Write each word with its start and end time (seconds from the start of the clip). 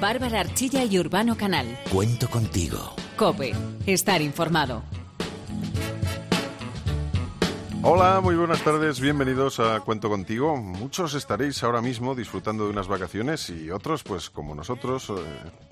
Bárbara 0.00 0.40
Archilla 0.40 0.84
y 0.84 0.98
Urbano 0.98 1.36
Canal. 1.36 1.78
Cuento 1.90 2.28
contigo. 2.28 2.94
Cope. 3.16 3.54
Estar 3.86 4.20
informado. 4.20 4.82
Hola, 7.88 8.20
muy 8.20 8.34
buenas 8.34 8.62
tardes, 8.64 8.98
bienvenidos 8.98 9.60
a 9.60 9.78
Cuento 9.78 10.08
Contigo. 10.08 10.56
Muchos 10.56 11.14
estaréis 11.14 11.62
ahora 11.62 11.80
mismo 11.80 12.16
disfrutando 12.16 12.64
de 12.64 12.70
unas 12.70 12.88
vacaciones 12.88 13.48
y 13.48 13.70
otros, 13.70 14.02
pues 14.02 14.28
como 14.28 14.56
nosotros, 14.56 15.08
eh, 15.10 15.12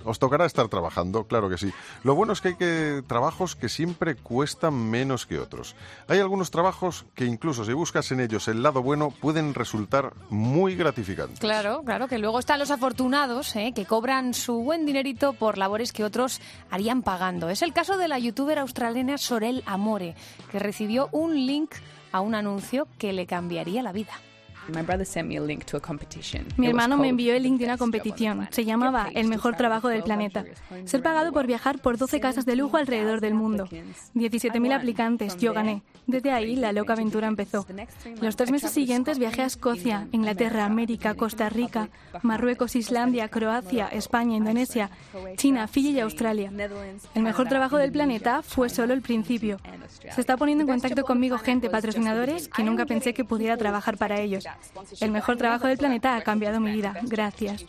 os 0.05 0.21
tocará 0.21 0.47
estar 0.47 0.69
trabajando, 0.69 1.25
claro 1.25 1.51
que 1.51 1.59
sí. 1.59 1.73
Lo 2.05 2.15
bueno 2.15 2.33
es 2.33 2.41
que 2.41 2.49
hay 2.49 2.55
que 2.55 3.03
trabajos 3.09 3.57
que 3.57 3.69
siempre 3.69 4.15
cuestan 4.15 4.75
menos 4.75 5.27
que 5.27 5.41
otros. 5.41 5.75
Hay 6.07 6.21
algunos 6.21 6.53
trabajos 6.53 7.05
que 7.17 7.25
incluso 7.25 7.65
si 7.65 7.73
buscas 7.73 8.13
en 8.13 8.21
ellos 8.21 8.47
el 8.47 8.63
lado 8.63 8.81
bueno 8.81 9.11
pueden 9.11 9.53
resultar 9.53 10.13
muy 10.31 10.77
gratificantes. 10.77 11.41
Claro, 11.41 11.83
claro, 11.85 12.07
que 12.07 12.19
luego 12.19 12.39
están 12.39 12.61
los 12.61 12.71
afortunados 12.71 13.57
¿eh? 13.57 13.73
que 13.75 13.87
cobran 13.87 14.35
su 14.35 14.63
buen 14.63 14.87
dinerito 14.87 15.33
por 15.33 15.59
labores 15.59 15.93
que 15.93 16.05
otros 16.05 16.41
harían 16.71 17.03
pagando. 17.03 17.51
Es 17.51 17.63
el 17.63 17.73
caso 17.73 17.99
de 17.99 18.07
la 18.07 18.21
youtuber 18.21 18.61
australiana 18.61 19.19
Sorel 19.19 19.65
Amore, 19.67 20.15
que 20.53 20.61
recibió 20.61 21.09
un 21.11 21.35
link 21.45 21.75
a 22.15 22.21
un 22.21 22.37
anuncio 22.37 22.87
que 22.97 23.13
le 23.13 23.27
cambiaría 23.27 23.83
la 23.83 23.91
vida. 23.91 24.13
Mi 26.57 26.67
hermano 26.67 26.97
me 26.97 27.09
envió 27.09 27.35
el 27.35 27.43
link 27.43 27.59
de 27.59 27.65
una 27.65 27.79
competición. 27.79 28.49
Se 28.51 28.65
llamaba 28.65 29.09
El 29.15 29.29
mejor 29.29 29.57
trabajo 29.57 29.89
del 29.89 30.03
planeta. 30.03 30.45
Ser 30.85 31.03
pagado 31.03 31.33
por 31.33 31.47
viajar 31.47 31.79
por 31.81 31.99
12 31.99 32.21
casas 32.21 32.47
de 32.47 32.57
lujo 32.57 32.77
alrededor 32.77 33.21
del 33.21 33.35
mundo. 33.35 33.67
17.000 34.15 34.75
aplicantes, 34.75 35.37
yo 35.37 35.53
gané. 35.53 35.83
Desde 36.07 36.33
ahí 36.33 36.57
la 36.57 36.73
loca 36.73 36.93
aventura 36.93 37.29
empezó. 37.29 37.67
Los 38.21 38.37
tres 38.37 38.51
meses 38.51 38.71
siguientes 38.71 39.19
viajé 39.19 39.43
a 39.43 39.47
Escocia, 39.47 40.09
Inglaterra, 40.13 40.65
América, 40.65 41.15
Costa 41.15 41.49
Rica, 41.49 41.89
Marruecos, 42.23 42.77
Islandia, 42.77 43.29
Croacia, 43.29 43.89
España, 43.89 44.37
Indonesia, 44.37 44.91
China, 45.37 45.67
Fiji 45.67 45.91
y 45.91 46.01
Australia. 46.01 46.53
El 47.15 47.23
mejor 47.23 47.49
trabajo 47.49 47.79
del 47.79 47.93
planeta 47.93 48.43
fue 48.43 48.69
solo 48.69 48.95
el 48.95 49.03
principio. 49.03 49.59
Se 50.15 50.21
está 50.21 50.37
poniendo 50.37 50.63
en 50.63 50.69
contacto 50.69 51.05
conmigo 51.05 51.39
gente, 51.39 51.71
patrocinadores, 51.71 52.49
que 52.49 52.63
nunca 52.63 52.87
pensé 52.87 53.15
que 53.15 53.25
pudiera 53.25 53.57
trabajar 53.57 53.97
para 53.97 54.21
ellos. 54.21 54.45
El 55.01 55.11
mejor 55.11 55.37
trabajo 55.37 55.67
del 55.67 55.79
planeta 55.79 56.17
ha 56.17 56.23
cambiado 56.23 56.61
mi 56.61 56.73
vida. 56.73 56.95
Gracias. 57.03 57.65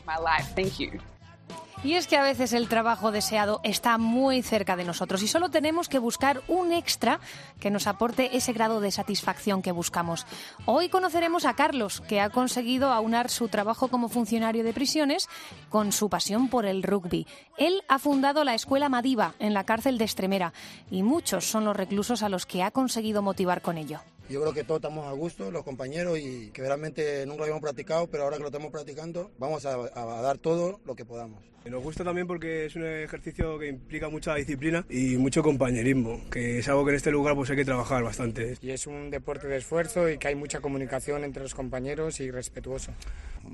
Y 1.86 1.94
es 1.94 2.08
que 2.08 2.18
a 2.18 2.24
veces 2.24 2.54
el 2.54 2.68
trabajo 2.68 3.12
deseado 3.12 3.60
está 3.64 4.00
muy 4.00 4.42
cerca 4.42 4.76
de 4.76 4.86
nosotros 4.86 5.22
y 5.22 5.28
solo 5.28 5.50
tenemos 5.50 5.88
que 5.88 6.00
buscar 6.00 6.42
un 6.48 6.74
extra 6.74 7.20
que 7.60 7.70
nos 7.70 7.86
aporte 7.86 8.36
ese 8.36 8.54
grado 8.54 8.82
de 8.82 8.90
satisfacción 8.90 9.62
que 9.62 9.72
buscamos. 9.72 10.26
Hoy 10.66 10.90
conoceremos 10.90 11.46
a 11.46 11.54
Carlos, 11.54 12.02
que 12.02 12.22
ha 12.22 12.32
conseguido 12.32 12.92
aunar 12.92 13.30
su 13.30 13.50
trabajo 13.50 13.90
como 13.90 14.10
funcionario 14.10 14.64
de 14.64 14.74
prisiones 14.74 15.30
con 15.70 15.92
su 15.92 16.10
pasión 16.10 16.48
por 16.48 16.66
el 16.66 16.82
rugby. 16.82 17.28
Él 17.56 17.84
ha 17.88 18.00
fundado 18.00 18.44
la 18.44 18.56
Escuela 18.56 18.90
Madiva 18.90 19.36
en 19.38 19.54
la 19.54 19.64
cárcel 19.64 20.00
de 20.00 20.06
Extremera 20.06 20.54
y 20.90 21.04
muchos 21.04 21.46
son 21.46 21.66
los 21.66 21.78
reclusos 21.78 22.24
a 22.24 22.30
los 22.30 22.48
que 22.48 22.64
ha 22.64 22.72
conseguido 22.72 23.22
motivar 23.22 23.62
con 23.62 23.78
ello. 23.78 24.00
Yo 24.30 24.42
creo 24.42 24.54
que 24.54 24.64
todos 24.64 24.80
estamos 24.80 25.08
a 25.08 25.12
gusto, 25.12 25.52
los 25.52 25.64
compañeros, 25.64 26.18
y 26.20 26.50
que 26.52 26.62
realmente 26.62 27.26
nunca 27.26 27.38
lo 27.38 27.44
habíamos 27.44 27.62
practicado, 27.62 28.08
pero 28.08 28.24
ahora 28.24 28.38
que 28.38 28.42
lo 28.42 28.50
estamos 28.50 28.72
practicando, 28.72 29.32
vamos 29.38 29.66
a, 29.66 29.76
a 29.76 30.22
dar 30.22 30.38
todo 30.40 30.80
lo 30.86 30.96
que 30.96 31.06
podamos. 31.06 31.44
Nos 31.70 31.82
gusta 31.82 32.04
también 32.04 32.28
porque 32.28 32.66
es 32.66 32.76
un 32.76 32.86
ejercicio 32.86 33.58
que 33.58 33.68
implica 33.68 34.08
mucha 34.08 34.36
disciplina 34.36 34.86
y 34.88 35.18
mucho 35.18 35.42
compañerismo, 35.42 36.22
que 36.30 36.60
es 36.60 36.70
algo 36.70 36.86
que 36.86 36.92
en 36.92 36.98
este 36.98 37.10
lugar 37.10 37.34
pues 37.34 37.50
hay 37.50 37.56
que 37.56 37.66
trabajar 37.66 38.04
bastante. 38.04 38.56
Y 38.62 38.70
es 38.70 38.86
un 38.86 39.10
deporte 39.10 39.48
de 39.48 39.58
esfuerzo 39.58 40.08
y 40.08 40.20
que 40.20 40.28
hay 40.28 40.36
mucha 40.36 40.60
comunicación 40.60 41.24
entre 41.24 41.42
los 41.42 41.56
compañeros 41.56 42.20
y 42.20 42.30
respetuoso. 42.30 42.92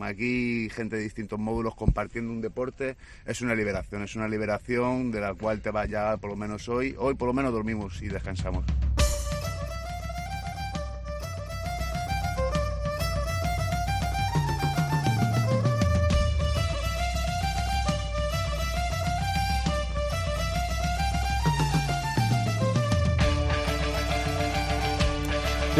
Aquí 0.01 0.69
gente 0.71 0.97
de 0.97 1.03
distintos 1.03 1.39
módulos 1.39 1.73
compartiendo 1.75 2.33
un 2.33 2.41
deporte 2.41 2.97
es 3.25 3.41
una 3.41 3.55
liberación, 3.55 4.03
es 4.03 4.15
una 4.17 4.27
liberación 4.27 5.11
de 5.11 5.21
la 5.21 5.33
cual 5.33 5.61
te 5.61 5.71
va 5.71 5.85
ya 5.85 6.17
por 6.17 6.31
lo 6.31 6.35
menos 6.35 6.67
hoy, 6.67 6.95
hoy 6.97 7.15
por 7.15 7.29
lo 7.29 7.33
menos 7.33 7.53
dormimos 7.53 8.01
y 8.01 8.09
descansamos. 8.09 8.65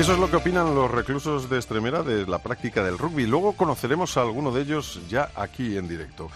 Eso 0.02 0.14
es 0.14 0.20
lo 0.20 0.32
que 0.32 0.38
opinan 0.38 0.74
los 0.74 0.90
reclusos 0.90 1.48
de 1.48 1.58
Extremera 1.58 2.02
de 2.02 2.26
la 2.26 2.40
práctica 2.40 2.84
del 2.84 2.98
rugby. 2.98 3.28
Luego 3.28 3.54
conoceremos 3.54 4.18
a 4.18 4.24
alguno 4.24 4.52
de 4.52 4.64
ellos 4.64 5.00
ya 5.08 5.30
aquí 5.36 5.78
en 5.78 5.88
directo. 5.88 6.32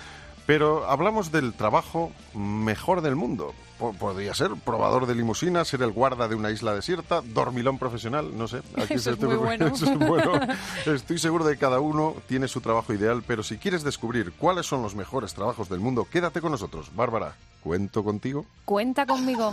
Pero 0.46 0.88
hablamos 0.88 1.32
del 1.32 1.52
trabajo 1.54 2.12
mejor 2.36 3.02
del 3.02 3.16
mundo. 3.16 3.56
Podría 3.98 4.36
ser 4.36 4.52
probador 4.64 5.08
de 5.08 5.16
limusina, 5.16 5.66
ser 5.66 5.82
el 5.82 5.92
guarda 5.92 6.28
de 6.28 6.36
una 6.36 6.52
isla 6.52 6.76
desierta, 6.76 7.22
dormilón 7.22 7.80
profesional, 7.80 8.38
no 8.38 8.48
sé. 8.48 8.62
Aquí 8.78 8.94
Eso 8.94 9.14
es 9.14 9.20
muy 9.20 9.36
bueno. 9.36 9.66
Eso 9.74 9.92
es 9.92 9.98
bueno. 9.98 10.40
Estoy 10.86 11.18
seguro 11.18 11.44
de 11.44 11.56
que 11.56 11.60
cada 11.60 11.80
uno 11.80 12.14
tiene 12.28 12.48
su 12.48 12.62
trabajo 12.62 12.94
ideal, 12.94 13.24
pero 13.26 13.42
si 13.42 13.58
quieres 13.58 13.84
descubrir 13.84 14.32
cuáles 14.34 14.68
son 14.68 14.84
los 14.84 14.94
mejores 14.94 15.34
trabajos 15.34 15.70
del 15.70 15.80
mundo, 15.80 16.08
quédate 16.10 16.40
con 16.40 16.52
nosotros. 16.52 16.96
Bárbara, 16.96 17.34
¿cuento 17.64 18.04
contigo? 18.04 18.46
Cuenta 18.64 19.08
conmigo. 19.08 19.50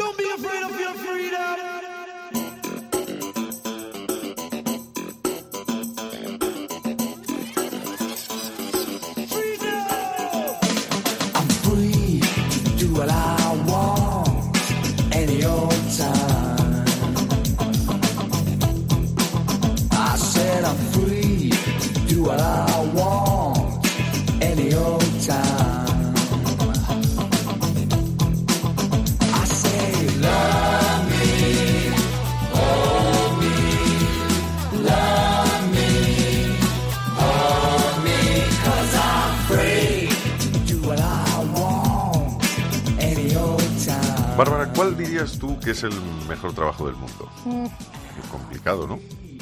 Es 45.89 45.95
el 45.95 46.01
mejor 46.29 46.53
trabajo 46.55 46.87
del 46.87 46.97
mundo? 46.97 47.29
Mm, 47.45 47.67
Qué 47.67 48.29
complicado, 48.31 48.87
¿no? 48.87 48.99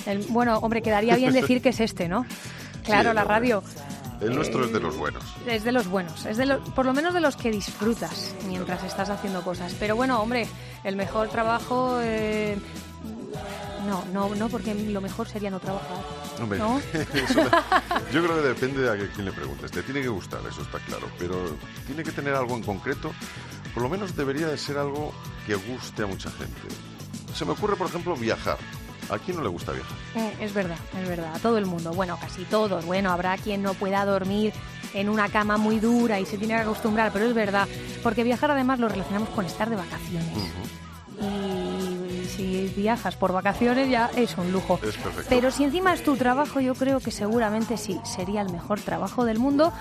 el- 0.06 0.24
bueno, 0.28 0.58
hombre, 0.58 0.80
quedaría 0.82 1.16
bien 1.16 1.32
decir 1.32 1.60
que 1.62 1.70
es 1.70 1.80
este, 1.80 2.08
¿no? 2.08 2.24
Claro, 2.84 3.10
Sí, 3.10 3.14
la 3.14 3.24
radio. 3.24 3.62
El 4.22 4.34
nuestro 4.34 4.64
es 4.64 4.72
de 4.72 4.80
los 4.80 4.96
buenos. 4.96 5.22
Es 5.46 5.64
de 5.64 5.72
los 5.72 5.86
buenos, 5.86 6.24
es 6.26 6.36
de 6.38 6.46
los, 6.46 6.60
por 6.70 6.84
lo 6.86 6.92
menos 6.94 7.12
de 7.14 7.20
los 7.20 7.36
que 7.36 7.50
disfrutas 7.50 8.34
mientras 8.48 8.82
estás 8.84 9.08
haciendo 9.10 9.42
cosas. 9.42 9.74
Pero 9.78 9.96
bueno, 9.96 10.20
hombre, 10.20 10.46
el 10.84 10.96
mejor 10.96 11.28
trabajo... 11.28 11.98
eh, 12.02 12.58
no, 13.86 14.04
no, 14.12 14.34
no, 14.34 14.48
porque 14.48 14.74
lo 14.74 15.00
mejor 15.00 15.26
sería 15.28 15.50
no 15.50 15.58
trabajar. 15.60 15.96
Hombre, 16.40 16.58
¿No? 16.58 16.78
eso- 16.92 17.42
yo 18.12 18.22
creo 18.24 18.42
que 18.42 18.48
depende 18.48 18.82
de 18.82 18.90
a 18.90 19.08
quién 19.12 19.24
le 19.24 19.32
preguntes. 19.32 19.70
Te 19.70 19.82
tiene 19.82 20.02
que 20.02 20.08
gustar, 20.08 20.40
eso 20.48 20.62
está 20.62 20.78
claro. 20.80 21.06
Pero 21.18 21.36
tiene 21.86 22.02
que 22.02 22.12
tener 22.12 22.34
algo 22.34 22.56
en 22.56 22.62
concreto. 22.62 23.12
Por 23.74 23.82
lo 23.82 23.88
menos 23.88 24.16
debería 24.16 24.48
de 24.48 24.58
ser 24.58 24.78
algo 24.78 25.12
que 25.46 25.54
guste 25.54 26.02
a 26.02 26.06
mucha 26.06 26.30
gente. 26.30 26.60
Se 27.34 27.44
me 27.44 27.52
ocurre, 27.52 27.76
por 27.76 27.88
ejemplo, 27.88 28.16
viajar. 28.16 28.58
¿A 29.10 29.18
quién 29.18 29.36
no 29.36 29.42
le 29.42 29.48
gusta 29.48 29.72
viajar? 29.72 29.96
Eh, 30.14 30.36
es 30.40 30.54
verdad, 30.54 30.78
es 31.00 31.08
verdad. 31.08 31.34
A 31.34 31.38
todo 31.40 31.58
el 31.58 31.66
mundo, 31.66 31.92
bueno, 31.92 32.16
casi 32.20 32.44
todos. 32.44 32.84
Bueno, 32.84 33.10
habrá 33.10 33.36
quien 33.38 33.62
no 33.62 33.74
pueda 33.74 34.04
dormir 34.04 34.52
en 34.94 35.08
una 35.08 35.28
cama 35.28 35.56
muy 35.56 35.80
dura 35.80 36.20
y 36.20 36.26
se 36.26 36.38
tiene 36.38 36.54
que 36.54 36.60
acostumbrar, 36.60 37.12
pero 37.12 37.26
es 37.26 37.34
verdad. 37.34 37.68
Porque 38.02 38.22
viajar 38.22 38.52
además 38.52 38.78
lo 38.78 38.88
relacionamos 38.88 39.28
con 39.30 39.44
estar 39.44 39.68
de 39.68 39.76
vacaciones. 39.76 40.28
Y 41.20 42.28
si 42.28 42.72
viajas 42.76 43.16
por 43.16 43.32
vacaciones 43.32 43.90
ya 43.90 44.10
es 44.16 44.38
un 44.38 44.52
lujo. 44.52 44.78
Es 44.82 44.96
perfecto. 44.96 45.26
Pero 45.28 45.50
si 45.50 45.64
encima 45.64 45.92
es 45.92 46.04
tu 46.04 46.16
trabajo, 46.16 46.60
yo 46.60 46.74
creo 46.74 47.00
que 47.00 47.10
seguramente 47.10 47.76
sí, 47.76 48.00
sería 48.04 48.42
el 48.42 48.50
mejor 48.50 48.80
trabajo 48.80 49.24
del 49.24 49.38
mundo. 49.40 49.72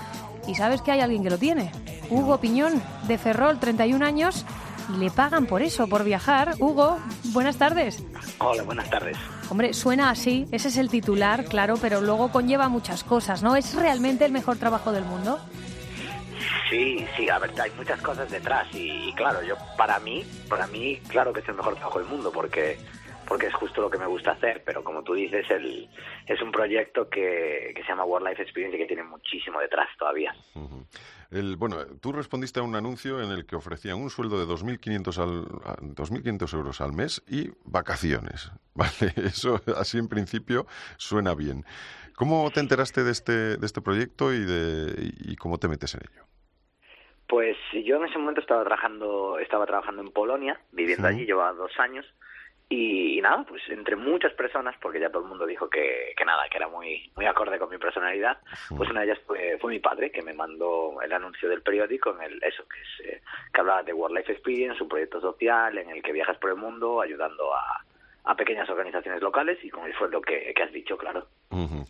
Y 0.50 0.56
sabes 0.56 0.82
que 0.82 0.90
hay 0.90 1.00
alguien 1.00 1.22
que 1.22 1.30
lo 1.30 1.38
tiene. 1.38 1.70
Hugo 2.10 2.40
Piñón, 2.40 2.82
de 3.06 3.18
Ferrol, 3.18 3.60
31 3.60 4.04
años, 4.04 4.44
y 4.92 4.98
le 4.98 5.08
pagan 5.08 5.46
por 5.46 5.62
eso, 5.62 5.86
por 5.86 6.02
viajar. 6.02 6.56
Hugo, 6.58 6.98
buenas 7.26 7.56
tardes. 7.56 8.02
Hola, 8.38 8.64
buenas 8.64 8.90
tardes. 8.90 9.16
Hombre, 9.48 9.72
suena 9.74 10.10
así, 10.10 10.48
ese 10.50 10.66
es 10.66 10.76
el 10.76 10.88
titular, 10.88 11.44
claro, 11.44 11.76
pero 11.80 12.00
luego 12.00 12.32
conlleva 12.32 12.68
muchas 12.68 13.04
cosas, 13.04 13.44
¿no? 13.44 13.54
¿Es 13.54 13.74
realmente 13.74 14.24
el 14.24 14.32
mejor 14.32 14.56
trabajo 14.56 14.90
del 14.90 15.04
mundo? 15.04 15.38
Sí, 16.68 17.06
sí, 17.16 17.28
a 17.28 17.38
ver, 17.38 17.52
hay 17.60 17.70
muchas 17.76 18.00
cosas 18.00 18.28
detrás 18.28 18.66
y, 18.74 19.08
y 19.08 19.12
claro, 19.14 19.44
yo 19.44 19.54
para 19.76 20.00
mí, 20.00 20.24
para 20.48 20.66
mí, 20.66 20.96
claro 21.06 21.32
que 21.32 21.40
es 21.40 21.48
el 21.48 21.54
mejor 21.54 21.76
trabajo 21.76 22.00
del 22.00 22.08
mundo 22.08 22.32
porque 22.32 22.76
porque 23.30 23.46
es 23.46 23.54
justo 23.54 23.80
lo 23.80 23.88
que 23.88 23.96
me 23.96 24.06
gusta 24.06 24.32
hacer, 24.32 24.64
pero 24.66 24.82
como 24.82 25.04
tú 25.04 25.14
dices, 25.14 25.48
el, 25.52 25.88
es 26.26 26.42
un 26.42 26.50
proyecto 26.50 27.08
que, 27.08 27.72
que 27.76 27.82
se 27.82 27.88
llama 27.88 28.02
World 28.04 28.26
Life 28.28 28.42
Experience 28.42 28.76
y 28.76 28.80
que 28.80 28.86
tiene 28.88 29.04
muchísimo 29.04 29.60
detrás 29.60 29.88
todavía. 29.96 30.34
El, 31.30 31.54
bueno, 31.56 31.76
tú 32.00 32.10
respondiste 32.10 32.58
a 32.58 32.64
un 32.64 32.74
anuncio 32.74 33.22
en 33.22 33.30
el 33.30 33.46
que 33.46 33.54
ofrecían 33.54 33.98
un 33.98 34.10
sueldo 34.10 34.36
de 34.44 34.52
2.500 34.52 35.18
al, 35.18 35.44
a- 35.64 35.76
2.500 35.76 36.54
euros 36.54 36.80
al 36.80 36.92
mes 36.92 37.22
y 37.28 37.50
vacaciones. 37.64 38.50
Vale, 38.74 39.12
eso 39.16 39.60
así 39.76 39.98
en 39.98 40.08
principio 40.08 40.66
suena 40.96 41.32
bien. 41.36 41.64
¿Cómo 42.16 42.50
te 42.50 42.58
enteraste 42.58 43.04
de 43.04 43.12
este, 43.12 43.56
de 43.58 43.64
este 43.64 43.80
proyecto 43.80 44.34
y, 44.34 44.40
de, 44.44 45.12
y 45.20 45.36
cómo 45.36 45.58
te 45.58 45.68
metes 45.68 45.94
en 45.94 46.00
ello? 46.10 46.24
Pues 47.28 47.56
yo 47.86 47.98
en 47.98 48.06
ese 48.06 48.18
momento 48.18 48.40
estaba 48.40 48.64
trabajando, 48.64 49.38
estaba 49.38 49.66
trabajando 49.66 50.02
en 50.02 50.10
Polonia, 50.10 50.60
viviendo 50.72 51.06
Sí. 51.08 51.14
allí, 51.14 51.26
llevaba 51.26 51.52
dos 51.52 51.70
años, 51.78 52.04
y, 52.70 53.18
y 53.18 53.20
nada, 53.20 53.44
pues 53.46 53.62
entre 53.68 53.96
muchas 53.96 54.32
personas, 54.34 54.76
porque 54.80 55.00
ya 55.00 55.10
todo 55.10 55.24
el 55.24 55.28
mundo 55.28 55.44
dijo 55.44 55.68
que, 55.68 56.14
que 56.16 56.24
nada, 56.24 56.48
que 56.48 56.56
era 56.56 56.68
muy, 56.68 57.10
muy 57.16 57.26
acorde 57.26 57.58
con 57.58 57.68
mi 57.68 57.78
personalidad, 57.78 58.38
pues 58.76 58.88
una 58.88 59.00
de 59.00 59.06
ellas 59.06 59.18
fue, 59.26 59.58
fue 59.60 59.72
mi 59.72 59.80
padre, 59.80 60.12
que 60.12 60.22
me 60.22 60.32
mandó 60.32 61.02
el 61.02 61.12
anuncio 61.12 61.48
del 61.48 61.62
periódico 61.62 62.14
en 62.14 62.22
el, 62.22 62.42
eso, 62.44 62.64
que 62.68 62.80
es, 62.80 63.12
eh, 63.12 63.22
que 63.52 63.60
hablaba 63.60 63.82
de 63.82 63.92
World 63.92 64.16
Life 64.16 64.32
Experience, 64.32 64.82
un 64.82 64.88
proyecto 64.88 65.20
social 65.20 65.76
en 65.76 65.90
el 65.90 66.00
que 66.00 66.12
viajas 66.12 66.38
por 66.38 66.50
el 66.50 66.56
mundo 66.56 67.00
ayudando 67.00 67.52
a, 67.52 67.84
a 68.24 68.36
pequeñas 68.36 68.70
organizaciones 68.70 69.20
locales 69.20 69.58
y 69.64 69.70
con 69.70 69.84
el 69.84 69.94
sueldo 69.96 70.20
que, 70.20 70.52
que 70.54 70.62
has 70.62 70.72
dicho, 70.72 70.96
claro. 70.96 71.26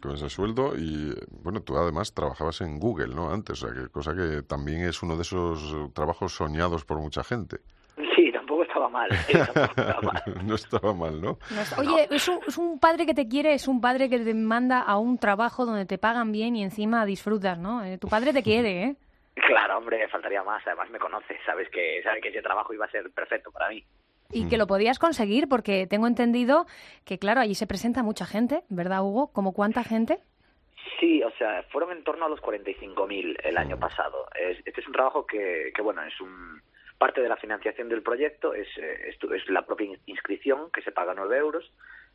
Con 0.00 0.14
ese 0.14 0.30
sueldo 0.30 0.72
y, 0.74 1.12
bueno, 1.42 1.62
tú 1.62 1.76
además 1.76 2.14
trabajabas 2.14 2.62
en 2.62 2.78
Google, 2.78 3.14
¿no? 3.14 3.30
Antes, 3.30 3.62
o 3.62 3.66
sea, 3.68 3.74
que 3.74 3.90
cosa 3.90 4.14
que 4.14 4.42
también 4.48 4.80
es 4.88 5.02
uno 5.02 5.16
de 5.16 5.22
esos 5.22 5.92
trabajos 5.92 6.32
soñados 6.32 6.86
por 6.86 6.98
mucha 6.98 7.22
gente. 7.22 7.58
Sí, 8.16 8.29
tampoco 8.66 8.88
estaba 8.88 8.88
mal. 8.88 9.10
sí, 9.26 9.32
tampoco 9.54 9.80
estaba 9.80 10.00
mal. 10.02 10.22
no 10.46 10.54
estaba 10.54 10.94
mal, 10.94 11.20
¿no? 11.20 11.38
No 11.50 11.60
está- 11.60 11.80
Oye, 11.80 12.08
es 12.10 12.28
un, 12.28 12.38
es 12.46 12.58
un 12.58 12.78
padre 12.78 13.06
que 13.06 13.14
te 13.14 13.28
quiere, 13.28 13.54
es 13.54 13.68
un 13.68 13.80
padre 13.80 14.08
que 14.08 14.18
te 14.18 14.34
manda 14.34 14.80
a 14.80 14.98
un 14.98 15.18
trabajo 15.18 15.66
donde 15.66 15.86
te 15.86 15.98
pagan 15.98 16.32
bien 16.32 16.56
y 16.56 16.62
encima 16.62 17.04
disfrutas, 17.06 17.58
¿no? 17.58 17.84
Eh, 17.84 17.98
tu 17.98 18.08
padre 18.08 18.32
te 18.32 18.42
quiere, 18.42 18.82
¿eh? 18.84 18.96
Claro, 19.34 19.78
hombre, 19.78 20.06
faltaría 20.08 20.42
más. 20.42 20.62
Además 20.66 20.90
me 20.90 20.98
conoce, 20.98 21.38
sabes 21.46 21.68
que 21.70 22.02
sabe 22.02 22.20
que 22.20 22.28
ese 22.28 22.42
trabajo 22.42 22.74
iba 22.74 22.84
a 22.84 22.90
ser 22.90 23.10
perfecto 23.10 23.50
para 23.50 23.68
mí. 23.68 23.84
Y 24.32 24.48
que 24.48 24.58
lo 24.58 24.68
podías 24.68 25.00
conseguir 25.00 25.48
porque 25.48 25.88
tengo 25.88 26.06
entendido 26.06 26.66
que, 27.04 27.18
claro, 27.18 27.40
allí 27.40 27.56
se 27.56 27.66
presenta 27.66 28.04
mucha 28.04 28.26
gente, 28.26 28.62
¿verdad, 28.68 29.02
Hugo? 29.02 29.32
¿Como 29.32 29.52
cuánta 29.52 29.82
gente? 29.82 30.20
Sí, 31.00 31.22
o 31.22 31.30
sea, 31.32 31.64
fueron 31.72 31.92
en 31.92 32.04
torno 32.04 32.26
a 32.26 32.28
los 32.28 32.40
45.000 32.40 33.36
el 33.42 33.56
año 33.58 33.76
pasado. 33.78 34.28
Es- 34.34 34.58
este 34.64 34.80
es 34.82 34.86
un 34.86 34.92
trabajo 34.92 35.26
que, 35.26 35.72
que, 35.74 35.82
bueno, 35.82 36.02
es 36.04 36.20
un 36.20 36.62
parte 37.00 37.20
de 37.22 37.28
la 37.30 37.36
financiación 37.38 37.88
del 37.88 38.02
proyecto, 38.02 38.52
es, 38.54 38.68
eh, 38.78 39.08
esto 39.08 39.32
es 39.34 39.42
la 39.48 39.64
propia 39.66 39.86
in- 39.86 39.98
inscripción 40.06 40.70
que 40.70 40.82
se 40.82 40.92
paga 40.92 41.14
9 41.14 41.36
euros, 41.38 41.64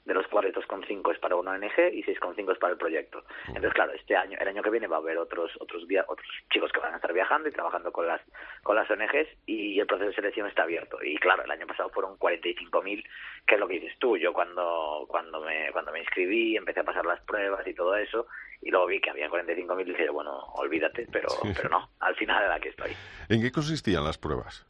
de 0.05 0.13
los 0.13 0.27
cuales 0.27 0.53
2,5 0.53 1.11
es 1.11 1.17
para 1.17 1.35
una 1.35 1.53
ONG 1.53 1.79
y 1.91 2.03
6,5 2.03 2.51
es 2.51 2.59
para 2.59 2.73
el 2.73 2.77
proyecto. 2.77 3.23
Entonces, 3.47 3.73
claro, 3.73 3.91
este 3.93 4.15
año, 4.15 4.37
el 4.39 4.47
año 4.47 4.61
que 4.61 4.69
viene 4.69 4.85
va 4.85 4.97
a 4.97 4.99
haber 4.99 5.17
otros 5.17 5.49
otros 5.59 5.87
via- 5.87 6.05
otros 6.07 6.27
chicos 6.53 6.71
que 6.71 6.79
van 6.79 6.93
a 6.93 6.97
estar 6.97 7.11
viajando 7.11 7.49
y 7.49 7.51
trabajando 7.51 7.91
con 7.91 8.05
las 8.05 8.21
con 8.61 8.75
las 8.75 8.87
ONGs 8.91 9.27
y 9.47 9.79
el 9.79 9.87
proceso 9.87 10.09
de 10.09 10.15
selección 10.15 10.47
está 10.47 10.61
abierto. 10.61 10.99
Y 11.03 11.17
claro, 11.17 11.43
el 11.43 11.49
año 11.49 11.65
pasado 11.65 11.89
fueron 11.89 12.17
45.000, 12.19 13.03
que 13.47 13.55
es 13.55 13.59
lo 13.59 13.67
que 13.67 13.79
dices 13.79 13.97
tú. 13.97 14.15
Yo 14.15 14.31
cuando 14.31 15.05
cuando 15.07 15.41
me 15.41 15.71
cuando 15.71 15.91
me 15.91 16.01
inscribí, 16.01 16.55
empecé 16.55 16.81
a 16.81 16.83
pasar 16.83 17.07
las 17.07 17.21
pruebas 17.21 17.65
y 17.65 17.73
todo 17.73 17.95
eso, 17.97 18.27
y 18.61 18.69
luego 18.69 18.85
vi 18.85 19.01
que 19.01 19.09
había 19.09 19.27
45.000 19.27 19.81
y 19.87 19.91
dije, 19.91 20.09
bueno, 20.11 20.37
olvídate, 20.53 21.07
pero 21.11 21.29
pero 21.55 21.69
no, 21.69 21.89
al 21.99 22.15
final 22.15 22.51
aquí 22.51 22.67
estoy. 22.67 22.91
¿En 23.29 23.41
qué 23.41 23.51
consistían 23.51 24.03
las 24.03 24.19
pruebas? 24.19 24.67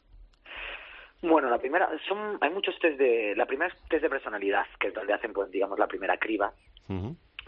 Bueno, 1.21 1.50
la 1.50 1.57
primera, 1.57 1.89
son, 2.07 2.38
hay 2.41 2.50
muchos 2.50 2.77
test 2.79 2.97
de, 2.97 3.33
la 3.35 3.45
primera 3.45 3.73
es 3.73 3.89
test 3.89 4.03
de 4.03 4.09
personalidad, 4.09 4.65
que 4.79 4.88
es 4.88 4.94
donde 4.94 5.13
hacen, 5.13 5.33
pues, 5.33 5.50
digamos, 5.50 5.79
la 5.79 5.88
primera 5.88 6.17
criba, 6.17 6.53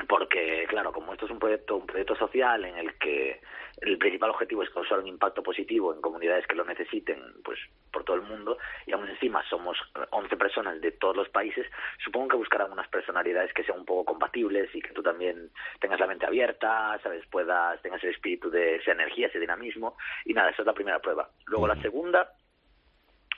porque, 0.07 0.65
claro, 0.69 0.91
como 0.91 1.13
esto 1.13 1.25
es 1.25 1.31
un 1.31 1.39
proyecto, 1.39 1.75
un 1.75 1.87
proyecto 1.87 2.15
social 2.15 2.63
en 2.65 2.77
el 2.77 2.97
que 2.97 3.41
el 3.81 3.97
principal 3.97 4.31
objetivo 4.31 4.63
es 4.63 4.69
causar 4.69 4.99
un 4.99 5.07
impacto 5.07 5.43
positivo 5.43 5.93
en 5.93 6.01
comunidades 6.01 6.47
que 6.47 6.55
lo 6.55 6.65
necesiten, 6.65 7.19
pues, 7.43 7.59
por 7.91 8.03
todo 8.03 8.15
el 8.15 8.23
mundo, 8.23 8.57
y 8.85 8.93
aún 8.93 9.07
encima 9.07 9.43
somos 9.49 9.77
eh, 9.95 10.05
11 10.11 10.37
personas 10.37 10.81
de 10.81 10.91
todos 10.91 11.15
los 11.15 11.29
países, 11.29 11.65
supongo 12.03 12.29
que 12.29 12.37
buscarán 12.37 12.71
unas 12.71 12.87
personalidades 12.87 13.53
que 13.53 13.63
sean 13.63 13.79
un 13.79 13.85
poco 13.85 14.05
compatibles 14.05 14.73
y 14.73 14.81
que 14.81 14.93
tú 14.93 15.03
también 15.03 15.51
tengas 15.79 15.99
la 15.99 16.07
mente 16.07 16.25
abierta, 16.25 16.99
sabes, 17.03 17.25
puedas, 17.27 17.81
tengas 17.81 18.03
el 18.03 18.11
espíritu 18.11 18.49
de 18.49 18.77
esa 18.77 18.91
energía, 18.91 19.27
ese 19.27 19.39
dinamismo, 19.39 19.97
y 20.25 20.33
nada, 20.33 20.49
esa 20.49 20.63
es 20.63 20.65
la 20.65 20.73
primera 20.73 20.99
prueba. 20.99 21.29
Luego 21.45 21.67
la 21.67 21.79
segunda 21.81 22.31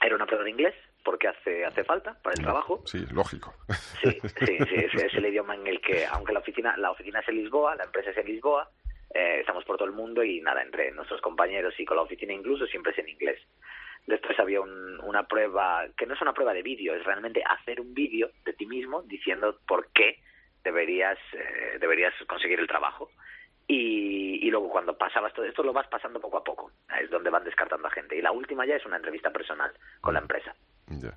era 0.00 0.14
una 0.14 0.26
prueba 0.26 0.44
de 0.44 0.50
inglés, 0.50 0.74
porque 1.04 1.28
hace, 1.28 1.64
hace 1.64 1.84
falta 1.84 2.14
para 2.22 2.34
el 2.36 2.42
trabajo. 2.42 2.82
Sí, 2.86 3.04
lógico. 3.12 3.54
Sí, 4.00 4.10
sí, 4.38 4.56
sí, 4.68 4.74
es, 4.76 4.94
es 4.94 5.14
el 5.14 5.26
idioma 5.26 5.54
en 5.54 5.66
el 5.66 5.80
que, 5.80 6.06
aunque 6.06 6.32
la 6.32 6.40
oficina, 6.40 6.76
la 6.76 6.90
oficina 6.90 7.20
es 7.20 7.28
en 7.28 7.36
Lisboa, 7.36 7.74
la 7.76 7.84
empresa 7.84 8.10
es 8.10 8.16
en 8.16 8.26
Lisboa, 8.26 8.70
eh, 9.14 9.38
estamos 9.40 9.64
por 9.64 9.76
todo 9.76 9.88
el 9.88 9.94
mundo 9.94 10.22
y 10.24 10.40
nada, 10.40 10.62
entre 10.62 10.90
nuestros 10.92 11.20
compañeros 11.20 11.74
y 11.78 11.84
con 11.84 11.96
la 11.96 12.02
oficina 12.04 12.32
incluso 12.32 12.66
siempre 12.66 12.92
es 12.92 12.98
en 12.98 13.08
inglés. 13.08 13.40
Después 14.06 14.38
había 14.40 14.60
un- 14.60 14.98
una 15.02 15.24
prueba, 15.26 15.86
que 15.96 16.06
no 16.06 16.14
es 16.14 16.22
una 16.22 16.32
prueba 16.32 16.54
de 16.54 16.62
vídeo, 16.62 16.94
es 16.94 17.04
realmente 17.04 17.42
hacer 17.44 17.80
un 17.80 17.92
vídeo 17.92 18.30
de 18.44 18.54
ti 18.54 18.66
mismo 18.66 19.02
diciendo 19.02 19.58
por 19.66 19.90
qué 19.92 20.18
deberías, 20.64 21.18
eh, 21.32 21.76
deberías 21.78 22.14
conseguir 22.26 22.60
el 22.60 22.66
trabajo. 22.66 23.10
Y, 23.72 24.44
y 24.48 24.50
luego 24.50 24.68
cuando 24.68 24.98
pasabas 24.98 25.32
todo 25.32 25.44
esto 25.44 25.62
lo 25.62 25.72
vas 25.72 25.86
pasando 25.86 26.20
poco 26.20 26.38
a 26.38 26.42
poco, 26.42 26.72
es 27.00 27.08
donde 27.08 27.30
van 27.30 27.44
descartando 27.44 27.86
a 27.86 27.90
gente. 27.92 28.16
Y 28.18 28.20
la 28.20 28.32
última 28.32 28.66
ya 28.66 28.74
es 28.74 28.84
una 28.84 28.96
entrevista 28.96 29.30
personal 29.30 29.70
con 30.00 30.12
la 30.14 30.20
empresa. 30.20 30.52
Ya. 30.88 31.16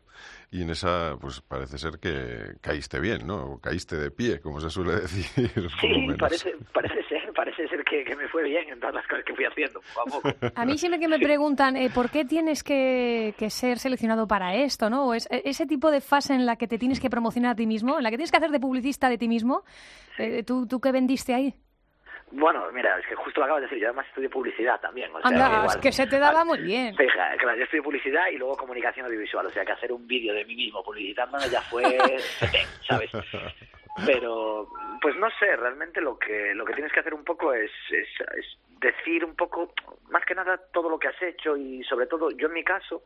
Y 0.52 0.62
en 0.62 0.70
esa, 0.70 1.18
pues 1.20 1.42
parece 1.42 1.80
ser 1.80 1.98
que 1.98 2.58
caíste 2.62 3.00
bien, 3.00 3.26
¿no? 3.26 3.54
O 3.54 3.60
caíste 3.60 3.96
de 3.98 4.12
pie, 4.12 4.40
como 4.40 4.60
se 4.60 4.70
suele 4.70 4.92
decir. 5.02 5.50
Sí, 5.82 6.08
parece, 6.20 6.56
parece 6.72 7.02
ser, 7.06 7.34
parece 7.34 7.68
ser 7.68 7.84
que, 7.84 8.04
que 8.04 8.16
me 8.16 8.28
fue 8.28 8.44
bien 8.44 8.70
en 8.70 8.80
todas 8.80 8.94
las 8.94 9.08
cosas 9.08 9.26
que 9.26 9.34
fui 9.34 9.46
haciendo, 9.46 9.82
poco 9.96 10.02
a 10.02 10.22
poco. 10.22 10.52
A 10.56 10.66
mí 10.66 10.78
siempre 10.78 11.00
que 11.00 11.08
me 11.08 11.18
preguntan 11.18 11.76
eh, 11.76 11.90
por 11.90 12.12
qué 12.12 12.24
tienes 12.24 12.64
que, 12.64 13.34
que 13.36 13.50
ser 13.50 13.80
seleccionado 13.80 14.28
para 14.28 14.54
esto, 14.54 14.92
¿no? 14.92 15.08
O 15.08 15.16
es, 15.16 15.28
e- 15.32 15.42
ese 15.46 15.66
tipo 15.66 15.90
de 15.90 16.02
fase 16.02 16.36
en 16.36 16.46
la 16.46 16.56
que 16.56 16.68
te 16.68 16.78
tienes 16.78 17.00
que 17.00 17.10
promocionar 17.10 17.54
a 17.54 17.56
ti 17.56 17.66
mismo, 17.66 17.98
en 17.98 18.04
la 18.04 18.12
que 18.12 18.18
tienes 18.18 18.30
que 18.30 18.38
hacer 18.38 18.52
de 18.52 18.60
publicista 18.60 19.10
de 19.10 19.18
ti 19.18 19.28
mismo, 19.28 19.64
eh, 20.20 20.44
¿tú, 20.44 20.68
¿tú 20.68 20.80
qué 20.80 20.92
vendiste 20.92 21.34
ahí? 21.34 21.56
Bueno, 22.31 22.66
mira, 22.72 22.98
es 22.98 23.06
que 23.06 23.16
justo 23.16 23.40
lo 23.40 23.46
acabas 23.46 23.62
de 23.62 23.68
decir, 23.68 23.80
yo 23.80 23.88
además 23.88 24.08
estudio 24.08 24.30
publicidad 24.30 24.80
también. 24.80 25.12
O 25.14 25.22
sea, 25.22 25.30
Anda, 25.30 25.60
igual. 25.60 25.68
es 25.68 25.78
que 25.78 25.92
se 25.92 26.08
te 26.08 26.20
daba 26.20 26.44
muy 26.44 26.60
bien. 26.60 26.96
Fija, 26.98 27.36
claro, 27.38 27.58
yo 27.58 27.64
estudio 27.64 27.84
publicidad 27.84 28.28
y 28.31 28.38
luego 28.38 28.58
comunicación 28.58 29.06
audiovisual, 29.06 29.46
o 29.46 29.50
sea 29.50 29.64
que 29.64 29.72
hacer 29.72 29.92
un 29.92 30.08
vídeo 30.08 30.34
de 30.34 30.46
mí 30.46 30.56
mismo 30.56 30.84
publicitándome 30.84 31.50
ya 31.50 31.62
fue 31.62 31.84
¿sabes? 32.88 33.12
Pero, 34.06 34.68
pues 35.02 35.16
no 35.18 35.30
sé, 35.40 35.56
realmente 35.56 36.02
lo 36.02 36.18
que 36.18 36.56
lo 36.56 36.66
que 36.66 36.74
tienes 36.74 36.92
que 36.92 37.02
hacer 37.02 37.14
un 37.14 37.24
poco 37.24 37.54
es, 37.54 37.70
es, 37.92 38.08
es 38.38 38.58
decir 38.80 39.24
un 39.24 39.36
poco, 39.36 39.74
más 40.10 40.25
que 40.25 40.36
nada, 40.36 40.60
todo 40.74 40.89
lo 40.89 41.00
que 41.00 41.08
has 41.08 41.22
hecho 41.22 41.56
y 41.56 41.84
sobre 41.84 42.08
todo, 42.08 42.32
yo 42.32 42.48
en 42.48 42.53
mi 42.53 42.63
caso, 42.63 43.03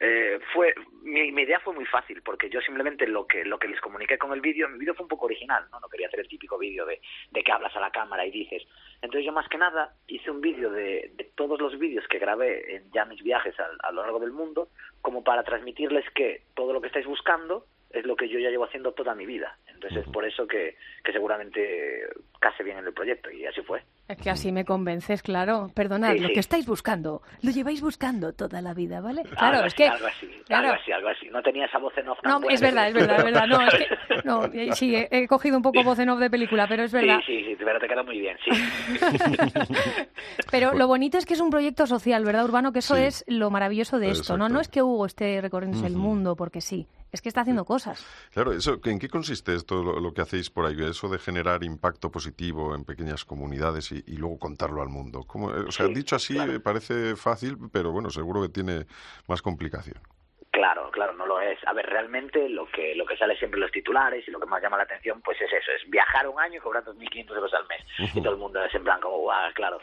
eh, 0.00 0.38
fue 0.52 0.74
mi, 1.02 1.32
mi 1.32 1.42
idea 1.42 1.60
fue 1.60 1.74
muy 1.74 1.86
fácil 1.86 2.22
porque 2.22 2.50
yo 2.50 2.60
simplemente 2.60 3.06
lo 3.06 3.26
que 3.26 3.44
lo 3.44 3.58
que 3.58 3.68
les 3.68 3.80
comuniqué 3.80 4.18
con 4.18 4.32
el 4.32 4.40
vídeo 4.40 4.68
mi 4.68 4.78
vídeo 4.78 4.94
fue 4.94 5.04
un 5.04 5.08
poco 5.08 5.26
original 5.26 5.64
no 5.70 5.80
no 5.80 5.88
quería 5.88 6.08
hacer 6.08 6.20
el 6.20 6.28
típico 6.28 6.58
vídeo 6.58 6.84
de, 6.84 7.00
de 7.30 7.42
que 7.42 7.52
hablas 7.52 7.74
a 7.76 7.80
la 7.80 7.90
cámara 7.90 8.26
y 8.26 8.30
dices. 8.30 8.62
Entonces 9.02 9.24
yo 9.24 9.32
más 9.32 9.48
que 9.48 9.58
nada 9.58 9.94
hice 10.06 10.30
un 10.30 10.40
vídeo 10.40 10.70
de, 10.70 11.12
de 11.14 11.24
todos 11.34 11.60
los 11.60 11.78
vídeos 11.78 12.06
que 12.08 12.18
grabé 12.18 12.76
en 12.76 12.90
ya 12.92 13.04
mis 13.04 13.22
viajes 13.22 13.58
a, 13.60 13.68
a 13.80 13.92
lo 13.92 14.02
largo 14.02 14.20
del 14.20 14.32
mundo 14.32 14.68
como 15.00 15.22
para 15.22 15.42
transmitirles 15.44 16.08
que 16.10 16.42
todo 16.54 16.72
lo 16.72 16.80
que 16.80 16.88
estáis 16.88 17.06
buscando 17.06 17.66
es 17.90 18.04
lo 18.04 18.16
que 18.16 18.28
yo 18.28 18.38
ya 18.38 18.50
llevo 18.50 18.64
haciendo 18.64 18.92
toda 18.92 19.14
mi 19.14 19.26
vida. 19.26 19.56
Entonces 19.68 20.04
es 20.04 20.12
por 20.12 20.24
eso 20.24 20.46
que, 20.46 20.76
que 21.04 21.12
seguramente 21.12 22.08
case 22.40 22.62
bien 22.62 22.78
en 22.78 22.86
el 22.86 22.92
proyecto 22.92 23.30
y 23.30 23.46
así 23.46 23.62
fue 23.62 23.82
Es 24.08 24.16
que 24.18 24.30
así 24.30 24.52
me 24.52 24.64
convences, 24.64 25.20
claro. 25.20 25.68
Perdonad, 25.74 26.12
Sí, 26.12 26.20
lo 26.20 26.28
sí. 26.28 26.34
que 26.34 26.40
estáis 26.40 26.64
buscando, 26.64 27.22
lo 27.42 27.50
lleváis 27.50 27.80
buscando 27.80 28.32
toda 28.32 28.62
la 28.62 28.72
vida, 28.72 29.00
¿vale? 29.00 29.22
algo 29.22 29.34
Claro, 29.36 29.58
es 29.58 29.64
así, 29.66 29.76
que... 29.76 29.88
algo 29.88 30.06
así 30.06 30.26
claro. 30.46 30.68
algo 30.68 30.80
así 30.80 30.92
algo 30.92 31.08
así 31.08 31.26
no 31.32 31.42
tenía 31.42 31.66
esa 31.66 31.78
voz 31.78 31.92
en 31.98 32.08
off 32.08 32.18
tan 32.22 32.30
No, 32.32 32.38
buena 32.40 32.54
es 32.54 32.60
que- 32.60 32.66
verdad, 32.66 32.88
es 32.88 32.94
verdad, 32.94 33.18
es 33.18 33.24
verdad. 33.24 33.46
No, 33.48 33.60
es 33.66 33.74
que, 33.74 33.86
no, 34.24 34.44
eh, 34.54 34.72
sí, 34.74 34.94
he, 34.94 35.08
he 35.10 35.26
cogido 35.26 35.56
un 35.56 35.62
poco 35.64 35.82
voz 35.82 35.98
en 35.98 36.08
off 36.10 36.20
de 36.20 36.30
película, 36.30 36.68
pero 36.68 36.84
es 36.84 36.92
verdad. 36.92 37.18
Sí, 37.26 37.40
sí, 37.42 37.44
sí, 37.50 37.56
pero 37.58 37.80
te 37.80 37.88
queda 37.88 38.02
muy 38.04 38.20
bien, 38.20 38.36
sí. 38.44 38.50
Pero 40.50 40.74
lo 40.74 40.86
bonito 40.86 41.18
es 41.18 41.26
que 41.26 41.34
es 41.34 41.40
un 41.40 41.50
proyecto 41.50 41.86
social, 41.86 42.24
¿verdad, 42.24 42.44
Urbano? 42.44 42.72
Que 42.72 42.78
eso 42.80 42.94
Sí. 42.94 43.02
es 43.02 43.24
lo 43.26 43.50
maravilloso 43.50 43.98
de 43.98 44.10
esto, 44.10 44.36
¿no? 44.36 44.48
No 44.48 44.60
es 44.60 44.68
que 44.68 44.82
Hugo 44.82 45.06
esté 45.06 45.40
recorriéndose 45.40 45.86
el 45.86 45.96
mundo 45.96 46.36
porque 46.36 46.60
sí, 46.60 46.86
es 47.12 47.20
que 47.20 47.28
está 47.28 47.40
haciendo 47.42 47.64
cosas. 47.64 48.04
Claro, 48.32 48.52
eso, 48.52 48.78
¿en 48.84 48.98
qué 48.98 49.08
consiste 49.08 49.54
esto, 49.54 49.82
lo, 49.82 50.00
lo 50.00 50.12
que 50.14 50.22
hacéis 50.22 50.50
por 50.50 50.66
ahí? 50.66 50.76
Eso 50.82 51.08
de 51.08 51.18
generar 51.18 51.64
impacto 51.64 52.10
positivo 52.10 52.74
en 52.74 52.84
pequeñas 52.84 53.24
comunidades 53.24 53.90
y, 53.92 53.95
y 54.06 54.16
luego 54.16 54.38
contarlo 54.38 54.82
al 54.82 54.88
mundo. 54.88 55.24
¿Cómo, 55.26 55.50
eh, 55.50 55.64
o 55.68 55.70
sea, 55.70 55.86
Sí, 55.86 55.94
dicho 55.94 56.16
así 56.16 56.34
claro. 56.34 56.52
eh, 56.52 56.60
parece 56.60 57.16
fácil, 57.16 57.56
pero 57.72 57.92
bueno, 57.92 58.10
seguro 58.10 58.42
que 58.42 58.48
tiene 58.48 58.86
más 59.28 59.42
complicación. 59.42 59.98
Claro, 60.50 60.90
claro, 60.90 61.12
no 61.12 61.26
lo 61.26 61.38
es. 61.40 61.58
A 61.66 61.74
ver, 61.74 61.84
realmente 61.86 62.48
lo 62.48 62.66
que 62.70 62.94
lo 62.94 63.04
que 63.04 63.16
sale 63.18 63.36
siempre 63.36 63.58
en 63.58 63.62
los 63.62 63.72
titulares 63.72 64.26
y 64.26 64.30
lo 64.30 64.40
que 64.40 64.46
más 64.46 64.62
llama 64.62 64.78
la 64.78 64.84
atención, 64.84 65.20
pues 65.20 65.38
es 65.40 65.52
eso, 65.52 65.70
es 65.72 65.88
viajar 65.90 66.26
un 66.28 66.40
año 66.40 66.56
y 66.56 66.60
cobrar 66.60 66.82
2.500 66.82 67.34
euros 67.34 67.52
al 67.52 67.66
mes. 67.66 67.82
Y 68.14 68.22
todo 68.22 68.32
el 68.32 68.38
mundo 68.38 68.64
es 68.64 68.74
en 68.74 68.82
plan 68.82 68.98
como, 69.00 69.18
guau, 69.18 69.52
claro. 69.52 69.78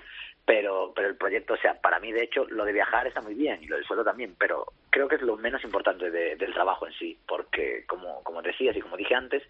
Pero 0.45 0.91
pero 0.95 1.07
el 1.07 1.15
proyecto, 1.15 1.53
o 1.53 1.57
sea, 1.57 1.79
para 1.81 1.99
mí 1.99 2.11
de 2.11 2.23
hecho 2.23 2.45
lo 2.49 2.65
de 2.65 2.73
viajar 2.73 3.07
está 3.07 3.21
muy 3.21 3.33
bien 3.33 3.63
y 3.63 3.67
lo 3.67 3.75
del 3.77 3.85
sueldo 3.85 4.03
también, 4.03 4.35
pero 4.37 4.65
creo 4.89 5.07
que 5.07 5.15
es 5.15 5.21
lo 5.21 5.37
menos 5.37 5.63
importante 5.63 6.11
de- 6.11 6.35
del 6.35 6.53
trabajo 6.53 6.85
en 6.85 6.93
sí, 6.93 7.17
porque 7.27 7.85
como, 7.87 8.21
como 8.23 8.41
decías 8.41 8.75
y 8.75 8.81
como 8.81 8.97
dije 8.97 9.15
antes, 9.15 9.41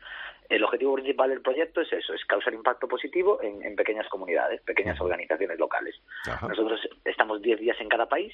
el 0.50 0.64
objetivo 0.64 0.94
principal 0.96 1.30
del 1.30 1.42
proyecto 1.42 1.82
es 1.82 1.92
eso, 1.94 2.14
es 2.14 2.24
causar 2.26 2.54
impacto 2.54 2.88
positivo 2.88 3.42
en, 3.42 3.64
en 3.64 3.76
pequeñas 3.76 4.08
comunidades, 4.10 4.62
pequeñas 4.62 5.00
organizaciones 5.02 5.58
locales. 5.58 5.96
Ajá. 6.28 6.48
Nosotros 6.48 6.80
estamos 7.06 7.42
10 7.42 7.60
días 7.60 7.78
en 7.82 7.90
cada 7.90 8.08
país, 8.08 8.34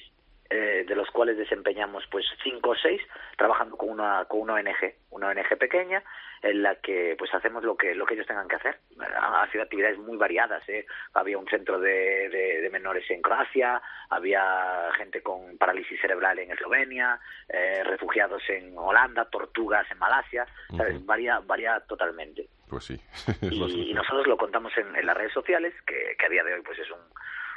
eh, 0.50 0.84
de 0.86 0.94
los 0.96 1.08
cuales 1.10 1.36
desempeñamos 1.38 2.04
pues 2.10 2.26
cinco 2.42 2.70
o 2.70 2.74
seis 2.76 3.00
trabajando 3.36 3.76
con 3.76 3.88
una 3.90 4.24
con 4.28 4.40
una 4.40 4.54
ONG, 4.54 4.94
una 5.10 5.28
ONG 5.28 5.56
pequeña 5.58 6.02
en 6.42 6.62
la 6.62 6.74
que 6.76 7.14
pues 7.18 7.32
hacemos 7.34 7.62
lo 7.62 7.76
que 7.76 7.94
lo 7.94 8.04
que 8.06 8.14
ellos 8.14 8.26
tengan 8.26 8.48
que 8.48 8.56
hacer. 8.56 8.78
Ha 9.20 9.46
sido 9.52 9.62
actividades 9.64 9.98
muy 9.98 10.16
variadas, 10.16 10.66
¿eh? 10.68 10.86
había 11.14 11.38
un 11.38 11.46
centro 11.48 11.78
de, 11.78 12.28
de- 12.30 12.60
de 12.62 12.70
menores 12.70 13.08
en 13.10 13.22
Croacia, 13.22 13.80
había 14.08 14.90
gente 14.96 15.22
con 15.22 15.56
parálisis 15.58 16.00
cerebral 16.00 16.38
en 16.38 16.50
Eslovenia, 16.50 17.20
eh, 17.48 17.82
refugiados 17.84 18.42
en 18.48 18.76
Holanda, 18.76 19.26
tortugas 19.26 19.90
en 19.90 19.98
Malasia, 19.98 20.46
¿sabes? 20.76 20.96
Ujú. 20.96 21.04
Varía 21.06 21.40
varía 21.40 21.80
totalmente 21.80 22.48
Pues 22.68 22.84
sí. 22.84 23.00
y 23.42 23.92
nosotros 23.94 24.26
lo 24.26 24.36
contamos 24.36 24.72
en, 24.78 24.96
en 24.96 25.06
las 25.06 25.16
redes 25.16 25.32
sociales, 25.32 25.74
que, 25.86 26.16
que 26.18 26.26
a 26.26 26.28
día 26.28 26.42
de 26.44 26.54
hoy 26.54 26.62
pues 26.62 26.78
es 26.78 26.90
un, 26.90 27.00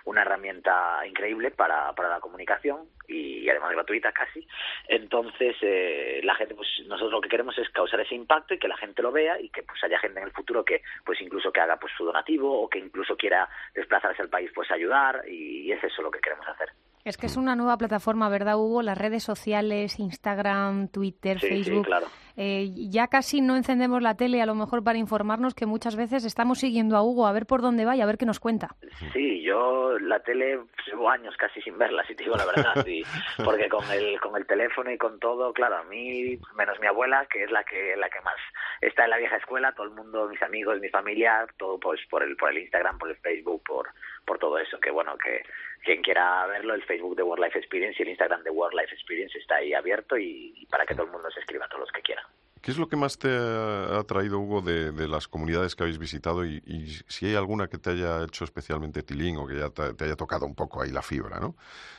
una 0.06 0.22
herramienta 0.22 1.06
increíble 1.08 1.52
para, 1.52 1.94
para 1.94 2.10
la 2.10 2.20
comunicación 2.20 2.88
y, 3.08 3.50
además 3.50 3.72
gratuita 3.72 4.12
casi. 4.12 4.48
Entonces, 4.88 5.56
eh, 5.62 6.22
la 6.24 6.36
gente, 6.36 6.56
pues 6.56 6.68
nosotros 6.88 7.12
lo 7.12 7.22
que 7.22 7.30
queremos 7.30 7.58
es 7.58 7.70
causar 7.70 8.00
ese 8.00 8.16
impacto 8.16 8.54
y 8.54 8.60
que 8.60 8.68
la 8.68 8.78
gente 8.78 9.02
lo 9.02 9.12
vea 9.12 9.40
y 9.40 9.50
que 9.50 9.64
pues 9.64 9.84
haya 9.84 10.00
gente 10.00 10.20
en 10.20 10.26
el 10.26 10.32
futuro 10.32 10.64
que 10.64 10.82
pues 11.06 11.22
incluso 11.22 11.52
que 11.52 11.62
haga 11.62 11.78
pues 11.78 11.94
su 11.98 12.06
donativo 12.06 12.62
o 12.62 12.70
que 12.70 12.80
incluso 12.80 13.16
quiera 13.16 13.48
desplazarse 13.74 14.22
al 14.22 14.30
país 14.30 14.52
pues 14.54 14.72
ayudar 14.72 15.24
y, 15.28 15.72
es 15.72 15.84
eso 15.84 16.02
lo 16.02 16.12
que 16.12 16.20
queremos 16.20 16.48
hacer. 16.48 16.70
Es 17.06 17.18
que 17.18 17.26
es 17.26 17.36
una 17.36 17.56
nueva 17.56 17.78
plataforma, 17.78 18.30
¿verdad, 18.30 18.56
Hugo? 18.58 18.82
Las 18.82 18.98
redes 18.98 19.24
sociales, 19.24 20.00
Instagram, 20.00 20.88
Twitter, 20.88 21.40
Sí, 21.40 21.48
sí, 21.48 21.64
Facebook. 21.66 21.86
claro. 21.86 22.08
Eh, 22.36 22.70
ya 22.90 23.08
casi 23.10 23.42
no 23.42 23.56
encendemos 23.56 24.02
la 24.02 24.16
tele 24.16 24.42
a 24.42 24.46
lo 24.48 24.56
mejor 24.56 24.84
para 24.84 24.98
informarnos 24.98 25.54
que 25.54 25.68
muchas 25.68 25.96
veces 25.96 26.26
estamos 26.26 26.58
siguiendo 26.60 26.98
a 26.98 27.04
Hugo 27.04 27.28
a 27.28 27.32
ver 27.32 27.46
por 27.46 27.62
dónde 27.62 27.86
va 27.86 27.96
y 27.96 28.02
a 28.02 28.06
ver 28.08 28.18
qué 28.18 28.26
nos 28.26 28.40
cuenta. 28.40 28.70
Sí, 29.12 29.44
yo 29.44 30.00
la 30.00 30.20
tele 30.22 30.60
llevo 30.88 31.10
años 31.12 31.36
casi 31.38 31.62
sin 31.62 31.78
verla, 31.78 32.04
si 32.08 32.16
te 32.16 32.24
digo 32.24 32.36
la 32.36 32.46
verdad, 32.46 32.88
y- 32.88 33.04
porque 33.46 33.70
con 33.70 33.84
el 33.92 34.20
con 34.20 34.36
el 34.36 34.48
teléfono 34.48 34.90
y 34.90 34.98
con 34.98 35.20
todo, 35.20 35.54
claro, 35.54 35.78
a 35.78 35.84
mí 35.84 36.40
menos 36.56 36.80
mi 36.80 36.88
abuela, 36.88 37.28
que 37.30 37.44
es 37.44 37.52
la 37.52 37.64
que 37.66 37.96
la 37.98 38.10
que 38.10 38.22
más 38.22 38.36
está 38.82 39.04
en 39.04 39.12
la 39.12 39.18
vieja 39.18 39.36
escuela, 39.36 39.74
todo 39.74 39.86
el 39.86 39.94
mundo, 39.94 40.28
mis 40.28 40.42
amigos, 40.42 40.80
mi 40.80 40.90
familia, 40.90 41.46
todo 41.58 41.80
pues 41.80 42.00
por 42.10 42.24
el 42.24 42.36
por 42.38 42.50
el 42.50 42.60
Instagram, 42.60 42.98
por 42.98 43.10
el 43.10 43.18
Facebook, 43.18 43.62
por 43.64 43.90
por 44.26 44.40
todo 44.40 44.58
eso, 44.58 44.80
que 44.80 44.90
bueno, 44.90 45.16
que 45.18 45.44
quien 45.84 46.02
quiera 46.02 46.46
verlo, 46.48 46.74
el 46.74 46.84
Facebook 46.84 47.16
de 47.16 47.24
World 47.24 47.46
Life 47.46 47.60
Experience 47.60 47.98
y 48.00 48.04
el 48.04 48.10
Instagram 48.10 48.44
de 48.44 48.50
World 48.50 48.80
Life 48.80 48.94
Experience 48.94 49.38
está 49.38 49.58
ahí 49.58 49.74
abierto 49.74 50.18
y, 50.18 50.54
y 50.56 50.66
para 50.68 50.86
que 50.86 50.96
todo 50.96 51.06
el 51.06 51.12
mundo 51.12 51.30
se 51.32 51.40
escriba, 51.40 51.68
todos 51.68 51.82
los 51.82 51.92
que 51.92 52.02
quieran. 52.02 52.26
¿Qué 52.62 52.72
es 52.72 52.78
lo 52.78 52.88
que 52.88 52.96
más 52.96 53.20
te 53.20 53.28
ha 53.28 54.02
traído, 54.08 54.40
Hugo, 54.40 54.62
de, 54.62 54.94
de 54.94 55.08
las 55.10 55.28
comunidades 55.28 55.76
que 55.76 55.84
habéis 55.84 56.00
visitado 56.00 56.46
y, 56.46 56.64
y 56.66 56.88
si 57.08 57.26
hay 57.26 57.36
alguna 57.36 57.68
que 57.68 57.78
te 57.78 57.90
haya 57.90 58.24
hecho 58.24 58.46
especialmente 58.46 59.04
tilín 59.04 59.36
o 59.36 59.46
que 59.46 59.56
ya 59.56 59.70
te, 59.70 59.94
te 59.94 60.06
haya 60.06 60.16
tocado 60.16 60.46
un 60.46 60.56
poco 60.56 60.82
ahí 60.82 60.90
la 60.90 61.02
fibra, 61.02 61.42
¿no? 61.42 61.56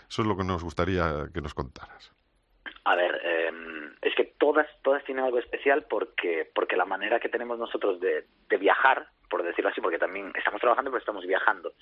Eso 0.08 0.22
es 0.22 0.28
lo 0.28 0.34
que 0.38 0.44
nos 0.44 0.64
gustaría 0.64 1.28
que 1.34 1.42
nos 1.42 1.52
contaras. 1.52 2.12
A 2.84 2.94
ver, 2.94 3.20
eh, 3.22 3.50
es 4.00 4.14
que 4.14 4.24
todas, 4.38 4.66
todas 4.82 5.04
tienen 5.04 5.26
algo 5.26 5.38
especial 5.38 5.84
porque, 5.84 6.50
porque 6.54 6.76
la 6.76 6.86
manera 6.86 7.20
que 7.20 7.28
tenemos 7.28 7.58
nosotros 7.58 8.00
de, 8.00 8.24
de 8.48 8.56
viajar, 8.56 9.08
por 9.34 9.42
decirlo 9.42 9.70
así, 9.70 9.80
porque 9.80 9.98
también 9.98 10.30
estamos 10.36 10.60
trabajando 10.60 10.92
pero 10.92 11.00
estamos 11.00 11.26
viajando, 11.26 11.72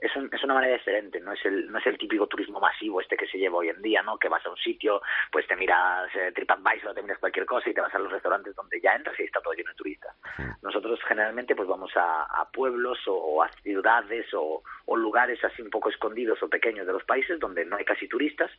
es, 0.00 0.16
un- 0.16 0.30
es 0.32 0.42
una 0.44 0.54
manera 0.54 0.72
diferente, 0.72 1.20
no 1.20 1.32
es 1.32 1.44
el 1.44 1.70
no 1.70 1.78
es 1.78 1.86
el 1.86 1.98
típico 1.98 2.26
turismo 2.26 2.58
masivo 2.58 3.02
este 3.02 3.18
que 3.18 3.26
se 3.26 3.36
lleva 3.36 3.58
hoy 3.58 3.68
en 3.68 3.82
día, 3.82 4.02
¿no? 4.02 4.18
Que 4.18 4.30
vas 4.30 4.44
a 4.46 4.50
un 4.50 4.56
sitio, 4.56 5.02
pues 5.30 5.46
te 5.46 5.54
miras 5.56 6.08
eh, 6.16 6.32
TripAdvisor, 6.34 6.94
te 6.94 7.02
miras 7.02 7.18
cualquier 7.18 7.44
cosa 7.44 7.68
y 7.68 7.74
te 7.74 7.82
vas 7.82 7.94
a 7.94 7.98
los 7.98 8.10
restaurantes 8.10 8.54
donde 8.56 8.80
ya 8.80 8.94
entras 8.94 9.18
y 9.20 9.24
está 9.24 9.42
todo 9.42 9.52
lleno 9.52 9.68
de 9.70 9.76
turistas. 9.76 10.16
Nosotros 10.62 10.98
generalmente 11.06 11.54
pues 11.54 11.68
vamos 11.68 11.94
a, 11.96 12.22
a 12.22 12.48
pueblos 12.50 12.98
o 13.06 13.42
a 13.42 13.48
ciudades 13.62 14.26
o, 14.32 14.62
o 14.86 14.96
lugares 14.96 15.42
así 15.44 15.60
un 15.60 15.68
poco 15.70 15.90
escondidos 15.90 16.42
o 16.42 16.48
pequeños 16.48 16.86
de 16.86 16.94
los 16.94 17.04
países 17.04 17.38
donde 17.38 17.66
no 17.66 17.76
hay 17.76 17.84
casi 17.84 18.08
turistas 18.08 18.50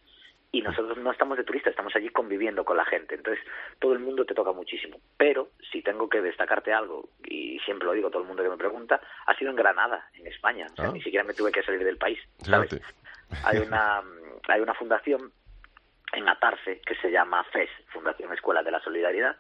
y 0.54 0.62
nosotros 0.62 1.00
no 1.00 1.12
estamos 1.12 1.36
de 1.36 1.44
turistas, 1.44 1.72
estamos 1.72 1.96
allí 1.96 2.10
conviviendo 2.10 2.64
con 2.64 2.78
la 2.78 2.86
gente. 2.86 3.16
Entonces, 3.16 3.44
todo 3.80 3.94
el 3.94 4.00
mundo 4.00 4.24
te 4.24 4.36
toca 4.36 4.52
muchísimo. 4.52 5.00
Pero, 5.18 5.50
si 5.72 5.82
tengo 5.82 6.08
que 6.08 6.22
destacarte 6.22 6.72
algo, 6.72 7.10
y 7.26 7.58
siempre 7.66 7.88
lo 7.88 7.94
digo 7.94 8.10
a 8.10 8.12
todo 8.12 8.22
el 8.22 8.28
mundo 8.28 8.44
que 8.44 8.50
me 8.50 8.58
pregunta, 8.58 9.02
ha 9.26 9.36
sido 9.36 9.50
en 9.50 9.58
Granada, 9.58 10.08
en 10.14 10.28
España. 10.28 10.68
O 10.72 10.76
sea, 10.76 10.86
Ah. 10.86 10.92
ni 10.94 11.02
siquiera 11.02 11.24
me 11.26 11.34
tuve 11.34 11.52
que 11.52 11.64
salir 11.64 11.84
del 11.84 11.98
país, 11.98 12.20
¿sabes? 12.38 12.80
Hay 13.46 13.58
una, 13.58 14.04
hay 14.48 14.62
una 14.62 14.76
fundación 14.76 15.32
en 16.14 16.30
Atarce 16.30 16.82
que 16.86 16.94
se 16.98 17.10
llama 17.10 17.44
FES, 17.46 17.72
Fundación 17.88 18.32
Escuela 18.32 18.62
de 18.62 18.70
la 18.70 18.80
Solidaridad, 18.82 19.36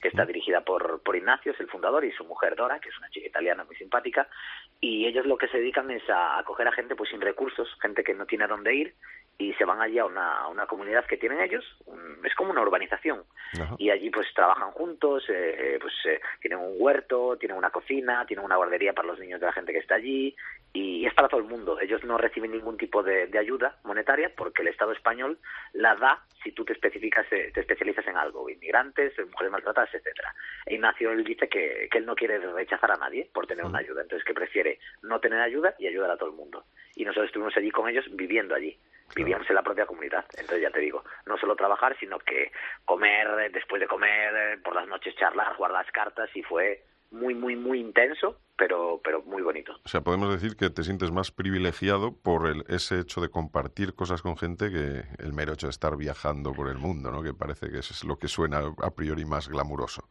que 0.00 0.08
está 0.08 0.24
dirigida 0.24 0.60
por, 0.62 1.02
por 1.02 1.16
Ignacio, 1.16 1.52
es 1.52 1.60
el 1.60 1.68
fundador, 1.68 2.04
y 2.04 2.12
su 2.12 2.24
mujer 2.24 2.54
Dora, 2.56 2.78
que 2.80 2.88
es 2.88 2.98
una 2.98 3.10
chica 3.10 3.26
italiana 3.28 3.64
muy 3.64 3.76
simpática, 3.76 4.28
y 4.80 5.06
ellos 5.06 5.26
lo 5.26 5.36
que 5.38 5.48
se 5.48 5.58
dedican 5.58 5.90
es 5.90 6.08
a 6.10 6.38
acoger 6.38 6.68
a 6.68 6.72
gente 6.72 6.94
pues 6.96 7.10
sin 7.10 7.20
recursos, 7.20 7.68
gente 7.80 8.04
que 8.04 8.14
no 8.14 8.26
tiene 8.26 8.44
a 8.44 8.48
dónde 8.48 8.74
ir, 8.74 8.94
y 9.38 9.52
se 9.54 9.66
van 9.66 9.82
allí 9.82 9.98
a 9.98 10.06
una, 10.06 10.38
a 10.38 10.48
una 10.48 10.66
comunidad 10.66 11.04
que 11.04 11.18
tienen 11.18 11.40
ellos, 11.40 11.62
un- 11.84 12.24
es 12.24 12.34
como 12.34 12.50
una 12.52 12.62
urbanización, 12.62 13.22
Ajá. 13.60 13.74
y 13.78 13.90
allí 13.90 14.08
pues 14.10 14.26
trabajan 14.34 14.70
juntos, 14.70 15.24
eh, 15.28 15.74
eh, 15.74 15.78
pues 15.80 15.92
eh, 16.06 16.20
tienen 16.40 16.58
un 16.58 16.74
huerto, 16.78 17.36
tienen 17.38 17.56
una 17.58 17.70
cocina, 17.70 18.24
tienen 18.26 18.44
una 18.46 18.56
guardería 18.56 18.94
para 18.94 19.08
los 19.08 19.18
niños 19.18 19.40
de 19.40 19.46
la 19.46 19.52
gente 19.52 19.72
que 19.72 19.78
está 19.78 19.96
allí 19.96 20.34
y 20.76 21.06
es 21.06 21.14
para 21.14 21.28
todo 21.28 21.40
el 21.40 21.46
mundo. 21.46 21.80
Ellos 21.80 22.04
no 22.04 22.18
reciben 22.18 22.52
ningún 22.52 22.76
tipo 22.76 23.02
de, 23.02 23.26
de 23.28 23.38
ayuda 23.38 23.78
monetaria 23.84 24.30
porque 24.36 24.60
el 24.60 24.68
Estado 24.68 24.92
español 24.92 25.38
la 25.72 25.94
da 25.94 26.22
si 26.42 26.52
tú 26.52 26.64
te 26.64 26.74
especificas, 26.74 27.26
eh, 27.32 27.50
te 27.54 27.60
especializas 27.60 28.06
en 28.06 28.16
algo, 28.16 28.50
inmigrantes, 28.50 29.14
mujeres 29.30 29.50
maltratadas, 29.50 29.94
etcétera. 29.94 30.34
E 30.66 30.74
Ignacio 30.74 31.12
él 31.12 31.24
dice 31.24 31.48
que, 31.48 31.88
que 31.90 31.98
él 31.98 32.04
no 32.04 32.14
quiere 32.14 32.38
rechazar 32.38 32.92
a 32.92 32.96
nadie 32.96 33.30
por 33.32 33.46
tener 33.46 33.64
una 33.64 33.78
ayuda, 33.78 34.02
entonces 34.02 34.24
que 34.24 34.34
prefiere 34.34 34.78
no 35.02 35.18
tener 35.18 35.40
ayuda 35.40 35.74
y 35.78 35.86
ayudar 35.86 36.10
a 36.10 36.16
todo 36.18 36.28
el 36.28 36.36
mundo. 36.36 36.66
Y 36.94 37.04
nosotros 37.04 37.26
estuvimos 37.26 37.56
allí 37.56 37.70
con 37.70 37.88
ellos 37.88 38.04
viviendo 38.12 38.54
allí 38.54 38.78
vivíamos 39.14 39.48
en 39.48 39.54
la 39.54 39.62
propia 39.62 39.86
comunidad. 39.86 40.24
Entonces 40.32 40.62
ya 40.62 40.70
te 40.70 40.80
digo, 40.80 41.04
no 41.26 41.38
solo 41.38 41.54
trabajar, 41.54 41.96
sino 42.00 42.18
que 42.18 42.50
comer, 42.84 43.28
eh, 43.40 43.50
después 43.50 43.80
de 43.80 43.86
comer, 43.86 44.34
eh, 44.34 44.58
por 44.58 44.74
las 44.74 44.88
noches 44.88 45.14
charlar, 45.14 45.54
jugar 45.54 45.70
las 45.70 45.90
cartas 45.92 46.28
y 46.34 46.42
fue 46.42 46.82
muy, 47.10 47.34
muy, 47.34 47.56
muy 47.56 47.80
intenso, 47.80 48.38
pero, 48.56 49.00
pero 49.02 49.22
muy 49.22 49.42
bonito. 49.42 49.72
O 49.84 49.88
sea, 49.88 50.00
podemos 50.00 50.32
decir 50.32 50.56
que 50.56 50.70
te 50.70 50.82
sientes 50.82 51.10
más 51.10 51.30
privilegiado 51.30 52.14
por 52.16 52.48
el, 52.48 52.64
ese 52.68 53.00
hecho 53.00 53.20
de 53.20 53.28
compartir 53.28 53.94
cosas 53.94 54.22
con 54.22 54.36
gente 54.36 54.70
que 54.70 55.02
el 55.22 55.32
mero 55.32 55.52
hecho 55.52 55.66
de 55.66 55.70
estar 55.70 55.96
viajando 55.96 56.52
por 56.52 56.68
el 56.68 56.78
mundo, 56.78 57.10
¿no? 57.10 57.22
Que 57.22 57.34
parece 57.34 57.70
que 57.70 57.78
eso 57.78 57.92
es 57.94 58.04
lo 58.04 58.18
que 58.18 58.28
suena 58.28 58.60
a 58.82 58.90
priori 58.94 59.24
más 59.24 59.48
glamuroso. 59.48 60.08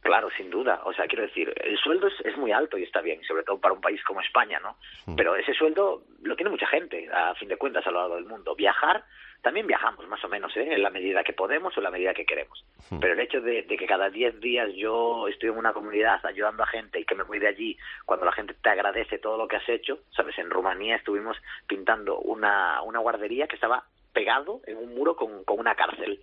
Claro, 0.00 0.28
sin 0.36 0.48
duda. 0.48 0.80
O 0.84 0.92
sea, 0.92 1.06
quiero 1.06 1.24
decir, 1.24 1.52
el 1.56 1.76
sueldo 1.76 2.06
es, 2.06 2.14
es 2.24 2.36
muy 2.38 2.52
alto 2.52 2.78
y 2.78 2.84
está 2.84 3.00
bien, 3.00 3.22
sobre 3.24 3.42
todo 3.42 3.58
para 3.58 3.74
un 3.74 3.80
país 3.80 4.02
como 4.04 4.20
España, 4.20 4.60
¿no? 4.60 4.76
Pero 5.16 5.34
ese 5.36 5.52
sueldo 5.54 6.04
lo 6.22 6.36
tiene 6.36 6.50
mucha 6.50 6.66
gente, 6.66 7.08
a 7.12 7.34
fin 7.34 7.48
de 7.48 7.56
cuentas, 7.56 7.86
a 7.86 7.90
lo 7.90 8.00
largo 8.00 8.14
del 8.16 8.24
mundo. 8.24 8.54
Viajar, 8.54 9.04
también 9.42 9.66
viajamos, 9.66 10.06
más 10.08 10.22
o 10.24 10.28
menos, 10.28 10.56
¿eh? 10.56 10.74
En 10.74 10.82
la 10.82 10.90
medida 10.90 11.22
que 11.22 11.32
podemos 11.32 11.76
o 11.76 11.80
en 11.80 11.84
la 11.84 11.90
medida 11.90 12.14
que 12.14 12.26
queremos. 12.26 12.64
Pero 13.00 13.12
el 13.12 13.20
hecho 13.20 13.40
de, 13.40 13.62
de 13.62 13.76
que 13.76 13.86
cada 13.86 14.10
10 14.10 14.40
días 14.40 14.68
yo 14.74 15.28
estoy 15.28 15.50
en 15.50 15.58
una 15.58 15.72
comunidad 15.72 16.24
ayudando 16.24 16.62
a 16.62 16.66
gente 16.66 17.00
y 17.00 17.04
que 17.04 17.14
me 17.14 17.22
voy 17.22 17.38
de 17.38 17.48
allí 17.48 17.76
cuando 18.04 18.26
la 18.26 18.32
gente 18.32 18.54
te 18.54 18.68
agradece 18.70 19.18
todo 19.18 19.36
lo 19.36 19.46
que 19.46 19.56
has 19.56 19.68
hecho, 19.68 20.00
¿sabes? 20.10 20.36
En 20.38 20.50
Rumanía 20.50 20.96
estuvimos 20.96 21.36
pintando 21.66 22.18
una, 22.18 22.82
una 22.82 22.98
guardería 22.98 23.46
que 23.46 23.54
estaba 23.54 23.84
pegado 24.12 24.60
en 24.66 24.76
un 24.76 24.94
muro 24.94 25.14
con, 25.14 25.44
con 25.44 25.58
una 25.60 25.74
cárcel 25.74 26.20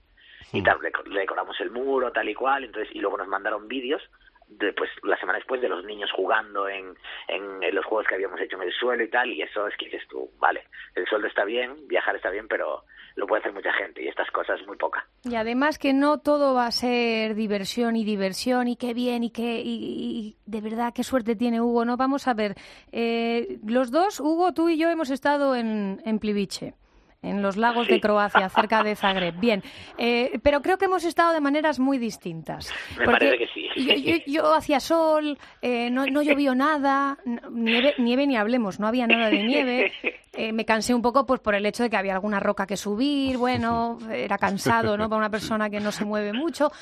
y 0.52 0.62
tal, 0.62 0.80
le, 0.82 0.92
le 1.10 1.22
decoramos 1.22 1.60
el 1.60 1.72
muro, 1.72 2.12
tal 2.12 2.30
y 2.30 2.36
cual, 2.36 2.64
entonces 2.64 2.94
y 2.96 3.00
luego 3.00 3.18
nos 3.18 3.28
mandaron 3.28 3.68
vídeos 3.68 4.02
de, 4.48 4.74
pues 4.74 4.90
la 5.04 5.18
semana 5.18 5.40
después 5.40 5.62
de 5.62 5.70
los 5.70 5.84
niños 5.86 6.12
jugando 6.12 6.68
en, 6.68 6.96
en, 7.28 7.64
en 7.64 7.76
los 7.76 7.86
juegos 7.86 8.08
que 8.08 8.16
habíamos 8.16 8.40
hecho 8.40 8.58
en 8.58 8.64
el 8.64 8.74
suelo 8.74 9.04
y 9.04 9.10
tal, 9.10 9.30
y 9.32 9.42
eso 9.42 9.68
es 9.68 9.76
que 9.78 9.86
dices 9.86 10.08
tú, 10.08 10.30
vale, 10.38 10.66
el 10.94 11.06
sueldo 11.08 11.28
está 11.28 11.46
bien, 11.46 11.88
viajar 11.88 12.16
está 12.16 12.30
bien, 12.30 12.48
pero 12.48 12.84
lo 13.16 13.28
puede 13.28 13.42
hacer 13.42 13.54
mucha 13.54 13.72
gente 13.74 14.04
y 14.04 14.08
estas 14.08 14.30
cosas 14.32 14.60
muy 14.68 14.78
poca. 14.78 15.08
Y 15.24 15.36
además 15.36 15.80
que 15.80 15.94
no 15.94 16.20
todo 16.20 16.54
va 16.54 16.68
a 16.68 16.72
ser 16.72 17.36
diversión 17.36 17.96
y 17.96 18.04
diversión 18.04 18.68
y 18.68 18.76
qué 18.76 18.94
bien 18.94 19.24
y 19.24 19.32
qué 19.32 19.62
y, 19.64 20.38
de 20.46 20.62
verdad 20.62 20.94
qué 20.94 21.04
suerte 21.04 21.36
tiene 21.36 21.62
Hugo. 21.62 21.86
No 21.86 21.98
vamos 21.98 22.28
a 22.28 22.34
ver. 22.34 22.56
eh, 22.92 23.60
los 23.66 23.92
dos, 23.92 24.20
Hugo, 24.20 24.54
tú 24.54 24.70
y 24.70 24.78
yo 24.78 24.90
hemos 24.90 25.10
estado 25.10 25.56
en, 25.56 26.02
en 26.06 26.20
Plivice. 26.20 26.74
En 27.22 27.42
los 27.42 27.58
lagos 27.58 27.88
de 27.88 28.00
Croacia, 28.00 28.50
cerca 28.50 28.84
de 28.84 28.96
Zagreb. 28.96 29.36
Bien, 29.40 29.64
eh, 29.98 30.40
pero 30.44 30.62
creo 30.62 30.78
que 30.78 30.86
hemos 30.86 31.04
estado 31.06 31.34
de 31.34 31.42
maneras 31.42 31.80
muy 31.80 31.98
distintas. 31.98 32.72
Me 33.00 33.06
parece 33.06 33.38
que 33.40 33.48
sí. 33.48 33.68
Yo, 33.76 33.94
yo- 33.96 34.24
yo 34.28 34.54
hacía 34.54 34.80
sol, 34.80 35.38
eh, 35.62 35.90
no, 35.90 36.06
no 36.06 36.22
llovió 36.22 36.54
nada, 36.56 37.18
nieve, 37.52 37.96
nieve 37.98 38.28
ni 38.28 38.38
hablemos, 38.38 38.80
no 38.80 38.88
había 38.88 39.08
nada 39.08 39.30
de 39.30 39.44
nieve. 39.44 39.92
Eh, 40.38 40.52
me 40.52 40.66
cansé 40.66 40.94
un 40.94 41.02
poco 41.02 41.26
pues 41.26 41.40
por 41.40 41.56
el 41.56 41.66
hecho 41.66 41.84
de 41.84 41.90
que 41.90 41.96
había 41.96 42.12
alguna 42.14 42.42
roca 42.42 42.68
que 42.68 42.76
subir, 42.76 43.38
bueno, 43.38 43.98
era 44.12 44.38
cansado, 44.38 44.98
¿no? 44.98 45.08
Para 45.08 45.20
una 45.20 45.30
persona 45.30 45.70
que 45.70 45.80
no 45.80 45.94
se 45.94 46.04
mueve 46.04 46.34
mucho. 46.34 46.74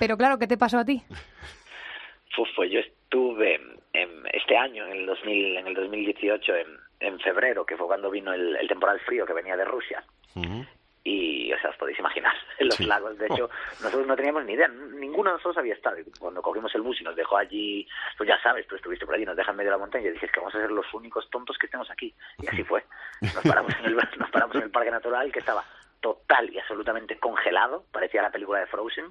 Pero 0.00 0.16
claro, 0.16 0.36
¿qué 0.36 0.48
te 0.48 0.56
pasó 0.58 0.78
a 0.80 0.84
ti? 0.84 1.00
Pues 2.56 2.70
yo 2.72 2.80
estuve 2.80 3.54
en 3.92 4.08
este 4.32 4.56
año, 4.56 4.84
en 4.86 4.92
el, 4.98 5.06
2000, 5.06 5.56
en 5.58 5.66
el 5.68 5.74
2018, 5.74 6.54
en, 6.56 6.66
en 7.00 7.18
febrero, 7.20 7.64
que 7.66 7.76
fue 7.76 7.86
cuando 7.86 8.10
vino 8.10 8.32
el, 8.32 8.56
el 8.56 8.68
temporal 8.68 9.00
frío 9.00 9.26
que 9.26 9.32
venía 9.32 9.56
de 9.56 9.64
Rusia. 9.64 10.04
Y, 11.02 11.50
o 11.50 11.58
sea, 11.58 11.70
os 11.70 11.76
podéis 11.76 11.98
imaginar, 11.98 12.34
en 12.58 12.66
los 12.66 12.76
Sí. 12.76 12.84
lagos. 12.84 13.16
De 13.16 13.26
hecho, 13.26 13.48
nosotros 13.82 14.06
no 14.06 14.14
teníamos 14.16 14.44
ni 14.44 14.52
idea, 14.52 14.68
ninguno 14.68 15.30
de 15.30 15.36
nosotros 15.36 15.56
había 15.56 15.74
estado. 15.74 15.96
Cuando 16.18 16.42
cogimos 16.42 16.74
el 16.74 16.82
bus 16.82 17.00
y 17.00 17.04
nos 17.04 17.16
dejó 17.16 17.38
allí, 17.38 17.88
pues 18.18 18.28
ya 18.28 18.38
sabes, 18.42 18.66
tú 18.66 18.76
estuviste 18.76 19.06
por 19.06 19.14
allí, 19.14 19.24
nos 19.24 19.36
deja 19.36 19.50
en 19.50 19.56
medio 19.56 19.70
de 19.70 19.76
la 19.76 19.80
montaña 19.80 20.08
y 20.08 20.12
dije, 20.12 20.26
es 20.26 20.32
que 20.32 20.40
vamos 20.40 20.54
a 20.54 20.60
ser 20.60 20.70
los 20.70 20.92
únicos 20.92 21.28
tontos 21.30 21.56
que 21.56 21.66
estemos 21.66 21.90
aquí. 21.90 22.14
Y 22.42 22.48
así 22.48 22.62
fue. 22.64 22.84
Nos 23.22 23.32
paramos 23.44 23.72
en 23.78 23.86
el, 23.86 23.94
nos 23.96 24.30
paramos 24.30 24.54
en 24.56 24.62
el 24.62 24.70
parque 24.70 24.90
natural 24.90 25.32
que 25.32 25.38
estaba 25.38 25.64
total 26.02 26.48
y 26.50 26.58
absolutamente 26.58 27.18
congelado, 27.18 27.84
parecía 27.92 28.22
la 28.22 28.30
película 28.30 28.60
de 28.60 28.66
Frozen. 28.66 29.06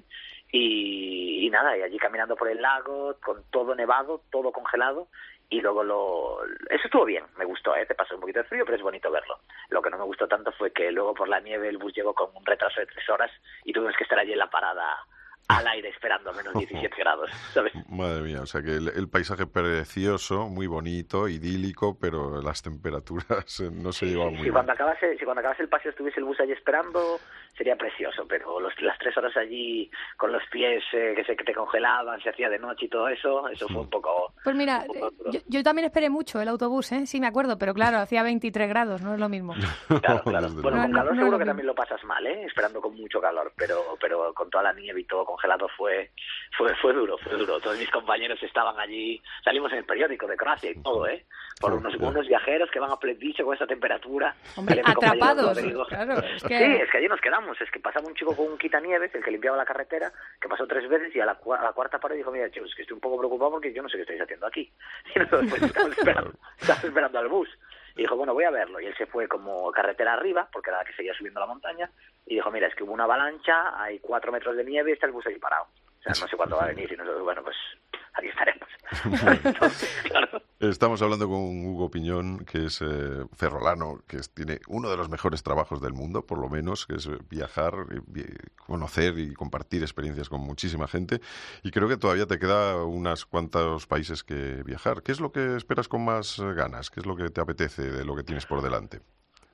Y, 0.52 1.46
y 1.46 1.50
nada, 1.50 1.76
y 1.76 1.82
allí 1.82 1.98
caminando 1.98 2.34
por 2.36 2.48
el 2.48 2.60
lago, 2.62 3.16
con 3.22 3.44
todo 3.50 3.74
nevado, 3.74 4.22
todo 4.30 4.50
congelado, 4.52 5.08
y 5.50 5.60
luego 5.60 5.82
lo... 5.84 6.38
Eso 6.70 6.84
estuvo 6.84 7.04
bien, 7.04 7.24
me 7.36 7.44
gustó, 7.44 7.74
¿eh? 7.76 7.84
te 7.84 7.94
pasó 7.94 8.14
un 8.14 8.20
poquito 8.20 8.38
de 8.38 8.44
frío, 8.46 8.64
pero 8.64 8.76
es 8.76 8.82
bonito 8.82 9.10
verlo. 9.10 9.38
Lo 9.68 9.82
que 9.82 9.90
no 9.90 9.98
me 9.98 10.04
gustó 10.04 10.26
tanto 10.28 10.52
fue 10.52 10.72
que 10.72 10.90
luego 10.92 11.12
por 11.12 11.28
la 11.28 11.40
nieve 11.40 11.68
el 11.68 11.76
bus 11.78 11.92
llegó 11.94 12.14
con 12.14 12.30
un 12.34 12.46
retraso 12.46 12.80
de 12.80 12.86
tres 12.86 13.08
horas 13.10 13.30
y 13.64 13.72
tuvimos 13.72 13.96
que 13.96 14.04
estar 14.04 14.18
allí 14.18 14.32
en 14.32 14.38
la 14.38 14.48
parada 14.48 14.96
al 15.48 15.66
aire 15.66 15.88
esperando 15.88 16.30
a 16.30 16.32
menos 16.32 16.54
17 16.58 16.94
grados, 16.96 17.28
¿sabes? 17.52 17.72
Madre 17.88 18.22
mía, 18.22 18.40
o 18.42 18.46
sea 18.46 18.62
que 18.62 18.70
el, 18.76 18.88
el 18.94 19.08
paisaje 19.08 19.46
precioso, 19.46 20.46
muy 20.48 20.68
bonito, 20.68 21.26
idílico, 21.26 21.98
pero 22.00 22.40
las 22.40 22.62
temperaturas 22.62 23.58
eh, 23.58 23.68
no 23.72 23.90
se 23.90 24.06
llevaban 24.06 24.34
muy 24.34 24.38
Si 24.38 24.42
bien. 24.44 24.52
cuando, 24.54 24.72
acabase, 24.72 25.18
si 25.18 25.24
cuando 25.24 25.40
acabase 25.40 25.64
el 25.64 25.68
paseo 25.68 25.90
estuviese 25.90 26.20
el 26.20 26.26
bus 26.26 26.38
allí 26.38 26.52
esperando, 26.52 27.18
sería 27.56 27.76
precioso, 27.76 28.26
pero 28.28 28.58
los, 28.60 28.72
las 28.80 28.98
tres 28.98 29.16
horas 29.16 29.36
allí 29.36 29.90
con 30.16 30.32
los 30.32 30.42
pies 30.50 30.82
eh, 30.92 31.12
que 31.16 31.24
se 31.24 31.36
que 31.36 31.44
te 31.44 31.54
congelaban, 31.54 32.20
se 32.22 32.30
hacía 32.30 32.48
de 32.48 32.58
noche 32.58 32.86
y 32.86 32.88
todo 32.88 33.08
eso, 33.08 33.48
eso 33.48 33.66
fue 33.68 33.82
un 33.82 33.90
poco... 33.90 34.32
Pues 34.42 34.56
mira, 34.56 34.84
poco 34.86 35.10
duro. 35.10 35.30
yo, 35.32 35.40
yo 35.46 35.62
también 35.62 35.86
esperé 35.86 36.08
mucho 36.10 36.40
el 36.40 36.48
autobús, 36.48 36.90
¿eh? 36.92 37.06
Sí, 37.06 37.20
me 37.20 37.26
acuerdo, 37.26 37.58
pero 37.58 37.74
claro, 37.74 37.98
hacía 37.98 38.22
23 38.22 38.68
grados, 38.68 39.02
no 39.02 39.14
es 39.14 39.20
lo 39.20 39.28
mismo. 39.28 39.54
Claro, 40.02 40.22
claro. 40.24 40.48
Bueno, 40.62 40.82
con 40.82 40.92
calor 40.92 41.14
no 41.14 41.20
seguro 41.20 41.38
que 41.38 41.44
también 41.44 41.66
lo 41.66 41.74
pasas 41.74 42.02
mal, 42.04 42.26
¿eh? 42.26 42.44
Esperando 42.46 42.80
con 42.80 42.94
mucho 42.94 43.20
calor, 43.20 43.52
pero 43.56 43.96
pero 44.00 44.32
con 44.32 44.48
toda 44.48 44.64
la 44.64 44.72
nieve 44.72 45.00
y 45.00 45.04
todo 45.04 45.24
congelado 45.24 45.68
fue 45.76 46.10
fue 46.56 46.74
fue 46.76 46.92
duro, 46.94 47.18
fue 47.18 47.36
duro. 47.36 47.60
Todos 47.60 47.78
mis 47.78 47.90
compañeros 47.90 48.42
estaban 48.42 48.78
allí, 48.80 49.20
salimos 49.44 49.70
en 49.72 49.78
el 49.78 49.84
periódico 49.84 50.26
de 50.26 50.36
Croacia 50.36 50.70
y 50.70 50.82
todo, 50.82 51.06
¿eh? 51.06 51.26
Por 51.60 51.74
unos, 51.74 51.94
unos 51.96 52.26
viajeros 52.26 52.70
que 52.70 52.78
van 52.80 52.90
a 52.90 52.96
Pledice 52.98 53.42
con 53.44 53.52
esta 53.52 53.66
temperatura. 53.66 54.34
Hombre, 54.56 54.80
compañero 54.80 55.12
atrapados, 55.12 55.56
Rodrigo. 55.58 55.84
claro, 55.86 56.14
es 56.24 56.42
que- 56.44 56.58
Sí, 56.58 56.64
es 56.64 56.90
que 56.90 56.98
allí 56.98 57.08
nos 57.08 57.20
quedamos. 57.20 57.39
Es 57.60 57.70
que 57.70 57.80
pasaba 57.80 58.06
un 58.06 58.14
chico 58.14 58.34
con 58.36 58.46
un 58.52 58.58
quitanieves, 58.58 59.14
el 59.14 59.24
que 59.24 59.30
limpiaba 59.30 59.56
la 59.56 59.64
carretera, 59.64 60.12
que 60.40 60.48
pasó 60.48 60.66
tres 60.66 60.88
veces 60.88 61.14
y 61.14 61.20
a 61.20 61.26
la, 61.26 61.38
cua- 61.40 61.58
a 61.58 61.64
la 61.64 61.72
cuarta 61.72 61.98
paró 61.98 62.14
y 62.14 62.18
dijo, 62.18 62.30
mira, 62.30 62.50
chicos, 62.50 62.68
es 62.70 62.74
que 62.76 62.82
estoy 62.82 62.94
un 62.94 63.00
poco 63.00 63.18
preocupado 63.18 63.52
porque 63.52 63.72
yo 63.72 63.82
no 63.82 63.88
sé 63.88 63.96
qué 63.96 64.02
estáis 64.02 64.20
haciendo 64.22 64.46
aquí. 64.46 64.70
Y 65.14 65.18
nosotros 65.18 65.46
pues, 65.50 65.62
estábamos 65.62 65.96
esperando, 65.98 66.32
estábamos 66.58 66.84
esperando 66.84 67.18
al 67.18 67.28
bus. 67.28 67.48
Y 67.96 68.02
dijo, 68.02 68.16
bueno, 68.16 68.34
voy 68.34 68.44
a 68.44 68.50
verlo. 68.50 68.80
Y 68.80 68.86
él 68.86 68.94
se 68.96 69.06
fue 69.06 69.26
como 69.28 69.70
carretera 69.72 70.12
arriba, 70.14 70.48
porque 70.52 70.70
era 70.70 70.78
la 70.78 70.84
que 70.84 70.92
seguía 70.94 71.12
subiendo 71.14 71.40
la 71.40 71.46
montaña, 71.46 71.90
y 72.26 72.34
dijo, 72.36 72.50
mira, 72.50 72.68
es 72.68 72.74
que 72.74 72.84
hubo 72.84 72.92
una 72.92 73.04
avalancha, 73.04 73.80
hay 73.82 73.98
cuatro 73.98 74.30
metros 74.32 74.56
de 74.56 74.64
nieve 74.64 74.90
y 74.90 74.92
está 74.94 75.06
el 75.06 75.12
bus 75.12 75.26
ahí 75.26 75.38
parado. 75.38 75.64
O 75.98 76.02
sea, 76.02 76.12
no 76.20 76.28
sé 76.28 76.36
cuándo 76.36 76.56
va 76.56 76.64
a 76.64 76.68
venir. 76.68 76.90
Y 76.92 76.96
nosotros, 76.96 77.22
bueno, 77.24 77.42
pues 77.42 77.56
aquí 78.14 78.28
estaremos. 78.28 78.68
Entonces, 79.44 79.88
claro. 80.04 80.42
Estamos 80.58 81.00
hablando 81.00 81.26
con 81.28 81.64
Hugo 81.64 81.90
Piñón, 81.90 82.44
que 82.44 82.66
es 82.66 82.82
eh, 82.82 83.24
ferrolano, 83.34 84.02
que 84.06 84.18
es- 84.18 84.30
tiene 84.30 84.60
uno 84.68 84.90
de 84.90 84.96
los 84.96 85.08
mejores 85.08 85.42
trabajos 85.42 85.80
del 85.80 85.92
mundo, 85.94 86.26
por 86.26 86.38
lo 86.38 86.48
menos, 86.48 86.86
que 86.86 86.96
es 86.96 87.08
viajar, 87.28 87.72
eh, 88.16 88.34
conocer 88.66 89.18
y 89.18 89.32
compartir 89.32 89.82
experiencias 89.82 90.28
con 90.28 90.40
muchísima 90.40 90.86
gente. 90.88 91.20
Y 91.62 91.70
creo 91.70 91.88
que 91.88 91.96
todavía 91.96 92.26
te 92.26 92.38
queda 92.38 92.84
unas 92.84 93.24
cuantos 93.24 93.86
países 93.86 94.22
que 94.24 94.62
viajar. 94.64 95.02
¿Qué 95.02 95.12
es 95.12 95.20
lo 95.20 95.32
que 95.32 95.56
esperas 95.56 95.88
con 95.88 96.04
más 96.04 96.38
eh, 96.38 96.52
ganas? 96.54 96.90
¿Qué 96.90 97.00
es 97.00 97.06
lo 97.06 97.16
que 97.16 97.30
te 97.30 97.40
apetece 97.40 97.90
de 97.90 98.04
lo 98.04 98.14
que 98.16 98.24
tienes 98.24 98.44
por 98.44 98.60
delante? 98.60 99.00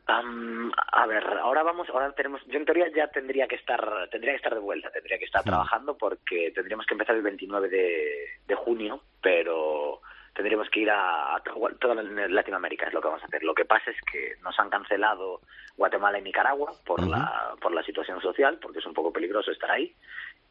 Am, 0.08 0.70
a 0.92 1.06
ver, 1.06 1.24
ahora 1.38 1.64
vamos, 1.64 1.88
ahora 1.90 2.12
tenemos, 2.12 2.40
yo 2.46 2.58
en 2.58 2.64
teoría 2.64 2.86
ya 2.94 3.08
tendría 3.08 3.48
que 3.48 3.56
estar, 3.56 4.08
tendría 4.10 4.32
que 4.32 4.36
estar 4.36 4.54
de 4.54 4.60
vuelta, 4.60 4.90
tendría 4.92 5.18
que 5.18 5.24
estar 5.24 5.42
trabajando 5.42 5.98
porque 5.98 6.52
tendríamos 6.54 6.86
que 6.86 6.94
empezar 6.94 7.16
el 7.16 7.22
29 7.22 7.68
de, 7.68 8.28
de 8.46 8.54
junio, 8.54 9.02
pero 9.20 10.00
tendríamos 10.32 10.70
que 10.70 10.80
ir 10.80 10.90
a, 10.90 11.34
a 11.34 11.40
to- 11.42 11.58
toda 11.80 11.96
la- 11.96 12.28
Latinoamérica, 12.28 12.86
es 12.86 12.94
lo 12.94 13.00
que 13.00 13.08
vamos 13.08 13.22
a 13.22 13.26
hacer. 13.26 13.42
Lo 13.42 13.54
que 13.54 13.64
pasa 13.64 13.90
es 13.90 13.96
que 14.12 14.34
nos 14.42 14.56
han 14.60 14.70
cancelado 14.70 15.40
Guatemala 15.76 16.18
y 16.20 16.22
Nicaragua 16.22 16.72
por 16.84 17.04
la, 17.04 17.54
por 17.60 17.72
la 17.72 17.82
situación 17.82 18.20
social, 18.20 18.58
porque 18.62 18.78
es 18.78 18.86
un 18.86 18.94
poco 18.94 19.12
peligroso 19.12 19.50
estar 19.50 19.70
ahí. 19.72 19.92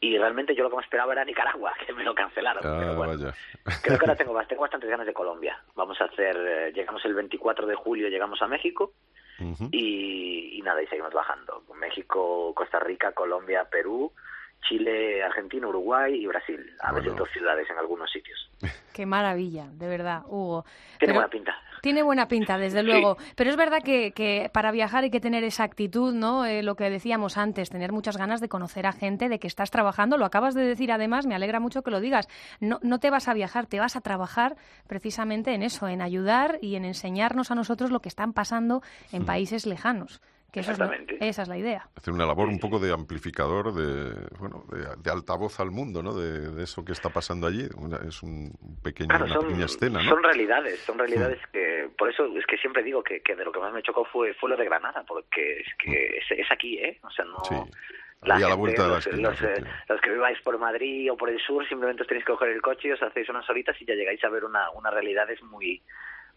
Y 0.02 0.18
realmente 0.18 0.54
yo 0.54 0.64
lo 0.64 0.70
que 0.70 0.76
me 0.76 0.82
esperaba 0.82 1.14
era 1.14 1.24
Nicaragua, 1.24 1.74
que 1.86 1.94
me 1.94 2.04
lo 2.04 2.14
cancelaron. 2.14 2.62
pero 2.62 2.92
Ah, 2.92 2.96
bueno. 2.96 3.14
vaya. 3.14 3.34
Creo 3.82 3.98
que 3.98 4.06
ahora 4.06 4.16
tengo, 4.18 4.38
tengo 4.48 4.62
bastantes 4.64 4.90
ganas 4.90 5.06
de 5.08 5.14
Colombia. 5.14 5.58
Vamos 5.76 6.02
a 6.02 6.06
hacer, 6.06 6.36
eh, 6.36 6.72
llegamos 6.74 7.06
el 7.06 7.14
24 7.14 7.66
de 7.68 7.76
julio, 7.76 8.10
llegamos 8.10 8.42
a 8.42 8.48
México 8.48 8.92
Y, 9.72 10.58
y 10.58 10.62
nada, 10.62 10.82
y 10.82 10.88
seguimos 10.88 11.14
bajando. 11.14 11.64
México, 11.80 12.54
Costa 12.56 12.80
Rica, 12.80 13.12
Colombia, 13.12 13.66
Perú, 13.70 14.12
Chile, 14.68 15.22
Argentina, 15.24 15.68
Uruguay 15.68 16.16
y 16.16 16.26
Brasil. 16.28 16.60
A 16.82 16.92
veces 16.92 17.12
Bueno. 17.12 17.20
dos 17.26 17.30
ciudades 17.32 17.70
en 17.70 17.78
algunos 17.78 18.10
sitios. 18.12 18.50
Qué 18.94 19.06
maravilla, 19.06 19.68
de 19.72 19.88
verdad, 19.88 20.24
Hugo. 20.28 20.64
Tiene 20.64 20.98
Pero- 21.00 21.14
buena 21.16 21.30
pinta. 21.30 21.56
Tiene 21.86 22.02
buena 22.02 22.28
pinta, 22.28 22.58
desde 22.58 22.82
luego. 22.82 23.16
Pero 23.36 23.52
es 23.52 23.56
verdad 23.58 23.84
que, 23.84 24.12
que 24.12 24.50
para 24.52 24.72
viajar 24.72 25.04
hay 25.04 25.12
que 25.12 25.20
tener 25.20 25.44
esa 25.44 25.66
actitud, 25.66 26.16
¿no? 26.16 26.44
Eh, 26.44 26.64
lo 26.64 26.76
que 26.76 26.90
decíamos 26.90 27.38
antes, 27.38 27.70
tener 27.70 27.92
muchas 27.92 28.18
ganas 28.18 28.42
de 28.42 28.50
conocer 28.50 28.88
a 28.88 28.92
gente, 28.92 29.30
de 29.30 29.38
que 29.38 29.46
estás 29.46 29.70
trabajando. 29.70 30.18
Lo 30.18 30.26
acabas 30.26 30.56
de 30.56 30.64
decir, 30.64 30.92
además, 30.92 31.28
me 31.28 31.36
alegra 31.36 31.60
mucho 31.60 31.84
que 31.84 31.92
lo 31.92 32.00
digas. 32.00 32.28
No, 32.60 32.80
no 32.82 32.98
te 32.98 33.12
vas 33.12 33.28
a 33.28 33.36
viajar, 33.36 33.68
te 33.68 33.80
vas 33.80 33.96
a 33.96 34.02
trabajar 34.02 34.56
precisamente 34.88 35.54
en 35.54 35.62
eso, 35.62 35.88
en 35.88 36.02
ayudar 36.02 36.58
y 36.60 36.74
en 36.74 36.86
enseñarnos 36.86 37.52
a 37.52 37.56
nosotros 37.56 37.92
lo 37.92 38.00
que 38.00 38.10
están 38.10 38.34
pasando 38.34 38.82
en 39.12 39.24
países 39.24 39.68
lejanos. 39.68 40.22
Que 40.52 40.62
es 40.62 40.70
Exactamente. 40.70 41.18
esa 41.20 41.42
es 41.42 41.48
la 41.50 41.58
idea. 41.58 41.90
Hacer 41.98 42.14
una 42.14 42.26
labor 42.26 42.48
un 42.48 42.60
poco 42.60 42.80
de 42.80 42.94
amplificador, 42.94 43.74
de, 43.74 44.14
bueno, 44.40 44.64
de, 44.72 44.86
de 45.04 45.12
altavoz 45.12 45.60
al 45.60 45.70
mundo, 45.72 46.02
¿no? 46.02 46.14
De, 46.14 46.50
de 46.52 46.64
eso 46.64 46.86
que 46.86 46.94
está 46.94 47.10
pasando 47.10 47.46
allí. 47.46 47.68
Una- 47.76 47.98
es 48.08 48.24
un 48.24 48.54
pequeño, 48.82 49.10
Claro, 49.10 49.26
una 49.26 49.34
son, 49.34 49.44
pequeña 49.48 49.66
escena, 49.66 50.02
¿no? 50.02 50.10
son 50.10 50.24
realidades, 50.24 50.80
son 50.80 50.98
realidades 50.98 51.40
que, 51.52 51.90
por 51.98 52.10
eso 52.10 52.26
es 52.38 52.46
que 52.46 52.58
siempre 52.58 52.84
digo 52.84 53.04
que, 53.04 53.22
que 53.22 53.36
de 53.36 53.44
lo 53.44 53.52
que 53.52 53.60
más 53.60 53.74
me 53.74 53.82
chocó 53.84 54.06
fue, 54.06 54.34
fue 54.36 54.50
lo 54.50 54.56
de 54.56 54.64
Granada, 54.66 55.04
porque 55.06 55.60
es 55.60 55.68
que 55.78 56.18
es, 56.20 56.26
es 56.40 56.52
aquí, 56.52 56.78
¿eh? 56.78 57.00
O 57.04 57.10
sea, 57.10 57.26
no... 57.26 57.44
Sí. 57.44 57.56
La 58.22 58.38
a 58.38 58.40
la 58.40 58.56
vuelta 58.56 58.84
de 58.84 58.88
la 58.90 58.96
los, 58.96 59.06
esquina, 59.06 59.30
los, 59.30 59.42
eh, 59.44 59.64
los 59.88 60.02
que 60.02 60.10
viváis 60.10 60.42
por 60.42 60.58
Madrid 60.58 61.12
o 61.12 61.18
por 61.18 61.30
el 61.30 61.40
sur, 61.40 61.68
simplemente 61.68 62.02
os 62.02 62.08
tenéis 62.08 62.26
que 62.26 62.32
coger 62.32 62.50
el 62.50 62.62
coche 62.62 62.88
y 62.88 62.92
os 62.92 63.04
hacéis 63.04 63.30
unas 63.30 63.48
horitas 63.48 63.80
y 63.80 63.86
ya 63.86 63.94
llegáis 63.94 64.24
a 64.24 64.30
ver 64.30 64.46
una, 64.46 64.72
unas 64.72 64.92
realidades 64.92 65.44
muy 65.44 65.84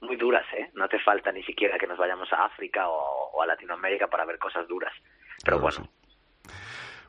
muy 0.00 0.16
duras, 0.16 0.46
¿eh? 0.56 0.70
No 0.74 0.88
te 0.88 0.98
falta 1.00 1.32
ni 1.32 1.42
siquiera 1.42 1.78
que 1.78 1.86
nos 1.86 1.98
vayamos 1.98 2.32
a 2.32 2.44
África 2.44 2.88
o, 2.88 3.30
o 3.32 3.42
a 3.42 3.46
Latinoamérica 3.46 4.06
para 4.08 4.24
ver 4.24 4.38
cosas 4.38 4.66
duras. 4.68 4.92
Pero 5.44 5.58
Claro, 5.58 5.76
bueno, 5.76 5.90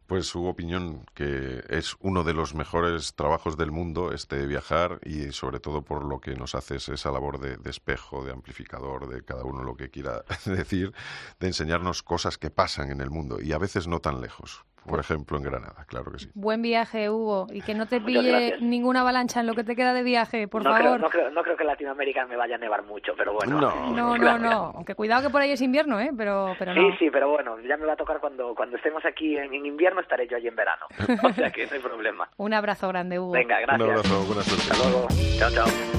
Pues 0.08 0.34
Hugo 0.34 0.56
Piñón, 0.56 1.06
que 1.14 1.62
es 1.70 1.96
uno 2.00 2.24
de 2.24 2.34
los 2.34 2.56
mejores 2.56 3.14
trabajos 3.16 3.58
del 3.58 3.72
mundo, 3.72 4.12
este 4.12 4.48
viajar 4.48 5.00
y 5.04 5.32
sobre 5.32 5.60
todo 5.60 5.84
por 5.84 6.04
lo 6.04 6.20
que 6.20 6.34
nos 6.36 6.56
haces 6.56 6.90
esa 6.90 7.12
labor 7.12 7.40
de, 7.40 7.58
de 7.58 7.70
espejo, 7.70 8.26
de 8.26 8.32
amplificador, 8.32 9.08
de 9.08 9.24
cada 9.24 9.44
uno 9.44 9.64
lo 9.64 9.76
que 9.76 9.90
quiera 9.92 10.24
decir, 10.46 10.94
de 11.40 11.48
enseñarnos 11.48 12.02
cosas 12.02 12.40
que 12.40 12.50
pasan 12.50 12.92
en 12.92 13.02
el 13.02 13.12
mundo 13.12 13.40
y 13.40 13.54
a 13.54 13.60
veces 13.60 13.88
no 13.88 14.00
tan 14.00 14.20
lejos. 14.20 14.66
Por 14.90 15.00
ejemplo, 15.00 15.38
en 15.38 15.44
Granada, 15.44 15.86
claro 15.88 16.12
que 16.12 16.18
sí. 16.18 16.32
Buen 16.34 16.64
viaje, 16.64 17.12
Hugo, 17.12 17.46
y 17.52 17.62
que 17.62 17.76
no 17.76 17.86
te 17.86 18.02
pille 18.02 18.58
ninguna 18.60 19.02
avalancha 19.02 19.40
en 19.42 19.46
lo 19.46 19.54
que 19.54 19.64
te 19.64 19.76
queda 19.76 19.94
de 19.94 20.02
viaje, 20.02 20.48
por 20.48 20.64
no, 20.64 20.72
favor. 20.72 20.82
creo, 20.82 20.98
no, 20.98 21.10
creo, 21.10 21.30
no 21.30 21.44
creo 21.44 21.56
que 21.56 21.62
en 21.64 21.68
Latinoamérica 21.68 22.26
me 22.26 22.36
vaya 22.36 22.56
a 22.56 22.58
nevar 22.58 22.82
mucho, 22.84 23.14
pero 23.16 23.34
bueno. 23.34 23.62
No. 23.62 23.92
No, 23.94 24.18
no, 24.18 24.40
no. 24.40 24.72
Aunque 24.76 24.96
cuidado 24.96 25.22
que 25.22 25.30
por 25.30 25.42
ahí 25.42 25.52
es 25.52 25.62
invierno, 25.62 26.00
¿eh? 26.00 26.10
Pero, 26.18 26.56
pero 26.58 26.74
Sí, 26.74 26.80
no. 26.80 26.98
sí, 26.98 27.10
pero 27.12 27.30
bueno, 27.30 27.60
ya 27.62 27.78
me 27.78 27.86
va 27.86 27.94
a 27.94 27.98
tocar 27.98 28.20
cuando, 28.20 28.56
cuando 28.56 28.78
estemos 28.78 29.06
aquí 29.06 29.38
en, 29.38 29.54
en 29.54 29.66
invierno, 29.68 30.02
estaré 30.02 30.28
yo 30.28 30.38
allí 30.38 30.48
en 30.48 30.56
verano. 30.56 30.86
O 31.24 31.34
sea 31.34 31.52
que 31.52 31.68
no 31.68 31.74
hay 31.74 31.80
problema. 31.80 32.28
Un 32.38 32.54
abrazo 32.56 32.88
grande, 32.88 33.20
Hugo. 33.20 33.34
Venga, 33.34 33.58
Un 33.60 33.64
gracias. 33.66 33.90
abrazo, 33.90 34.26
buena 34.26 34.42
suerte. 34.42 34.72
Hasta 34.72 34.90
luego. 34.90 35.08
Chao, 35.38 35.50
chao. 35.52 35.99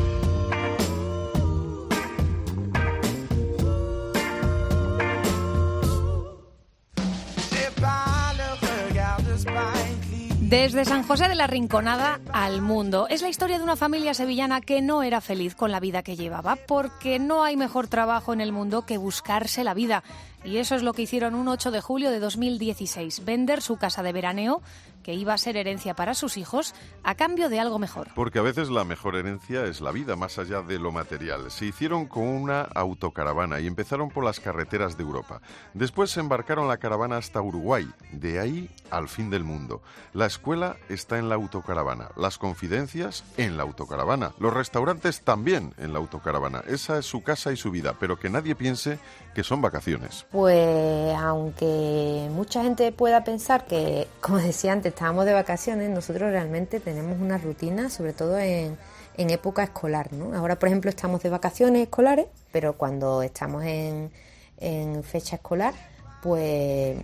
Desde 10.50 10.84
San 10.84 11.04
José 11.04 11.28
de 11.28 11.36
la 11.36 11.46
Rinconada 11.46 12.18
al 12.32 12.60
mundo. 12.60 13.06
Es 13.08 13.22
la 13.22 13.28
historia 13.28 13.56
de 13.56 13.62
una 13.62 13.76
familia 13.76 14.14
sevillana 14.14 14.60
que 14.60 14.82
no 14.82 15.04
era 15.04 15.20
feliz 15.20 15.54
con 15.54 15.70
la 15.70 15.78
vida 15.78 16.02
que 16.02 16.16
llevaba, 16.16 16.56
porque 16.56 17.20
no 17.20 17.44
hay 17.44 17.56
mejor 17.56 17.86
trabajo 17.86 18.32
en 18.32 18.40
el 18.40 18.50
mundo 18.50 18.84
que 18.84 18.98
buscarse 18.98 19.62
la 19.62 19.74
vida. 19.74 20.02
Y 20.42 20.56
eso 20.56 20.74
es 20.74 20.82
lo 20.82 20.92
que 20.92 21.02
hicieron 21.02 21.36
un 21.36 21.46
8 21.46 21.70
de 21.70 21.80
julio 21.80 22.10
de 22.10 22.18
2016. 22.18 23.24
Vender 23.24 23.62
su 23.62 23.76
casa 23.76 24.02
de 24.02 24.12
veraneo 24.12 24.60
que 25.02 25.14
iba 25.14 25.34
a 25.34 25.38
ser 25.38 25.56
herencia 25.56 25.94
para 25.94 26.14
sus 26.14 26.36
hijos 26.36 26.74
a 27.02 27.14
cambio 27.14 27.48
de 27.48 27.60
algo 27.60 27.78
mejor. 27.78 28.08
Porque 28.14 28.38
a 28.38 28.42
veces 28.42 28.68
la 28.68 28.84
mejor 28.84 29.16
herencia 29.16 29.64
es 29.64 29.80
la 29.80 29.92
vida, 29.92 30.16
más 30.16 30.38
allá 30.38 30.62
de 30.62 30.78
lo 30.78 30.92
material. 30.92 31.50
Se 31.50 31.66
hicieron 31.66 32.06
con 32.06 32.26
una 32.26 32.62
autocaravana 32.62 33.60
y 33.60 33.66
empezaron 33.66 34.10
por 34.10 34.24
las 34.24 34.40
carreteras 34.40 34.96
de 34.96 35.02
Europa. 35.02 35.40
Después 35.74 36.10
se 36.10 36.20
embarcaron 36.20 36.68
la 36.68 36.78
caravana 36.78 37.16
hasta 37.16 37.40
Uruguay, 37.40 37.88
de 38.12 38.40
ahí 38.40 38.70
al 38.90 39.08
fin 39.08 39.30
del 39.30 39.44
mundo. 39.44 39.82
La 40.12 40.26
escuela 40.26 40.76
está 40.88 41.18
en 41.18 41.28
la 41.28 41.36
autocaravana, 41.36 42.10
las 42.16 42.38
confidencias 42.38 43.24
en 43.36 43.56
la 43.56 43.62
autocaravana, 43.62 44.32
los 44.38 44.52
restaurantes 44.52 45.22
también 45.22 45.74
en 45.78 45.92
la 45.92 45.98
autocaravana. 45.98 46.62
Esa 46.66 46.98
es 46.98 47.06
su 47.06 47.22
casa 47.22 47.52
y 47.52 47.56
su 47.56 47.70
vida, 47.70 47.94
pero 47.98 48.18
que 48.18 48.30
nadie 48.30 48.54
piense 48.54 48.98
que 49.34 49.44
son 49.44 49.62
vacaciones. 49.62 50.26
Pues 50.30 51.16
aunque 51.16 52.28
mucha 52.32 52.62
gente 52.62 52.92
pueda 52.92 53.24
pensar 53.24 53.66
que, 53.66 54.08
como 54.20 54.38
decía 54.38 54.72
antes, 54.72 54.89
estábamos 54.90 55.24
de 55.24 55.32
vacaciones, 55.32 55.90
nosotros 55.90 56.30
realmente 56.30 56.80
tenemos 56.80 57.20
una 57.20 57.38
rutina, 57.38 57.90
sobre 57.90 58.12
todo 58.12 58.38
en, 58.38 58.76
en 59.16 59.30
época 59.30 59.62
escolar. 59.62 60.12
¿no? 60.12 60.36
Ahora, 60.36 60.58
por 60.58 60.68
ejemplo, 60.68 60.90
estamos 60.90 61.22
de 61.22 61.30
vacaciones 61.30 61.82
escolares, 61.82 62.26
pero 62.52 62.74
cuando 62.74 63.22
estamos 63.22 63.64
en, 63.64 64.10
en 64.58 65.02
fecha 65.02 65.36
escolar, 65.36 65.74
pues 66.22 66.96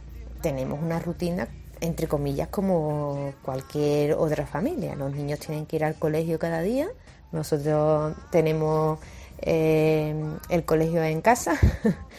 tenemos 0.42 0.80
una 0.82 0.98
rutina 0.98 1.48
entre 1.80 2.06
comillas 2.06 2.48
como 2.48 3.34
cualquier 3.42 4.14
otra 4.14 4.46
familia. 4.46 4.94
Los 4.94 5.12
niños 5.14 5.40
tienen 5.40 5.66
que 5.66 5.76
ir 5.76 5.84
al 5.84 5.94
colegio 5.94 6.38
cada 6.38 6.62
día, 6.62 6.88
nosotros 7.32 8.14
tenemos 8.30 8.98
eh, 9.40 10.14
el 10.48 10.64
colegio 10.64 11.02
en 11.02 11.20
casa, 11.20 11.58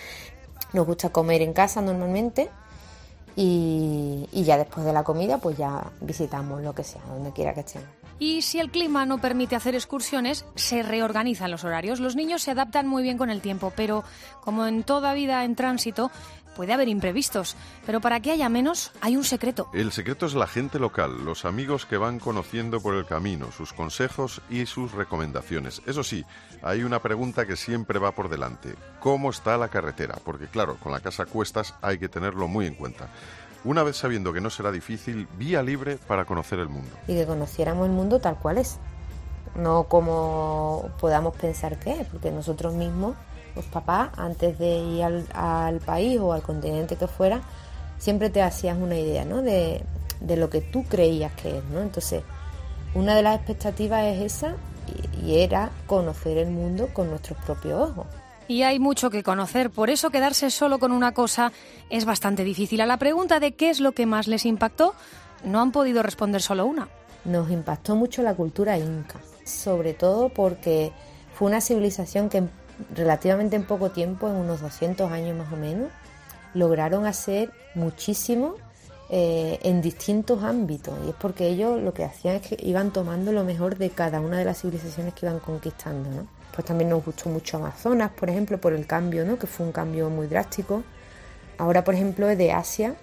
nos 0.74 0.86
gusta 0.86 1.10
comer 1.10 1.42
en 1.42 1.54
casa 1.54 1.82
normalmente 1.82 2.50
y, 3.38 4.28
y 4.32 4.44
ya 4.44 4.58
después 4.58 4.84
de 4.84 4.92
la 4.92 5.04
comida 5.04 5.38
pues 5.38 5.56
ya 5.58 5.92
visitamos 6.02 6.62
lo 6.64 6.74
que 6.74 6.84
sea, 6.84 7.02
donde 7.08 7.32
quiera 7.32 7.54
que 7.54 7.60
estemos. 7.60 7.88
Y 8.20 8.42
si 8.42 8.60
el 8.60 8.72
clima 8.72 9.06
no 9.06 9.20
permite 9.20 9.56
hacer 9.56 9.76
excursiones, 9.76 10.44
se 10.56 10.82
reorganizan 10.82 11.52
los 11.52 11.64
horarios. 11.64 12.00
Los 12.00 12.16
niños 12.16 12.42
se 12.42 12.50
adaptan 12.50 12.88
muy 12.88 13.04
bien 13.04 13.20
con 13.20 13.30
el 13.30 13.42
tiempo, 13.42 13.72
pero 13.76 14.04
como 14.42 14.66
en 14.66 14.82
toda 14.82 15.14
vida 15.14 15.44
en 15.44 15.56
tránsito, 15.56 16.10
puede 16.58 16.74
haber 16.74 16.90
imprevistos. 16.90 17.56
Pero 17.86 18.02
para 18.02 18.20
que 18.20 18.32
haya 18.32 18.50
menos, 18.50 18.92
hay 19.00 19.16
un 19.16 19.24
secreto. 19.24 19.70
El 19.74 19.94
secreto 19.94 20.26
es 20.26 20.34
la 20.34 20.48
gente 20.48 20.80
local, 20.80 21.24
los 21.24 21.46
amigos 21.46 21.86
que 21.86 21.98
van 21.98 22.20
conociendo 22.20 22.82
por 22.82 22.96
el 22.96 23.06
camino, 23.06 23.52
sus 23.52 23.72
consejos 23.72 24.42
y 24.50 24.66
sus 24.66 24.92
recomendaciones. 24.92 25.84
Eso 25.86 26.04
sí, 26.04 26.26
hay 26.64 26.84
una 26.84 27.00
pregunta 27.00 27.46
que 27.46 27.56
siempre 27.56 28.00
va 28.00 28.12
por 28.12 28.28
delante. 28.28 28.76
¿Cómo 29.00 29.30
está 29.30 29.56
la 29.58 29.70
carretera? 29.70 30.16
Porque 30.26 30.48
claro, 30.48 30.78
con 30.78 30.92
la 30.92 31.00
casa 31.00 31.24
a 31.24 31.26
cuestas 31.28 31.76
hay 31.82 32.00
que 32.00 32.10
tenerlo 32.10 32.48
muy 32.48 32.66
en 32.66 32.74
cuenta. 32.74 33.08
Una 33.64 33.84
vez 33.84 33.98
sabiendo 33.98 34.34
que 34.34 34.42
no 34.42 34.50
será 34.50 34.72
difícil, 34.72 35.28
vía 35.38 35.62
libre 35.62 35.98
para 35.98 36.26
conocer 36.26 36.60
el 36.60 36.70
mundo. 36.70 36.90
Y 37.08 37.14
que 37.14 37.26
conociéramos 37.26 37.86
el 37.86 37.92
mundo 37.92 38.20
tal 38.20 38.38
cual 38.38 38.58
es, 38.58 38.78
no 39.56 39.84
como 39.84 40.90
podamos 41.00 41.36
pensar 41.36 41.78
que 41.78 41.92
es, 42.02 42.08
porque 42.08 42.32
nosotros 42.32 42.74
mismos, 42.74 43.16
los 43.58 43.66
papás, 43.66 44.10
antes 44.16 44.58
de 44.58 44.78
ir 44.78 45.04
al, 45.04 45.26
al 45.34 45.80
país 45.80 46.20
o 46.20 46.32
al 46.32 46.42
continente 46.42 46.96
que 46.96 47.08
fuera, 47.08 47.42
siempre 47.98 48.30
te 48.30 48.42
hacías 48.42 48.78
una 48.78 48.96
idea 48.96 49.26
¿no? 49.26 49.42
de, 49.42 49.84
de 50.22 50.38
lo 50.38 50.50
que 50.50 50.62
tú 50.62 50.84
creías 50.86 51.34
que 51.34 51.58
es. 51.58 51.64
¿no? 51.66 51.82
Entonces, 51.82 52.24
una 52.94 53.16
de 53.16 53.24
las 53.24 53.36
expectativas 53.36 54.06
es 54.06 54.22
esa 54.22 54.56
y, 55.22 55.26
y 55.26 55.40
era 55.40 55.72
conocer 55.86 56.38
el 56.38 56.50
mundo 56.50 56.90
con 56.94 57.10
nuestros 57.10 57.38
propios 57.40 57.90
ojos. 57.90 58.06
Y 58.48 58.64
hay 58.64 58.80
mucho 58.80 59.10
que 59.10 59.24
conocer, 59.24 59.72
por 59.72 59.90
eso 59.90 60.10
quedarse 60.10 60.50
solo 60.52 60.80
con 60.80 60.94
una 60.94 61.14
cosa 61.14 61.52
es 61.90 62.06
bastante 62.06 62.46
difícil. 62.46 62.80
A 62.80 62.86
la 62.86 62.98
pregunta 62.98 63.42
de 63.42 63.56
qué 63.56 63.70
es 63.70 63.82
lo 63.82 63.92
que 63.92 64.06
más 64.06 64.28
les 64.28 64.46
impactó, 64.46 64.94
no 65.44 65.60
han 65.60 65.72
podido 65.72 66.02
responder 66.02 66.42
solo 66.42 66.66
una. 66.66 66.88
Nos 67.26 67.52
impactó 67.52 67.96
mucho 67.96 68.22
la 68.22 68.36
cultura 68.36 68.78
inca, 68.78 69.20
sobre 69.44 69.94
todo 69.94 70.30
porque 70.30 70.94
fue 71.34 71.50
una 71.50 71.60
civilización 71.60 72.30
que 72.30 72.44
relativamente 72.96 73.56
en 73.56 73.64
poco 73.64 73.92
tiempo, 73.92 74.28
en 74.28 74.36
unos 74.36 74.62
200 74.62 75.12
años 75.12 75.38
más 75.38 75.52
o 75.52 75.56
menos, 75.56 75.90
lograron 76.54 77.06
hacer 77.06 77.52
muchísimo 77.76 78.56
eh, 79.10 79.60
en 79.64 79.82
distintos 79.82 80.44
ámbitos. 80.44 80.94
Y 81.06 81.10
es 81.10 81.16
porque 81.16 81.48
ellos 81.48 81.82
lo 81.82 81.94
que 81.94 82.04
hacían 82.04 82.36
es 82.36 82.42
que 82.42 82.58
iban 82.60 82.92
tomando 82.92 83.32
lo 83.32 83.44
mejor 83.44 83.78
de 83.78 83.90
cada 83.90 84.20
una 84.20 84.38
de 84.38 84.46
las 84.46 84.62
civilizaciones 84.62 85.14
que 85.14 85.26
iban 85.26 85.40
conquistando. 85.40 86.10
¿no? 86.10 86.28
Pues 86.54 86.66
también 86.66 86.90
nos 86.90 87.06
gustó 87.06 87.30
mucho 87.30 87.58
Amazonas, 87.58 88.12
por 88.12 88.30
ejemplo, 88.30 88.60
por 88.60 88.74
el 88.74 88.86
cambio, 88.86 89.26
¿no? 89.26 89.38
que 89.40 89.48
fue 89.48 89.66
un 89.66 89.72
cambio 89.72 90.10
muy 90.10 90.28
drástico. 90.28 90.84
Ahora, 91.58 91.84
por 91.84 91.96
ejemplo, 91.96 92.28
de 92.28 92.52
Asia 92.52 92.96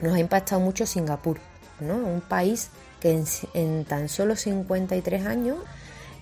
nos 0.00 0.14
ha 0.14 0.18
impactado 0.18 0.60
mucho 0.60 0.84
Singapur, 0.84 1.38
¿no? 1.80 1.94
un 1.96 2.20
país 2.20 2.70
que 3.00 3.12
en, 3.12 3.24
en 3.54 3.84
tan 3.84 4.08
solo 4.08 4.36
53 4.36 5.26
años 5.26 5.58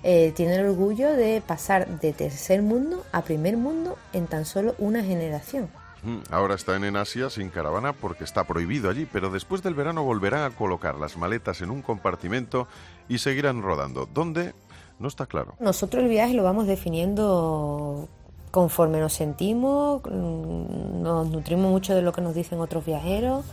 eh, 0.02 0.32
tiene 0.34 0.56
el 0.56 0.66
orgullo 0.66 1.12
de 1.12 1.42
pasar 1.46 2.00
de 2.00 2.12
tercer 2.12 2.62
mundo 2.62 3.04
a 3.12 3.22
primer 3.22 3.56
mundo 3.56 3.98
en 4.12 4.26
tan 4.26 4.44
solo 4.44 4.74
una 4.78 5.02
generación. 5.02 5.68
Mm, 6.02 6.20
Ahora 6.30 6.54
están 6.54 6.84
en 6.84 6.96
Asia 6.96 7.28
sin 7.28 7.50
caravana 7.50 7.92
porque 7.92 8.24
está 8.24 8.44
prohibido 8.44 8.88
allí, 8.88 9.06
pero 9.10 9.30
después 9.30 9.62
del 9.62 9.74
verano 9.74 10.02
volverán 10.02 10.50
a 10.50 10.56
colocar 10.56 10.96
las 10.96 11.16
maletas 11.16 11.60
en 11.60 11.70
un 11.70 11.82
compartimento 11.82 12.66
y 13.08 13.18
seguirán 13.18 13.62
rodando. 13.62 14.08
¿Dónde? 14.12 14.54
No 14.98 15.08
está 15.08 15.26
claro. 15.26 15.54
Nosotros 15.60 16.02
el 16.02 16.08
viaje 16.08 16.34
lo 16.34 16.42
vamos 16.42 16.66
definiendo 16.66 18.08
conforme 18.50 19.00
nos 19.00 19.12
sentimos, 19.12 20.02
mm, 20.04 21.02
nos 21.02 21.28
nutrimos 21.30 21.70
mucho 21.70 21.94
de 21.94 22.02
lo 22.02 22.12
que 22.12 22.20
nos 22.22 22.34
dicen 22.34 22.60
otros 22.60 22.84
viajeros. 22.84 23.44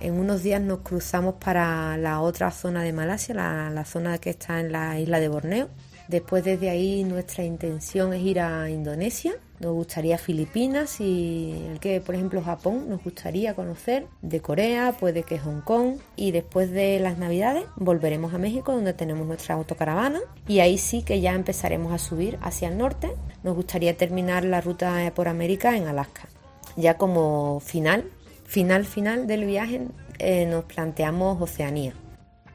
En 0.00 0.18
unos 0.18 0.42
días 0.42 0.60
nos 0.60 0.80
cruzamos 0.80 1.36
para 1.36 1.96
la 1.96 2.20
otra 2.20 2.50
zona 2.50 2.82
de 2.82 2.92
Malasia, 2.92 3.36
la, 3.36 3.70
la 3.70 3.84
zona 3.84 4.18
que 4.18 4.30
está 4.30 4.58
en 4.58 4.72
la 4.72 4.98
isla 4.98 5.20
de 5.20 5.28
Borneo. 5.28 5.68
Después 6.08 6.44
desde 6.44 6.70
ahí 6.70 7.04
nuestra 7.04 7.44
intención 7.44 8.12
es 8.12 8.22
ir 8.22 8.40
a 8.40 8.68
Indonesia. 8.70 9.32
Nos 9.60 9.74
gustaría 9.74 10.18
Filipinas 10.18 11.00
y 11.00 11.52
el 11.70 11.78
que, 11.78 12.00
por 12.00 12.16
ejemplo, 12.16 12.42
Japón 12.42 12.88
nos 12.88 13.02
gustaría 13.04 13.54
conocer. 13.54 14.06
De 14.20 14.40
Corea, 14.40 14.92
puede 14.98 15.22
que 15.22 15.38
Hong 15.38 15.60
Kong. 15.60 15.98
Y 16.16 16.32
después 16.32 16.70
de 16.70 16.98
las 16.98 17.18
Navidades 17.18 17.64
volveremos 17.76 18.34
a 18.34 18.38
México 18.38 18.72
donde 18.72 18.92
tenemos 18.92 19.26
nuestra 19.26 19.54
autocaravana. 19.54 20.20
Y 20.48 20.58
ahí 20.60 20.78
sí 20.78 21.02
que 21.02 21.20
ya 21.20 21.34
empezaremos 21.34 21.92
a 21.92 21.98
subir 21.98 22.38
hacia 22.42 22.68
el 22.68 22.78
norte. 22.78 23.12
Nos 23.44 23.54
gustaría 23.54 23.96
terminar 23.96 24.44
la 24.44 24.60
ruta 24.60 25.12
por 25.14 25.28
América 25.28 25.76
en 25.76 25.86
Alaska. 25.86 26.28
Ya 26.76 26.96
como 26.96 27.60
final, 27.60 28.10
final, 28.44 28.84
final 28.84 29.26
del 29.26 29.44
viaje 29.44 29.86
eh, 30.18 30.46
nos 30.46 30.64
planteamos 30.64 31.40
Oceanía. 31.40 31.94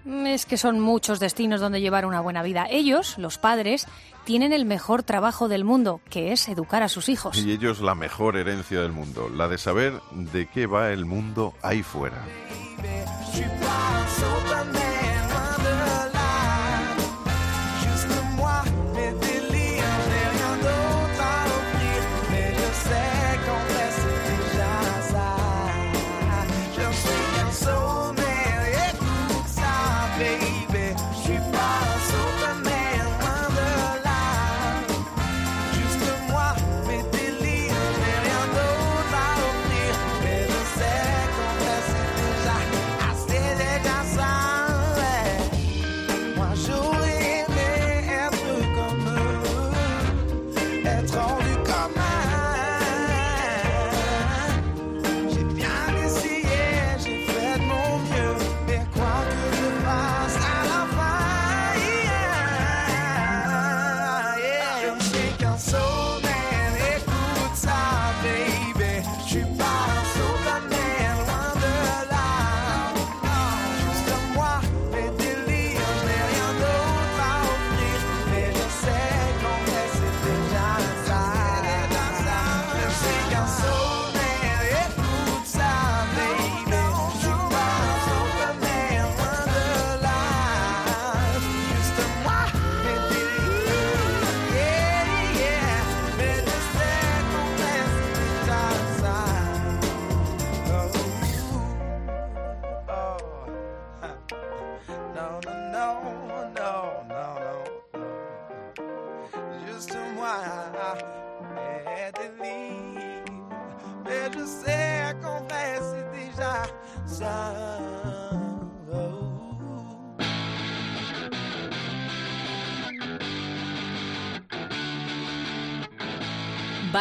Es 0.08 0.46
que 0.46 0.58
son 0.58 0.80
muchos 0.80 1.20
destinos 1.20 1.60
donde 1.60 1.82
llevar 1.82 2.06
una 2.06 2.22
buena 2.22 2.42
vida. 2.42 2.68
Ellos, 2.70 3.18
los 3.18 3.38
padres, 3.38 3.88
tienen 4.24 4.54
el 4.54 4.66
mejor 4.66 5.04
trabajo 5.04 5.48
del 5.48 5.64
mundo, 5.64 6.02
que 6.10 6.32
es 6.32 6.48
educar 6.48 6.82
a 6.84 6.90
sus 6.90 7.10
hijos. 7.10 7.38
Y 7.38 7.52
ellos 7.52 7.82
la 7.82 7.96
mejor 7.96 8.38
herencia 8.38 8.82
del 8.82 8.92
mundo, 8.92 9.30
la 9.30 9.48
de 9.48 9.58
saber 9.58 9.94
de 10.12 10.48
qué 10.48 10.66
va 10.66 10.92
el 10.92 11.06
mundo 11.06 11.54
ahí 11.62 11.84
fuera. 11.84 12.24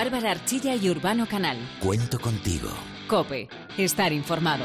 Bárbara 0.07 0.31
Archilla 0.31 0.77
y 0.77 0.89
Urbano 0.89 1.27
Canal. 1.27 1.57
Cuento 1.81 2.21
contigo. 2.21 2.69
Cope. 3.09 3.49
Estar 3.77 4.13
informado. 4.13 4.65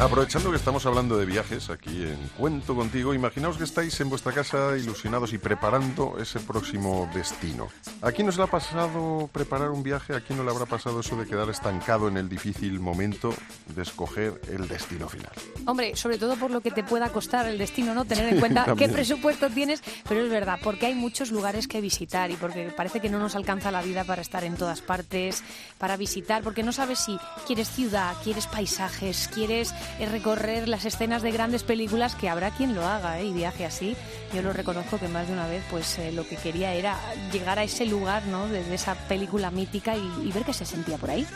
Aprovechando 0.00 0.50
que 0.50 0.56
estamos 0.56 0.84
hablando 0.86 1.16
de 1.16 1.24
viajes 1.24 1.70
aquí 1.70 2.02
en 2.02 2.18
Cuento 2.36 2.74
Contigo, 2.74 3.14
imaginaos 3.14 3.56
que 3.56 3.64
estáis 3.64 3.98
en 4.00 4.10
vuestra 4.10 4.32
casa 4.32 4.76
ilusionados 4.76 5.32
y 5.32 5.38
preparando 5.38 6.16
ese 6.20 6.40
próximo 6.40 7.08
destino. 7.14 7.68
¿A 8.02 8.10
quién 8.10 8.26
nos 8.26 8.36
le 8.36 8.42
ha 8.42 8.48
pasado 8.48 9.30
preparar 9.32 9.70
un 9.70 9.84
viaje? 9.84 10.14
¿A 10.14 10.20
quién 10.20 10.36
no 10.36 10.44
le 10.44 10.50
habrá 10.50 10.66
pasado 10.66 10.98
eso 11.00 11.16
de 11.16 11.26
quedar 11.26 11.48
estancado 11.48 12.08
en 12.08 12.16
el 12.16 12.28
difícil 12.28 12.80
momento 12.80 13.32
de 13.74 13.82
escoger 13.82 14.40
el 14.50 14.66
destino 14.66 15.08
final? 15.08 15.30
Hombre, 15.64 15.94
sobre 15.94 16.18
todo 16.18 16.34
por 16.36 16.50
lo 16.50 16.60
que 16.60 16.72
te 16.72 16.82
pueda 16.82 17.10
costar 17.10 17.46
el 17.46 17.56
destino, 17.56 17.94
¿no? 17.94 18.04
Tener 18.04 18.34
en 18.34 18.40
cuenta 18.40 18.74
qué 18.76 18.88
presupuesto 18.88 19.48
tienes, 19.48 19.80
pero 20.08 20.22
es 20.22 20.28
verdad, 20.28 20.58
porque 20.62 20.86
hay 20.86 20.94
muchos 20.94 21.30
lugares 21.30 21.68
que 21.68 21.80
visitar 21.80 22.32
y 22.32 22.36
porque 22.36 22.72
parece 22.76 23.00
que 23.00 23.08
no 23.08 23.20
nos 23.20 23.36
alcanza 23.36 23.70
la 23.70 23.80
vida 23.80 24.02
para 24.02 24.22
estar 24.22 24.42
en 24.42 24.56
todas 24.56 24.82
partes, 24.82 25.44
para 25.78 25.96
visitar, 25.96 26.42
porque 26.42 26.64
no 26.64 26.72
sabes 26.72 26.98
si 26.98 27.16
quieres 27.46 27.70
ciudad, 27.70 28.16
quieres 28.24 28.48
paisajes, 28.48 29.30
quieres 29.32 29.72
eh, 29.98 30.06
recorrer 30.06 30.68
las 30.68 30.84
escenas 30.84 31.22
de 31.22 31.30
grandes 31.30 31.62
películas, 31.62 32.14
que 32.14 32.28
habrá 32.28 32.50
quien 32.50 32.74
lo 32.74 32.86
haga 32.86 33.20
¿eh? 33.20 33.26
y 33.26 33.32
viaje 33.32 33.64
así. 33.64 33.96
Yo 34.32 34.42
lo 34.42 34.52
reconozco 34.52 34.98
que 34.98 35.08
más 35.08 35.28
de 35.28 35.32
una 35.32 35.46
vez, 35.46 35.62
pues 35.70 35.98
eh, 35.98 36.12
lo 36.12 36.26
que 36.26 36.36
quería 36.36 36.74
era 36.74 36.98
llegar 37.32 37.58
a 37.58 37.64
ese 37.64 37.86
lugar, 37.86 38.24
¿no? 38.26 38.48
Desde 38.48 38.74
esa 38.74 38.94
película 38.94 39.50
mítica 39.50 39.96
y, 39.96 40.32
ver 40.32 40.44
qué 40.44 40.52
se 40.52 40.64
sentía 40.64 40.98
por 40.98 41.10
ahí. 41.10 41.26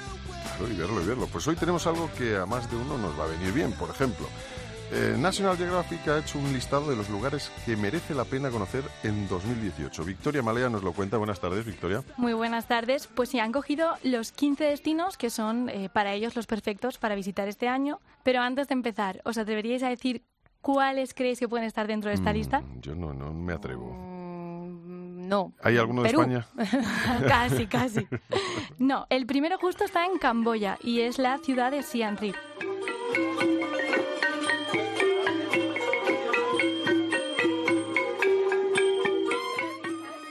Y 0.60 0.74
verlo 0.74 1.02
y 1.02 1.06
verlo. 1.06 1.26
Pues 1.28 1.46
hoy 1.46 1.54
tenemos 1.54 1.86
algo 1.86 2.10
que 2.16 2.36
a 2.36 2.46
más 2.46 2.68
de 2.70 2.76
uno 2.76 2.98
nos 2.98 3.18
va 3.18 3.24
a 3.24 3.28
venir 3.28 3.52
bien. 3.52 3.72
Por 3.72 3.90
ejemplo, 3.90 4.28
eh, 4.90 5.16
National 5.18 5.56
Geographic 5.56 6.06
ha 6.08 6.18
hecho 6.18 6.38
un 6.38 6.52
listado 6.52 6.88
de 6.90 6.96
los 6.96 7.08
lugares 7.10 7.50
que 7.66 7.76
merece 7.76 8.14
la 8.14 8.24
pena 8.24 8.50
conocer 8.50 8.84
en 9.02 9.28
2018. 9.28 10.04
Victoria 10.04 10.42
Malea 10.42 10.68
nos 10.70 10.82
lo 10.82 10.92
cuenta. 10.92 11.16
Buenas 11.18 11.40
tardes, 11.40 11.64
Victoria. 11.66 12.02
Muy 12.16 12.32
buenas 12.32 12.66
tardes. 12.66 13.06
Pues 13.06 13.28
sí, 13.28 13.38
han 13.38 13.52
cogido 13.52 13.94
los 14.02 14.32
15 14.32 14.64
destinos 14.64 15.16
que 15.16 15.30
son 15.30 15.68
eh, 15.68 15.88
para 15.92 16.12
ellos 16.14 16.36
los 16.36 16.46
perfectos 16.46 16.98
para 16.98 17.14
visitar 17.14 17.48
este 17.48 17.68
año. 17.68 18.00
Pero 18.22 18.40
antes 18.40 18.68
de 18.68 18.74
empezar, 18.74 19.20
¿os 19.24 19.36
atreveríais 19.38 19.82
a 19.82 19.88
decir 19.88 20.22
cuáles 20.60 21.12
creéis 21.14 21.38
que 21.38 21.48
pueden 21.48 21.66
estar 21.66 21.86
dentro 21.86 22.08
de 22.10 22.14
esta 22.14 22.30
Mm, 22.32 22.34
lista? 22.34 22.62
Yo 22.80 22.94
no, 22.94 23.12
no 23.12 23.32
me 23.32 23.52
atrevo. 23.52 23.94
No. 24.66 25.52
¿Hay 25.62 25.76
alguno 25.76 26.02
de. 26.02 26.08
España? 26.08 26.46
casi, 27.28 27.66
casi. 27.66 28.06
No, 28.78 29.06
el 29.10 29.26
primero 29.26 29.58
justo 29.58 29.84
está 29.84 30.06
en 30.06 30.16
Camboya 30.18 30.78
y 30.82 31.00
es 31.00 31.18
la 31.18 31.36
ciudad 31.38 31.70
de 31.70 31.82
Siem 31.82 32.16
Reap. 32.16 32.34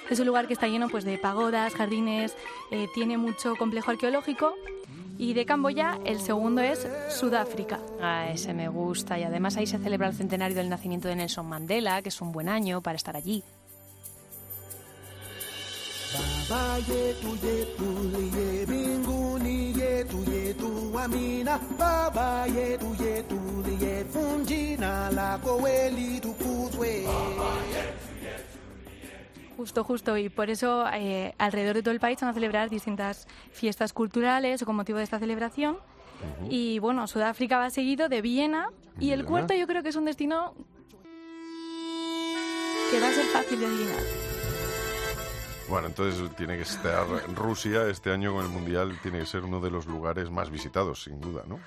Es 0.09 0.19
un 0.19 0.27
lugar 0.27 0.47
que 0.47 0.53
está 0.53 0.67
lleno 0.67 0.87
pues, 0.89 1.03
de 1.03 1.17
pagodas, 1.17 1.73
jardines, 1.73 2.35
eh, 2.71 2.87
tiene 2.93 3.17
mucho 3.17 3.55
complejo 3.55 3.91
arqueológico. 3.91 4.53
Y 5.19 5.33
de 5.33 5.45
Camboya, 5.45 5.99
el 6.05 6.19
segundo 6.19 6.61
es 6.61 6.87
Sudáfrica. 7.09 7.79
Ah, 8.01 8.29
ese 8.31 8.53
me 8.53 8.69
gusta. 8.69 9.17
Y 9.17 9.23
además 9.23 9.57
ahí 9.57 9.65
se 9.65 9.79
celebra 9.79 10.07
el 10.07 10.13
centenario 10.13 10.55
del 10.55 10.69
nacimiento 10.69 11.07
de 11.07 11.15
Nelson 11.15 11.47
Mandela, 11.47 12.01
que 12.03 12.09
es 12.09 12.21
un 12.21 12.31
buen 12.31 12.49
año 12.49 12.81
para 12.81 12.95
estar 12.95 13.15
allí. 13.15 13.43
Justo, 29.57 29.83
justo. 29.83 30.17
Y 30.17 30.29
por 30.29 30.51
eso 30.51 30.85
eh, 30.93 31.33
alrededor 31.39 31.75
de 31.75 31.81
todo 31.81 31.91
el 31.91 31.99
país 31.99 32.21
van 32.21 32.29
a 32.29 32.33
celebrar 32.33 32.69
distintas 32.69 33.27
fiestas 33.51 33.91
culturales 33.91 34.61
o 34.61 34.65
con 34.65 34.75
motivo 34.75 34.99
de 34.99 35.03
esta 35.03 35.19
celebración. 35.19 35.79
Y 36.49 36.79
bueno, 36.79 37.07
Sudáfrica 37.07 37.57
va 37.57 37.69
seguido 37.69 38.07
de 38.07 38.21
Viena. 38.21 38.69
Y 38.99 39.11
el 39.11 39.25
cuarto 39.25 39.53
yo 39.53 39.67
creo 39.67 39.83
que 39.83 39.89
es 39.89 39.95
un 39.95 40.05
destino 40.05 40.53
que 42.91 42.99
va 42.99 43.09
a 43.09 43.11
ser 43.11 43.25
fácil 43.25 43.59
de 43.59 43.65
adivinar. 43.65 44.03
Bueno, 45.69 45.87
entonces 45.87 46.35
tiene 46.35 46.55
que 46.55 46.63
estar 46.63 47.05
Rusia 47.35 47.87
este 47.89 48.11
año 48.11 48.33
con 48.33 48.45
el 48.45 48.49
Mundial, 48.49 48.97
tiene 49.01 49.19
que 49.19 49.25
ser 49.25 49.43
uno 49.43 49.59
de 49.59 49.69
los 49.69 49.85
lugares 49.85 50.31
más 50.31 50.49
visitados, 50.49 51.03
sin 51.03 51.19
duda, 51.19 51.43
¿no? 51.45 51.59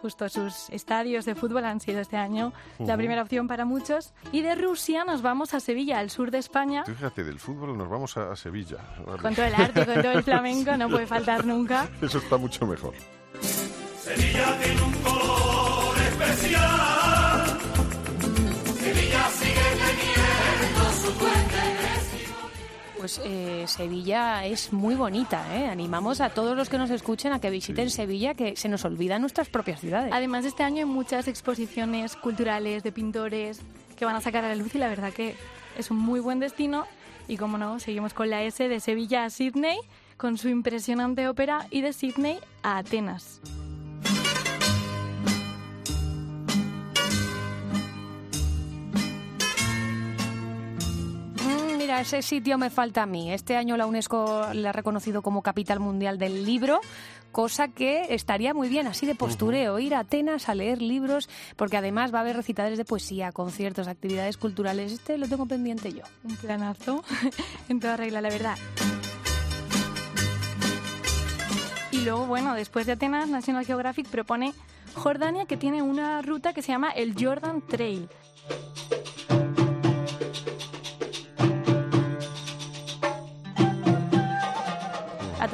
Justo 0.00 0.28
sus 0.28 0.70
estadios 0.70 1.24
de 1.24 1.34
fútbol 1.34 1.64
han 1.64 1.80
sido 1.80 2.00
este 2.00 2.16
año 2.16 2.52
la 2.78 2.96
primera 2.96 3.22
opción 3.22 3.48
para 3.48 3.64
muchos. 3.64 4.12
Y 4.32 4.42
de 4.42 4.54
Rusia 4.54 5.04
nos 5.04 5.22
vamos 5.22 5.54
a 5.54 5.60
Sevilla, 5.60 5.98
al 5.98 6.10
sur 6.10 6.30
de 6.30 6.38
España. 6.38 6.84
Tú 6.84 6.92
fíjate, 6.94 7.24
del 7.24 7.40
fútbol 7.40 7.76
nos 7.76 7.88
vamos 7.88 8.16
a, 8.16 8.32
a 8.32 8.36
Sevilla. 8.36 8.78
Vale. 9.04 9.22
Con 9.22 9.34
todo 9.34 9.46
el 9.46 9.54
arte, 9.54 9.84
con 9.84 10.02
todo 10.02 10.12
el 10.12 10.22
flamenco, 10.22 10.76
no 10.76 10.88
puede 10.88 11.06
faltar 11.06 11.44
nunca. 11.44 11.88
Eso 12.02 12.18
está 12.18 12.36
mucho 12.36 12.66
mejor. 12.66 12.94
Sevilla 13.42 14.58
tiene 14.62 14.82
un 14.82 14.92
color 15.02 15.98
especial 15.98 17.58
Sevilla 18.78 19.28
sigue 19.30 19.68
teniendo 19.82 20.92
su 20.92 21.12
Pues 22.98 23.20
eh, 23.24 23.64
Sevilla 23.68 24.44
es 24.44 24.72
muy 24.72 24.96
bonita, 24.96 25.56
¿eh? 25.56 25.68
Animamos 25.68 26.20
a 26.20 26.30
todos 26.30 26.56
los 26.56 26.68
que 26.68 26.78
nos 26.78 26.90
escuchen 26.90 27.32
a 27.32 27.40
que 27.40 27.48
visiten 27.48 27.90
Sevilla, 27.90 28.34
que 28.34 28.56
se 28.56 28.68
nos 28.68 28.84
olvidan 28.84 29.20
nuestras 29.20 29.48
propias 29.48 29.80
ciudades. 29.80 30.12
Además, 30.12 30.44
este 30.44 30.64
año 30.64 30.78
hay 30.78 30.84
muchas 30.84 31.28
exposiciones 31.28 32.16
culturales 32.16 32.82
de 32.82 32.90
pintores 32.90 33.60
que 33.96 34.04
van 34.04 34.16
a 34.16 34.20
sacar 34.20 34.44
a 34.44 34.48
la 34.48 34.56
luz 34.56 34.74
y 34.74 34.78
la 34.78 34.88
verdad 34.88 35.12
que 35.12 35.36
es 35.78 35.92
un 35.92 35.98
muy 35.98 36.18
buen 36.18 36.40
destino. 36.40 36.86
Y 37.28 37.36
como 37.36 37.56
no, 37.56 37.78
seguimos 37.78 38.14
con 38.14 38.30
la 38.30 38.42
S 38.42 38.68
de 38.68 38.80
Sevilla 38.80 39.24
a 39.24 39.30
Sydney, 39.30 39.78
con 40.16 40.36
su 40.36 40.48
impresionante 40.48 41.28
ópera, 41.28 41.68
y 41.70 41.82
de 41.82 41.92
Sydney 41.92 42.38
a 42.64 42.78
Atenas. 42.78 43.40
Mira, 51.98 52.06
ese 52.06 52.22
sitio 52.22 52.58
me 52.58 52.70
falta 52.70 53.02
a 53.02 53.06
mí. 53.06 53.32
Este 53.32 53.56
año 53.56 53.76
la 53.76 53.84
UNESCO 53.84 54.52
le 54.52 54.68
ha 54.68 54.70
reconocido 54.70 55.20
como 55.20 55.42
capital 55.42 55.80
mundial 55.80 56.16
del 56.16 56.44
libro, 56.44 56.80
cosa 57.32 57.66
que 57.66 58.14
estaría 58.14 58.54
muy 58.54 58.68
bien, 58.68 58.86
así 58.86 59.04
de 59.04 59.16
postureo, 59.16 59.80
ir 59.80 59.96
a 59.96 60.00
Atenas 60.00 60.48
a 60.48 60.54
leer 60.54 60.80
libros, 60.80 61.28
porque 61.56 61.76
además 61.76 62.14
va 62.14 62.18
a 62.18 62.20
haber 62.20 62.36
recitadores 62.36 62.78
de 62.78 62.84
poesía, 62.84 63.32
conciertos, 63.32 63.88
actividades 63.88 64.36
culturales. 64.36 64.92
Este 64.92 65.18
lo 65.18 65.26
tengo 65.26 65.46
pendiente 65.46 65.92
yo. 65.92 66.04
Un 66.22 66.36
planazo 66.36 67.02
en 67.68 67.80
toda 67.80 67.96
regla, 67.96 68.20
la 68.20 68.30
verdad. 68.30 68.56
Y 71.90 72.02
luego, 72.02 72.26
bueno, 72.26 72.54
después 72.54 72.86
de 72.86 72.92
Atenas, 72.92 73.28
National 73.28 73.66
Geographic 73.66 74.06
propone 74.06 74.54
Jordania, 74.94 75.46
que 75.46 75.56
tiene 75.56 75.82
una 75.82 76.22
ruta 76.22 76.52
que 76.52 76.62
se 76.62 76.70
llama 76.70 76.92
el 76.92 77.16
Jordan 77.18 77.60
Trail. 77.60 78.08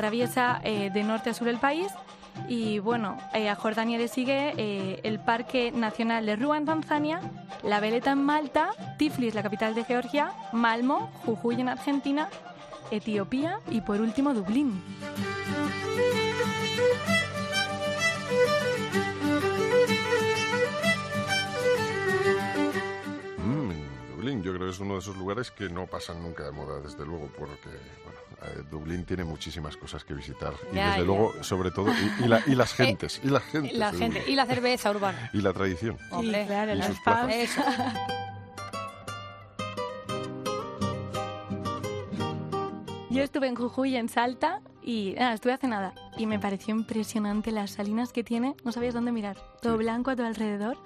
Atraviesa 0.04 0.60
eh, 0.64 0.90
de 0.92 1.02
norte 1.02 1.30
a 1.30 1.34
sur 1.34 1.48
el 1.48 1.56
país 1.56 1.90
y 2.46 2.78
bueno, 2.78 3.16
eh, 3.32 3.48
a 3.48 3.54
Jordania 3.54 3.96
le 3.96 4.08
sigue 4.08 4.52
eh, 4.58 5.00
el 5.02 5.18
Parque 5.18 5.72
Nacional 5.72 6.26
de 6.26 6.36
Rúa 6.36 6.58
en 6.58 6.66
Tanzania, 6.66 7.22
La 7.62 7.80
Veleta 7.80 8.12
en 8.12 8.22
Malta, 8.22 8.68
Tiflis, 8.98 9.34
la 9.34 9.42
capital 9.42 9.74
de 9.74 9.82
Georgia, 9.84 10.30
Malmo, 10.52 11.10
Jujuy 11.24 11.58
en 11.58 11.70
Argentina, 11.70 12.28
Etiopía 12.90 13.60
y 13.70 13.80
por 13.80 14.02
último 14.02 14.34
Dublín. 14.34 14.78
Dublín, 24.24 24.42
yo 24.42 24.54
creo 24.54 24.66
que 24.66 24.72
es 24.72 24.80
uno 24.80 24.94
de 24.94 25.00
esos 25.00 25.16
lugares 25.18 25.50
que 25.50 25.68
no 25.68 25.86
pasan 25.86 26.22
nunca 26.22 26.44
de 26.44 26.50
moda, 26.50 26.80
desde 26.80 27.04
luego, 27.04 27.28
porque 27.38 27.68
bueno, 27.68 28.18
eh, 28.42 28.62
Dublín 28.70 29.04
tiene 29.04 29.22
muchísimas 29.22 29.76
cosas 29.76 30.02
que 30.02 30.14
visitar. 30.14 30.54
Y 30.72 30.76
Ya, 30.76 30.86
desde 30.86 31.00
ya. 31.00 31.04
luego, 31.04 31.34
sobre 31.42 31.70
todo, 31.70 31.90
y, 31.92 32.24
y 32.24 32.28
la- 32.28 32.42
y 32.46 32.54
las 32.54 32.72
gentes, 32.74 33.20
y 33.22 33.28
la 33.28 33.40
gente. 33.40 33.74
La 33.74 33.92
gente. 33.92 34.24
Y 34.26 34.34
la 34.34 34.46
cerveza 34.46 34.90
urbana. 34.90 35.28
Y 35.34 35.42
la 35.42 35.52
tradición. 35.52 35.98
Hombre, 36.10 36.46
claro, 36.46 36.72
Y 36.72 36.76
las 36.76 36.86
sus 36.86 36.96
pubs. 37.00 37.04
plazas. 37.16 37.34
Eso. 37.34 37.62
Yo 43.10 43.22
estuve 43.22 43.46
en 43.46 43.54
Jujuy, 43.54 43.96
en 43.96 44.08
Salta, 44.08 44.60
Y 44.82 45.14
nada, 45.18 45.34
estuve 45.34 45.52
hace 45.54 45.66
nada 45.68 45.94
y 46.18 46.26
me 46.26 46.38
pareció 46.38 46.74
impresionante 46.74 47.52
las 47.52 47.70
salinas 47.72 48.12
que 48.12 48.22
tiene. 48.24 48.54
No 48.64 48.72
sabías 48.72 48.92
dónde 48.94 49.12
mirar. 49.12 49.36
Todo 49.62 49.78
blanco 49.78 50.10
a 50.10 50.16
tu 50.16 50.22
alrededor. 50.24 50.76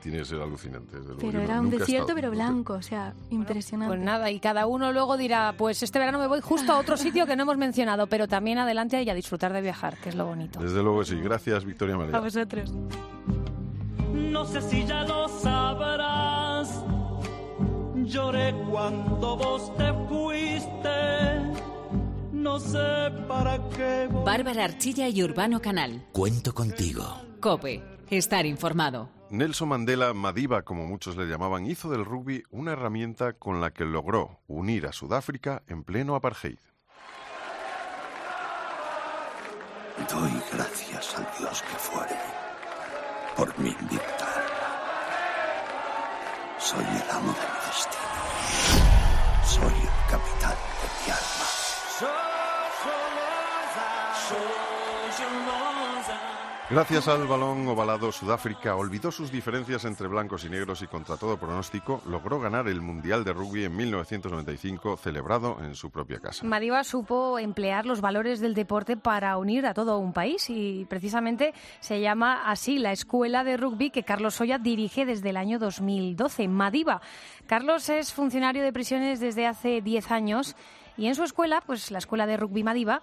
Tiene 0.00 0.18
que 0.18 0.24
ser 0.24 0.40
alucinante, 0.40 0.92
desde 0.96 1.06
luego. 1.14 1.20
Pero 1.20 1.32
Yo 1.32 1.40
era 1.40 1.54
no- 1.56 1.60
un 1.62 1.70
desierto, 1.70 1.92
estado, 2.12 2.14
pero 2.14 2.30
blanco. 2.30 2.74
O 2.74 2.82
sea, 2.82 3.14
impresionante. 3.30 3.94
Pues 3.94 4.04
nada, 4.04 4.30
y 4.30 4.40
cada 4.40 4.66
uno 4.66 4.92
luego 4.92 5.16
dirá, 5.16 5.54
pues 5.56 5.82
este 5.82 5.98
verano 5.98 6.18
me 6.18 6.26
voy 6.26 6.40
justo 6.40 6.72
a 6.72 6.78
otro 6.78 6.96
sitio 6.96 7.26
que 7.26 7.36
no 7.36 7.42
hemos 7.42 7.56
mencionado, 7.58 8.06
pero 8.06 8.28
también 8.28 8.58
adelante 8.58 9.02
y 9.02 9.10
a 9.10 9.14
disfrutar 9.14 9.52
de 9.52 9.60
viajar, 9.60 9.96
que 9.98 10.08
es 10.10 10.14
lo 10.14 10.26
bonito. 10.26 10.60
Desde 10.60 10.82
luego 10.82 11.00
que 11.00 11.06
sí. 11.06 11.20
Gracias, 11.20 11.64
Victoria 11.64 11.96
María. 11.96 12.16
A 12.16 12.20
vosotros. 12.20 12.72
No 14.14 14.44
sé 14.44 14.60
si 14.62 14.84
ya 14.86 15.02
lo 15.04 15.28
sabrás. 15.28 16.82
Lloré 17.96 18.54
cuando 18.70 19.36
vos 19.36 19.76
te 19.76 19.92
fuiste. 20.08 20.88
No 22.32 22.58
sé 22.58 23.10
para 23.26 23.58
qué. 23.70 24.08
Bárbara 24.24 24.64
Archilla 24.64 25.08
y 25.08 25.22
Urbano 25.22 25.60
Canal. 25.60 26.06
Cuento 26.12 26.54
contigo. 26.54 27.04
Cope. 27.40 27.82
Estar 28.10 28.46
informado. 28.46 29.10
Nelson 29.30 29.68
Mandela, 29.68 30.14
Madiba, 30.14 30.62
como 30.62 30.86
muchos 30.86 31.16
le 31.16 31.26
llamaban, 31.26 31.66
hizo 31.66 31.90
del 31.90 32.04
rugby 32.04 32.44
una 32.50 32.72
herramienta 32.72 33.34
con 33.34 33.60
la 33.60 33.72
que 33.72 33.84
logró 33.84 34.40
unir 34.46 34.86
a 34.86 34.92
Sudáfrica 34.92 35.62
en 35.66 35.84
pleno 35.84 36.14
apartheid. 36.14 36.58
Doy 40.10 40.32
gracias 40.52 41.14
al 41.16 41.28
Dios 41.38 41.62
que 41.62 41.76
fuere 41.76 42.16
por 43.36 43.58
mi 43.58 43.70
libertad. 43.70 44.42
Soy 46.58 46.84
el 46.84 47.10
amo 47.10 47.32
de 47.32 47.40
mi 47.40 47.66
destino. 47.66 47.98
Soy 49.44 49.74
el 49.82 50.10
capitán 50.10 50.56
de 50.80 50.88
mi 51.04 51.10
alma. 51.10 51.48
Gracias 56.70 57.08
al 57.08 57.26
balón 57.26 57.66
ovalado, 57.66 58.12
Sudáfrica 58.12 58.76
olvidó 58.76 59.10
sus 59.10 59.32
diferencias 59.32 59.86
entre 59.86 60.06
blancos 60.06 60.44
y 60.44 60.50
negros 60.50 60.82
y 60.82 60.86
contra 60.86 61.16
todo 61.16 61.38
pronóstico 61.38 62.02
logró 62.04 62.38
ganar 62.40 62.68
el 62.68 62.82
Mundial 62.82 63.24
de 63.24 63.32
Rugby 63.32 63.64
en 63.64 63.74
1995, 63.74 64.98
celebrado 64.98 65.56
en 65.64 65.74
su 65.74 65.90
propia 65.90 66.20
casa. 66.20 66.44
Madiba 66.44 66.84
supo 66.84 67.38
emplear 67.38 67.86
los 67.86 68.02
valores 68.02 68.40
del 68.40 68.52
deporte 68.52 68.98
para 68.98 69.38
unir 69.38 69.64
a 69.64 69.72
todo 69.72 69.96
un 69.96 70.12
país 70.12 70.50
y 70.50 70.84
precisamente 70.90 71.54
se 71.80 72.02
llama 72.02 72.42
así 72.44 72.76
la 72.76 72.92
escuela 72.92 73.44
de 73.44 73.56
rugby 73.56 73.88
que 73.88 74.02
Carlos 74.02 74.34
Soya 74.34 74.58
dirige 74.58 75.06
desde 75.06 75.30
el 75.30 75.38
año 75.38 75.58
2012, 75.58 76.48
Madiba. 76.48 77.00
Carlos 77.46 77.88
es 77.88 78.12
funcionario 78.12 78.62
de 78.62 78.74
prisiones 78.74 79.20
desde 79.20 79.46
hace 79.46 79.80
10 79.80 80.10
años 80.10 80.54
y 80.98 81.06
en 81.06 81.14
su 81.14 81.24
escuela, 81.24 81.62
pues 81.64 81.90
la 81.90 81.98
escuela 81.98 82.26
de 82.26 82.36
rugby 82.36 82.62
Madiba, 82.62 83.00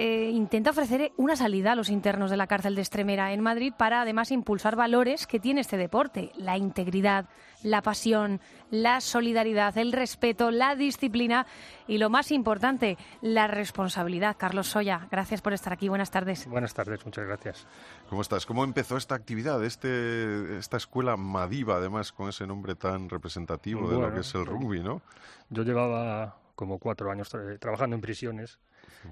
eh, 0.00 0.30
intenta 0.32 0.70
ofrecer 0.70 1.10
una 1.16 1.34
salida 1.34 1.72
a 1.72 1.74
los 1.74 1.90
internos 1.90 2.30
de 2.30 2.36
la 2.36 2.46
cárcel 2.46 2.76
de 2.76 2.82
Extremera 2.82 3.32
en 3.32 3.40
Madrid 3.40 3.72
para 3.76 4.02
además 4.02 4.30
impulsar 4.30 4.76
valores 4.76 5.26
que 5.26 5.40
tiene 5.40 5.60
este 5.60 5.76
deporte, 5.76 6.30
la 6.36 6.56
integridad, 6.56 7.26
la 7.64 7.82
pasión, 7.82 8.40
la 8.70 9.00
solidaridad, 9.00 9.76
el 9.76 9.90
respeto, 9.90 10.52
la 10.52 10.76
disciplina 10.76 11.46
y 11.88 11.98
lo 11.98 12.10
más 12.10 12.30
importante, 12.30 12.96
la 13.22 13.48
responsabilidad. 13.48 14.36
Carlos 14.38 14.68
Soya, 14.68 15.08
gracias 15.10 15.42
por 15.42 15.52
estar 15.52 15.72
aquí. 15.72 15.88
Buenas 15.88 16.12
tardes. 16.12 16.46
Buenas 16.46 16.74
tardes, 16.74 17.04
muchas 17.04 17.26
gracias. 17.26 17.66
¿Cómo 18.08 18.22
estás? 18.22 18.46
¿Cómo 18.46 18.62
empezó 18.62 18.96
esta 18.96 19.16
actividad, 19.16 19.64
este, 19.64 20.58
esta 20.58 20.76
escuela 20.76 21.16
Madiba, 21.16 21.74
además, 21.74 22.12
con 22.12 22.28
ese 22.28 22.46
nombre 22.46 22.76
tan 22.76 23.08
representativo 23.10 23.90
de 23.90 23.98
lo 23.98 24.14
que 24.14 24.20
es 24.20 24.32
el 24.36 24.46
rugby, 24.46 24.78
no? 24.80 25.02
Yo 25.50 25.64
llevaba 25.64 26.36
como 26.54 26.78
cuatro 26.78 27.10
años 27.10 27.34
tra- 27.34 27.58
trabajando 27.58 27.96
en 27.96 28.02
prisiones 28.02 28.60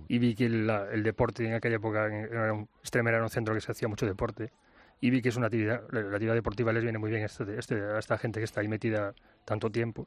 y 0.09 0.19
vi 0.19 0.35
que 0.35 0.49
la- 0.49 0.91
el 0.91 1.03
deporte 1.03 1.47
en 1.47 1.55
aquella 1.55 1.77
época, 1.77 2.07
era 2.07 2.53
un, 2.53 2.69
Extremera 2.81 3.17
era 3.17 3.25
un 3.25 3.31
centro 3.31 3.55
que 3.55 3.61
se 3.61 3.73
hacía 3.73 3.89
mucho 3.89 4.07
deporte 4.07 4.51
y 5.01 5.11
vi 5.11 5.21
que 5.23 5.29
es 5.31 5.37
una 5.37 5.47
actividad, 5.47 5.83
la 5.91 6.01
la 6.03 6.11
actividad 6.13 6.35
deportiva 6.35 6.73
les 6.73 6.83
viene 6.83 6.99
muy 6.99 7.11
bien 7.11 7.23
a, 7.23 7.27
este- 7.27 7.59
este- 7.59 7.81
a 7.83 7.99
esta 7.99 8.17
gente 8.19 8.41
que 8.41 8.45
está 8.45 8.61
ahí 8.61 8.69
metida 8.69 9.15
tanto 9.45 9.71
tiempo. 9.71 10.07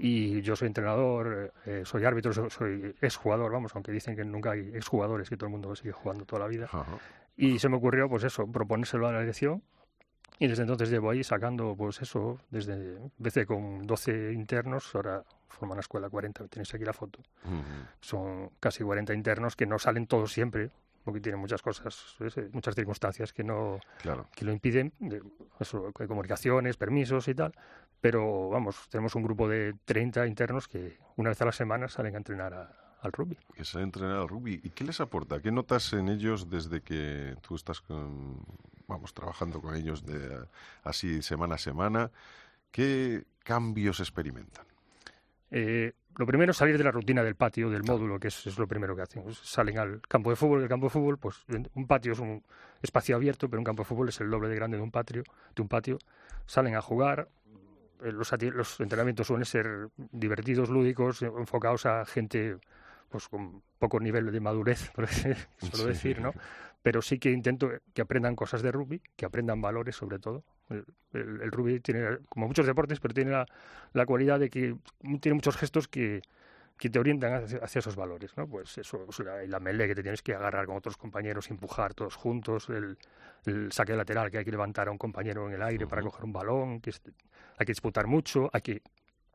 Y 0.00 0.42
yo 0.42 0.54
soy 0.54 0.68
entrenador, 0.68 1.52
eh, 1.66 1.82
soy 1.84 2.04
árbitro, 2.04 2.32
soy, 2.32 2.50
soy 2.50 2.94
exjugador, 3.00 3.50
vamos, 3.50 3.72
aunque 3.74 3.90
dicen 3.90 4.14
que 4.14 4.24
nunca 4.24 4.52
hay 4.52 4.70
exjugadores, 4.74 5.28
que 5.28 5.36
todo 5.36 5.46
el 5.46 5.52
mundo 5.52 5.74
sigue 5.74 5.90
jugando 5.92 6.24
toda 6.24 6.40
la 6.42 6.46
vida. 6.48 6.68
Y 7.36 7.58
se 7.58 7.68
me 7.68 7.76
ocurrió, 7.76 8.08
pues 8.08 8.22
eso, 8.24 8.46
proponérselo 8.50 9.08
a 9.08 9.12
la 9.12 9.20
dirección. 9.20 9.62
Y 10.38 10.46
desde 10.46 10.62
entonces 10.62 10.88
llevo 10.90 11.10
ahí 11.10 11.24
sacando, 11.24 11.74
pues 11.76 12.00
eso, 12.00 12.38
desde 12.50 12.96
empecé 13.18 13.44
con 13.44 13.88
12 13.88 14.32
internos, 14.32 14.94
ahora 14.94 15.24
forman 15.48 15.76
la 15.76 15.80
escuela 15.80 16.08
40, 16.08 16.46
tenéis 16.48 16.72
aquí 16.74 16.84
la 16.84 16.92
foto. 16.92 17.20
Son 18.00 18.50
casi 18.60 18.84
40 18.84 19.14
internos 19.14 19.56
que 19.56 19.66
no 19.66 19.78
salen 19.78 20.06
todos 20.06 20.32
siempre, 20.32 20.70
porque 21.04 21.20
tienen 21.20 21.40
muchas 21.40 21.62
cosas, 21.62 22.16
¿ves? 22.18 22.36
Muchas 22.52 22.74
circunstancias 22.74 23.32
que 23.32 23.42
no 23.44 23.80
que 24.34 24.44
lo 24.44 24.52
impiden, 24.52 24.92
de- 24.98 25.22
eso, 25.58 25.90
comunicaciones, 25.92 26.76
permisos 26.76 27.26
y 27.28 27.34
tal. 27.34 27.54
Pero 28.00 28.48
vamos, 28.50 28.88
tenemos 28.90 29.14
un 29.14 29.22
grupo 29.22 29.48
de 29.48 29.74
30 29.84 30.26
internos 30.26 30.68
que 30.68 30.98
una 31.16 31.30
vez 31.30 31.40
a 31.42 31.46
la 31.46 31.52
semana 31.52 31.88
salen 31.88 32.14
a 32.14 32.18
entrenar 32.18 32.54
a- 32.54 32.74
al 33.00 33.12
rugby. 33.12 33.38
Que 33.54 33.64
se 33.64 33.80
entrenar 33.80 34.16
al 34.18 34.28
rugby. 34.28 34.60
¿Y 34.62 34.70
qué 34.70 34.84
les 34.84 35.00
aporta? 35.00 35.40
¿Qué 35.40 35.50
notas 35.50 35.92
en 35.94 36.08
ellos 36.08 36.50
desde 36.50 36.80
que 36.82 37.36
tú 37.40 37.54
estás 37.54 37.80
con, 37.80 38.44
vamos, 38.86 39.14
trabajando 39.14 39.60
con 39.60 39.74
ellos 39.74 40.04
de, 40.04 40.46
así 40.84 41.22
semana 41.22 41.54
a 41.54 41.58
semana? 41.58 42.10
¿Qué 42.70 43.24
cambios 43.44 44.00
experimentan? 44.00 44.66
Eh, 45.50 45.92
lo 46.16 46.26
primero 46.26 46.50
es 46.50 46.56
salir 46.56 46.76
de 46.76 46.84
la 46.84 46.90
rutina 46.90 47.22
del 47.22 47.36
patio, 47.36 47.70
del 47.70 47.84
módulo, 47.84 48.18
que 48.18 48.28
es, 48.28 48.46
es 48.46 48.58
lo 48.58 48.66
primero 48.66 48.96
que 48.96 49.02
hacen. 49.02 49.22
Pues 49.22 49.38
salen 49.38 49.78
al 49.78 50.00
campo 50.08 50.30
de 50.30 50.36
fútbol. 50.36 50.62
El 50.62 50.68
campo 50.68 50.86
de 50.86 50.90
fútbol, 50.90 51.18
pues 51.18 51.44
un 51.74 51.86
patio 51.86 52.12
es 52.12 52.18
un 52.18 52.42
espacio 52.82 53.14
abierto, 53.16 53.48
pero 53.48 53.60
un 53.60 53.64
campo 53.64 53.82
de 53.82 53.88
fútbol 53.88 54.08
es 54.08 54.20
el 54.20 54.28
doble 54.30 54.48
de 54.48 54.56
grande 54.56 54.76
de 54.76 54.82
un 54.82 54.90
patio. 54.90 55.22
De 55.54 55.62
un 55.62 55.68
patio. 55.68 55.98
Salen 56.46 56.74
a 56.74 56.82
jugar. 56.82 57.28
Eh, 58.02 58.12
Los, 58.12 58.80
entrenamientos 58.80 59.26
suelen 59.26 59.44
ser 59.46 59.88
divertidos, 59.96 60.68
lúdicos, 60.70 61.22
eh, 61.22 61.26
enfocados 61.38 61.86
a 61.86 62.04
gente 62.04 62.56
pues 63.08 63.26
con 63.28 63.62
poco 63.78 63.98
nivel 64.00 64.30
de 64.30 64.40
madurez, 64.40 64.90
por 64.94 65.06
suelo 65.08 65.36
Sí. 65.58 65.84
decir, 65.86 66.20
¿no? 66.20 66.32
Pero 66.82 67.00
sí 67.00 67.18
que 67.18 67.30
intento 67.30 67.70
que 67.94 68.02
aprendan 68.02 68.36
cosas 68.36 68.62
de 68.62 68.70
rugby, 68.70 69.00
que 69.16 69.24
aprendan 69.24 69.60
valores 69.60 69.96
sobre 69.96 70.18
todo. 70.18 70.44
El, 70.70 70.84
el- 71.12 71.40
el 71.42 71.50
rugby 71.52 71.80
tiene, 71.80 72.18
como 72.28 72.46
muchos 72.48 72.66
deportes, 72.66 73.00
pero 73.00 73.14
tiene 73.14 73.30
la, 73.30 73.46
la 73.92 74.06
cualidad 74.06 74.38
de 74.40 74.50
que 74.50 74.76
tiene 75.20 75.34
muchos 75.34 75.56
gestos 75.56 75.88
que, 75.88 76.22
que 76.76 76.90
te 76.90 76.98
orientan 76.98 77.44
hacia, 77.44 77.58
hacia 77.58 77.78
esos 77.80 77.96
valores, 77.96 78.36
¿no? 78.36 78.46
Pues 78.46 78.78
eso, 78.78 79.06
la, 79.24 79.42
la 79.44 79.60
melee 79.60 79.88
que 79.88 79.94
te 79.94 80.02
tienes 80.02 80.22
que 80.22 80.34
agarrar 80.34 80.66
con 80.66 80.76
otros 80.76 80.96
compañeros, 80.96 81.50
empujar 81.50 81.94
todos 81.94 82.14
juntos, 82.16 82.68
el, 82.68 82.98
el 83.46 83.72
saque 83.72 83.94
lateral 83.96 84.30
que 84.30 84.38
hay 84.38 84.44
que 84.44 84.50
levantar 84.50 84.88
a 84.88 84.90
un 84.90 84.98
compañero 84.98 85.48
en 85.48 85.54
el 85.54 85.62
aire 85.62 85.86
para 85.86 86.02
coger 86.02 86.24
un 86.24 86.32
balón, 86.32 86.80
que 86.80 86.90
es- 86.90 87.02
hay 87.58 87.66
que 87.66 87.72
disputar 87.72 88.06
mucho, 88.06 88.50
hay 88.52 88.60
que 88.62 88.82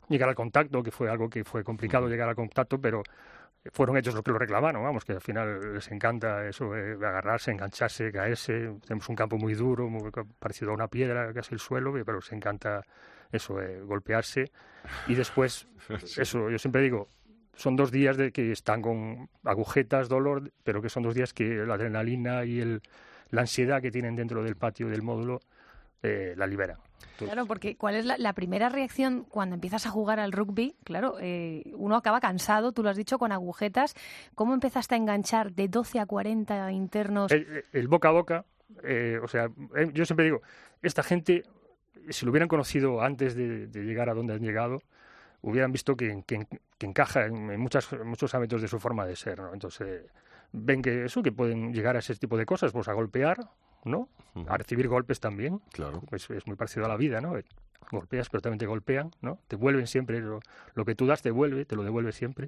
llegar 0.09 0.29
al 0.29 0.35
contacto, 0.35 0.83
que 0.83 0.91
fue 0.91 1.09
algo 1.09 1.29
que 1.29 1.43
fue 1.43 1.63
complicado 1.63 2.07
llegar 2.07 2.29
al 2.29 2.35
contacto, 2.35 2.79
pero 2.79 3.03
fueron 3.71 3.97
ellos 3.97 4.13
los 4.13 4.23
que 4.23 4.32
lo 4.32 4.38
reclamaron, 4.38 4.84
vamos, 4.84 5.06
que 5.06 5.13
al 5.13 5.21
final 5.21 5.73
les 5.76 5.89
encanta 5.91 6.47
eso, 6.47 6.76
eh, 6.76 6.93
agarrarse, 6.93 7.52
engancharse, 7.52 8.12
caerse. 8.12 8.71
Tenemos 8.86 9.08
un 9.08 9.15
campo 9.15 9.38
muy 9.38 9.54
duro, 9.54 9.89
muy 9.89 10.12
parecido 10.39 10.71
a 10.71 10.73
una 10.73 10.88
piedra, 10.88 11.34
casi 11.34 11.54
el 11.54 11.60
suelo, 11.60 11.93
pero 11.93 12.15
les 12.19 12.32
encanta 12.32 12.84
eso, 13.32 13.62
eh, 13.62 13.82
golpearse. 13.82 14.52
Y 15.08 15.15
después, 15.15 15.67
eso, 16.17 16.49
yo 16.49 16.58
siempre 16.58 16.82
digo, 16.82 17.08
son 17.56 17.76
dos 17.76 17.91
días 17.91 18.17
de 18.17 18.32
que 18.32 18.52
están 18.52 18.82
con 18.82 19.30
agujetas, 19.43 20.10
dolor, 20.10 20.52
pero 20.63 20.82
que 20.82 20.89
son 20.89 21.04
dos 21.04 21.15
días 21.15 21.34
que 21.34 21.65
la 21.65 21.76
adrenalina 21.76 22.45
y 22.45 22.60
el, 22.60 22.82
la 23.30 23.41
ansiedad 23.41 23.82
que 23.82 23.91
tienen 23.91 24.15
dentro 24.15 24.43
del 24.43 24.56
patio 24.56 24.89
del 24.89 25.04
módulo 25.04 25.39
eh, 26.02 26.34
la 26.36 26.47
liberan. 26.47 26.78
Claro, 27.17 27.45
porque 27.45 27.75
¿cuál 27.75 27.95
es 27.95 28.05
la, 28.05 28.17
la 28.17 28.33
primera 28.33 28.69
reacción 28.69 29.25
cuando 29.29 29.55
empiezas 29.55 29.85
a 29.85 29.89
jugar 29.89 30.19
al 30.19 30.31
rugby? 30.31 30.75
Claro, 30.83 31.17
eh, 31.19 31.63
uno 31.75 31.95
acaba 31.95 32.19
cansado, 32.19 32.71
tú 32.71 32.83
lo 32.83 32.89
has 32.89 32.97
dicho, 32.97 33.17
con 33.19 33.31
agujetas. 33.31 33.95
¿Cómo 34.35 34.53
empezaste 34.53 34.95
a 34.95 34.97
enganchar 34.97 35.53
de 35.53 35.67
12 35.67 35.99
a 35.99 36.05
40 36.05 36.71
internos? 36.71 37.31
El, 37.31 37.63
el 37.71 37.87
boca 37.87 38.09
a 38.09 38.11
boca, 38.11 38.45
eh, 38.83 39.19
o 39.23 39.27
sea, 39.27 39.45
eh, 39.75 39.89
yo 39.93 40.05
siempre 40.05 40.25
digo, 40.25 40.41
esta 40.81 41.03
gente, 41.03 41.43
si 42.09 42.25
lo 42.25 42.31
hubieran 42.31 42.49
conocido 42.49 43.01
antes 43.01 43.35
de, 43.35 43.67
de 43.67 43.83
llegar 43.83 44.09
a 44.09 44.13
donde 44.13 44.33
han 44.33 44.41
llegado, 44.41 44.81
hubieran 45.41 45.71
visto 45.71 45.95
que, 45.95 46.23
que- 46.25 46.47
que 46.78 46.86
encaja 46.86 47.25
en, 47.25 47.49
en 47.51 47.59
muchas, 47.59 47.91
en 47.93 48.07
muchos 48.07 48.34
ámbitos 48.36 48.61
de 48.61 48.67
su 48.67 48.80
forma 48.80 49.05
de 49.05 49.15
ser, 49.15 49.39
¿no? 49.39 49.53
Entonces, 49.53 50.03
ven 50.51 50.82
que 50.82 51.05
eso, 51.05 51.23
que 51.23 51.32
pueden 51.32 51.73
llegar 51.73 51.95
a 51.95 51.99
ese 51.99 52.15
tipo 52.15 52.38
de 52.38 52.45
cosas, 52.45 52.71
pues 52.71 52.88
a 52.88 52.93
golpear, 52.93 53.38
¿no? 53.86 54.09
A 54.47 54.57
recibir 54.57 54.88
golpes 54.88 55.19
también. 55.19 55.61
Claro. 55.71 56.01
Es, 56.11 56.29
es 56.29 56.47
muy 56.47 56.55
parecido 56.55 56.86
a 56.86 56.89
la 56.89 56.97
vida, 56.97 57.21
¿no? 57.21 57.36
Golpeas, 57.91 58.29
pero 58.29 58.41
también 58.41 58.59
te 58.59 58.65
golpean, 58.65 59.11
¿no? 59.21 59.39
Te 59.47 59.55
vuelven 59.55 59.86
siempre, 59.88 60.19
lo, 60.19 60.39
lo 60.73 60.86
que 60.86 60.95
tú 60.95 61.05
das 61.05 61.21
te 61.21 61.29
vuelve, 61.31 61.65
te 61.65 61.75
lo 61.75 61.84
devuelve 61.84 62.11
siempre. 62.11 62.47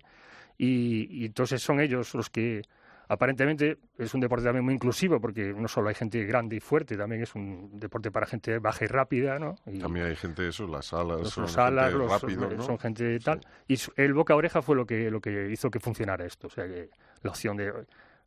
Y, 0.58 1.08
y 1.12 1.26
entonces 1.26 1.62
son 1.62 1.80
ellos 1.82 2.16
los 2.16 2.30
que, 2.30 2.62
aparentemente, 3.08 3.78
es 3.98 4.14
un 4.14 4.22
deporte 4.22 4.46
también 4.46 4.64
muy 4.66 4.74
inclusivo, 4.74 5.20
porque 5.20 5.54
no 5.54 5.68
solo 5.68 5.90
hay 5.90 5.96
gente 5.96 6.24
grande 6.26 6.56
y 6.56 6.60
fuerte, 6.60 6.98
también 6.98 7.22
es 7.22 7.36
un 7.36 7.70
deporte 7.80 8.10
para 8.10 8.26
gente 8.26 8.58
baja 8.60 8.86
y 8.86 8.88
rápida, 8.88 9.38
¿no? 9.38 9.56
Y 9.68 9.80
También 9.80 10.08
hay 10.08 10.16
gente, 10.16 10.48
eso, 10.48 10.66
las 10.68 10.92
alas, 10.94 11.20
los, 11.20 11.30
son 11.30 11.44
los 11.44 11.58
alas, 11.58 11.86
gente 11.92 11.98
los, 12.00 12.10
rápidos, 12.22 12.48
son, 12.50 12.58
¿no? 12.58 12.64
son 12.64 12.80
gente 12.80 13.20
tal. 13.20 13.42
Y 13.68 13.78
su- 13.78 13.92
el 13.98 14.14
boca 14.14 14.34
a 14.34 14.38
oreja 14.38 14.62
fue 14.62 14.76
lo 14.76 14.86
que, 14.86 15.12
lo 15.12 15.20
que 15.22 15.52
hizo 15.52 15.70
que 15.70 15.80
funcionara 15.80 16.26
esto. 16.26 16.48
O 16.48 16.50
sea, 16.50 16.66
que 16.66 16.90
la 17.22 17.30
opción 17.30 17.58
de 17.58 17.72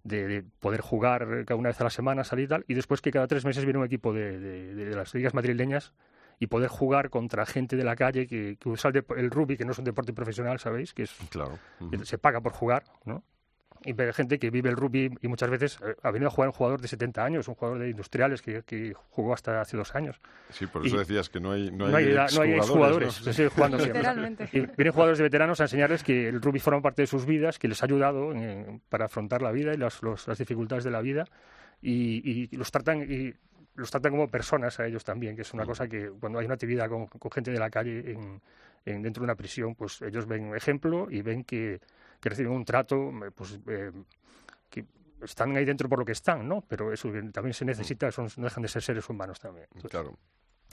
de, 0.09 0.27
de 0.27 0.43
poder 0.61 0.81
jugar 0.81 1.45
cada 1.45 1.57
una 1.57 1.69
vez 1.69 1.81
a 1.81 1.85
la 1.85 1.91
semana, 1.91 2.25
salir 2.25 2.47
y 2.47 2.49
tal, 2.49 2.65
y 2.67 2.75
después 2.75 3.01
que 3.01 3.11
cada 3.11 3.27
tres 3.27 3.45
meses 3.45 3.65
viene 3.65 3.79
un 3.79 3.85
equipo 3.87 4.13
de, 4.13 4.39
de- 4.41 4.75
de 4.75 4.97
las 4.97 5.15
ligas 5.15 5.35
madrileñas 5.35 5.93
y 6.41 6.47
poder 6.47 6.69
jugar 6.69 7.11
contra 7.11 7.45
gente 7.47 7.77
de 7.77 7.85
la 7.85 7.97
calle 7.97 8.27
que, 8.27 8.57
que 8.61 8.69
usa 8.69 8.91
el, 9.17 9.31
rugby, 9.31 9.57
que 9.57 9.65
no 9.65 9.73
es 9.73 9.79
un 9.79 9.85
deporte 9.85 10.13
profesional, 10.13 10.59
¿sabéis? 10.61 10.95
Que 10.95 11.03
es, 11.05 11.15
Claro. 11.31 11.59
se 12.05 12.17
paga 12.19 12.41
por 12.41 12.53
jugar, 12.53 12.85
¿no? 13.05 13.23
Y 13.89 13.93
ver 13.95 14.13
gente 14.13 14.39
que 14.39 14.51
vive 14.51 14.69
el 14.71 14.77
rugby 14.77 15.11
y 15.23 15.29
muchas 15.29 15.49
veces 15.51 15.79
eh, 15.85 15.95
ha 16.03 16.11
venido 16.11 16.29
a 16.29 16.31
jugar 16.31 16.49
un 16.49 16.53
jugador 16.55 16.81
de 16.81 16.89
70 16.89 17.25
años, 17.25 17.49
un 17.49 17.55
jugador 17.55 17.79
de 17.79 17.91
industriales 17.91 18.43
que, 18.43 18.63
que 18.65 18.93
jugó 19.11 19.33
hasta 19.35 19.61
hace 19.61 19.77
dos 19.77 19.95
años. 19.95 20.21
Sí, 20.51 20.67
por 20.67 20.87
eso 20.87 20.97
Y- 20.97 20.99
decías 20.99 21.29
que 21.29 21.41
no 21.41 21.53
hay 21.53 21.71
no 21.71 21.87
hay, 21.87 21.91
no 21.93 21.97
hay, 21.97 22.05
no 22.35 22.43
hay 22.43 22.53
exjugadores, 22.53 23.09
exjugadores, 23.19 23.27
¿no? 23.27 23.33
se 23.33 23.49
jugando 23.49 23.79
siempre. 23.79 24.49
Y 24.53 24.61
vienen 24.77 24.93
jugadores 24.93 25.19
de 25.19 25.25
veteranos 25.25 25.61
a 25.61 25.65
enseñarles 25.65 26.03
que 26.05 26.29
el 26.29 26.41
rugby 26.43 26.59
forma 26.61 26.81
parte 26.83 27.03
de 27.03 27.07
sus 27.07 27.25
vidas, 27.27 27.59
que 27.59 27.69
les 27.69 27.83
ha 27.83 27.87
ayudado 27.87 28.33
en- 28.33 28.81
para 28.89 29.07
afrontar 29.07 29.43
la 29.43 29.53
vida 29.53 29.73
y 29.73 29.77
las, 29.77 30.03
los- 30.03 30.29
las 30.29 30.39
dificultades 30.39 30.85
de 30.85 30.91
la 30.91 31.01
vida 31.01 31.25
y, 31.81 32.49
y 32.53 32.57
los 32.57 32.71
tratan 32.71 33.03
y 33.11 33.33
los 33.75 33.91
tratan 33.91 34.11
como 34.13 34.29
personas 34.29 34.79
a 34.81 34.87
ellos 34.87 35.05
también, 35.05 35.37
que 35.37 35.43
es 35.43 35.55
una 35.55 35.65
cosa 35.65 35.87
que 35.87 36.11
cuando 36.21 36.41
hay 36.41 36.47
una 36.47 36.55
actividad 36.55 36.89
con, 36.89 37.07
con 37.07 37.31
gente 37.31 37.53
de 37.53 37.59
la 37.61 37.71
calle 37.71 38.11
en, 38.13 38.41
en- 38.85 39.03
dentro 39.03 39.21
de 39.23 39.25
una 39.25 39.37
prisión, 39.37 39.75
pues 39.77 40.03
ellos 40.03 40.27
ven 40.27 40.45
un 40.47 40.57
ejemplo 40.57 41.07
y 41.11 41.23
ven 41.23 41.45
que, 41.45 41.81
que 42.21 42.29
reciben 42.29 42.53
un 42.53 42.65
trato, 42.65 43.13
pues 43.35 43.59
eh, 43.67 43.93
que 44.69 44.87
están 45.23 45.57
ahí 45.57 45.65
dentro 45.65 45.89
por 45.89 45.99
lo 45.99 46.05
que 46.05 46.13
están, 46.13 46.49
¿no? 46.49 46.63
Pero 46.67 46.93
eso 46.93 47.11
también 47.33 47.55
se 47.55 47.65
necesita, 47.65 48.11
son, 48.11 48.29
no 48.37 48.45
dejan 48.45 48.63
de 48.63 48.69
ser 48.69 48.83
seres 48.83 49.09
humanos 49.09 49.41
también. 49.41 49.67
Claro. 49.89 50.17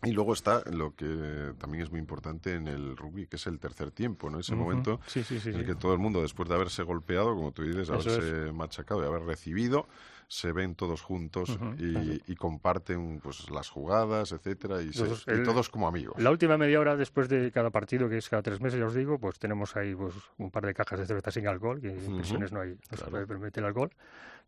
Y 0.03 0.11
luego 0.11 0.33
está 0.33 0.61
lo 0.71 0.93
que 0.93 1.53
también 1.57 1.83
es 1.83 1.89
muy 1.89 1.99
importante 1.99 2.53
en 2.53 2.67
el 2.67 2.97
rugby, 2.97 3.27
que 3.27 3.37
es 3.37 3.47
el 3.47 3.59
tercer 3.59 3.91
tiempo, 3.91 4.29
¿no? 4.29 4.39
Ese 4.39 4.53
momento 4.53 4.99
Sí, 5.07 5.23
sí, 5.23 5.39
sí, 5.39 5.49
en 5.49 5.55
el 5.55 5.65
que 5.65 5.75
todo 5.75 5.93
el 5.93 5.99
mundo, 5.99 6.21
después 6.21 6.49
de 6.49 6.55
haberse 6.55 6.83
golpeado, 6.83 7.33
como 7.33 7.51
tú 7.53 7.63
dices, 7.63 7.83
Eso 7.83 7.93
haberse 7.93 8.51
machacado 8.51 9.01
y 9.03 9.07
haber 9.07 9.23
recibido, 9.23 9.87
se 10.27 10.51
ven 10.51 10.75
todos 10.75 11.01
juntos 11.01 11.57
y, 11.77 12.21
y 12.31 12.35
comparten 12.35 13.19
pues 13.21 13.49
las 13.49 13.69
jugadas, 13.69 14.31
etcétera, 14.31 14.81
y, 14.81 14.91
se- 14.93 15.05
y 15.07 15.31
el- 15.31 15.43
todos 15.43 15.69
como 15.69 15.87
amigos. 15.87 16.21
La 16.21 16.31
última 16.31 16.57
media 16.57 16.79
hora 16.79 16.95
después 16.95 17.29
de 17.29 17.51
cada 17.51 17.69
partido, 17.69 18.09
que 18.09 18.17
es 18.17 18.29
cada 18.29 18.41
tres 18.41 18.59
meses, 18.61 18.79
ya 18.79 18.85
os 18.87 18.93
digo, 18.95 19.19
pues 19.19 19.37
tenemos 19.39 19.75
ahí 19.75 19.93
pues, 19.95 20.13
un 20.37 20.51
par 20.51 20.65
de 20.65 20.73
cajas 20.73 20.99
de 20.99 21.05
cerveza 21.05 21.31
sin 21.31 21.47
alcohol, 21.47 21.79
que 21.81 21.89
en 21.89 22.15
prisiones 22.15 22.51
no, 22.51 22.61
hay, 22.61 22.71
no 22.71 22.77
se 22.91 22.95
Claro. 22.97 23.11
puede 23.11 23.27
permitir 23.27 23.61
el 23.63 23.67
alcohol, 23.67 23.91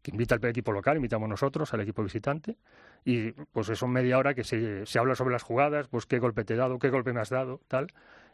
que 0.02 0.12
invita 0.12 0.36
al 0.36 0.46
equipo 0.46 0.72
local, 0.72 0.96
invitamos 0.96 1.28
nosotros, 1.30 1.74
al 1.74 1.82
equipo 1.82 2.04
visitante, 2.04 2.58
y 3.06 3.32
pues 3.32 3.70
eso 3.70 3.88
media 3.88 4.18
hora 4.18 4.34
que 4.34 4.44
se, 4.44 4.86
se 4.86 5.00
habla 5.00 5.16
sobre 5.16 5.34
las 5.34 5.44
jugadas, 5.44 5.88
pues 5.88 6.06
qué 6.06 6.20
golpe 6.20 6.44
te 6.44 6.54
he 6.54 6.58
dado, 6.58 6.80
qué 6.80 6.90
golpe 6.90 7.14
me 7.14 7.20
has 7.22 7.30
dado, 7.30 7.62
tal. 7.68 7.88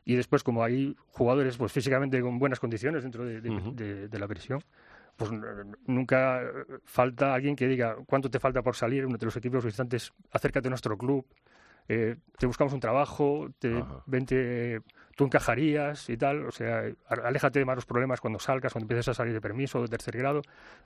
Y 0.06 0.16
después, 0.16 0.44
como 0.44 0.64
hay 0.64 0.96
jugadores 1.12 1.58
pues 1.58 1.72
físicamente 1.72 2.20
con 2.22 2.38
buenas 2.38 2.60
condiciones 2.60 3.04
dentro 3.04 3.24
de, 3.26 3.40
de- 3.42 3.50
Ujú. 3.52 3.72
de- 3.74 4.08
de 4.10 4.20
la 4.20 4.28
prisión, 4.28 4.62
pues 5.16 5.32
nunca 5.86 6.42
eh, 6.42 6.48
falta 6.86 7.34
alguien 7.34 7.56
que 7.56 7.68
diga 7.68 7.98
cuánto 8.06 8.30
te 8.30 8.40
falta 8.40 8.62
por 8.62 8.76
salir, 8.76 9.06
uno 9.06 9.18
de 9.18 9.26
los 9.26 9.36
equipos 9.36 9.64
visitantes, 9.64 10.12
acércate 10.32 10.68
a 10.68 10.70
nuestro 10.70 10.98
club, 10.98 11.26
eh, 11.88 12.16
te 12.38 12.46
buscamos 12.46 12.74
un 12.74 12.80
trabajo, 12.80 13.50
te, 13.60 13.80
Ajá. 13.80 14.04
vente, 14.06 14.82
tú 15.16 15.26
encajarías 15.26 16.10
y 16.10 16.18
tal, 16.18 16.46
o 16.46 16.52
sea, 16.52 16.84
aléjate 17.08 17.60
de 17.60 17.66
malos 17.66 17.86
problemas 17.86 18.20
cuando 18.22 18.40
salgas, 18.40 18.74
cuando 18.74 18.86
empieces 18.86 19.10
a 19.10 19.14
salir 19.14 19.34
de 19.34 19.42
permiso 19.42 19.82
de 19.82 19.88
tercer 19.88 20.18
grado, 20.18 20.42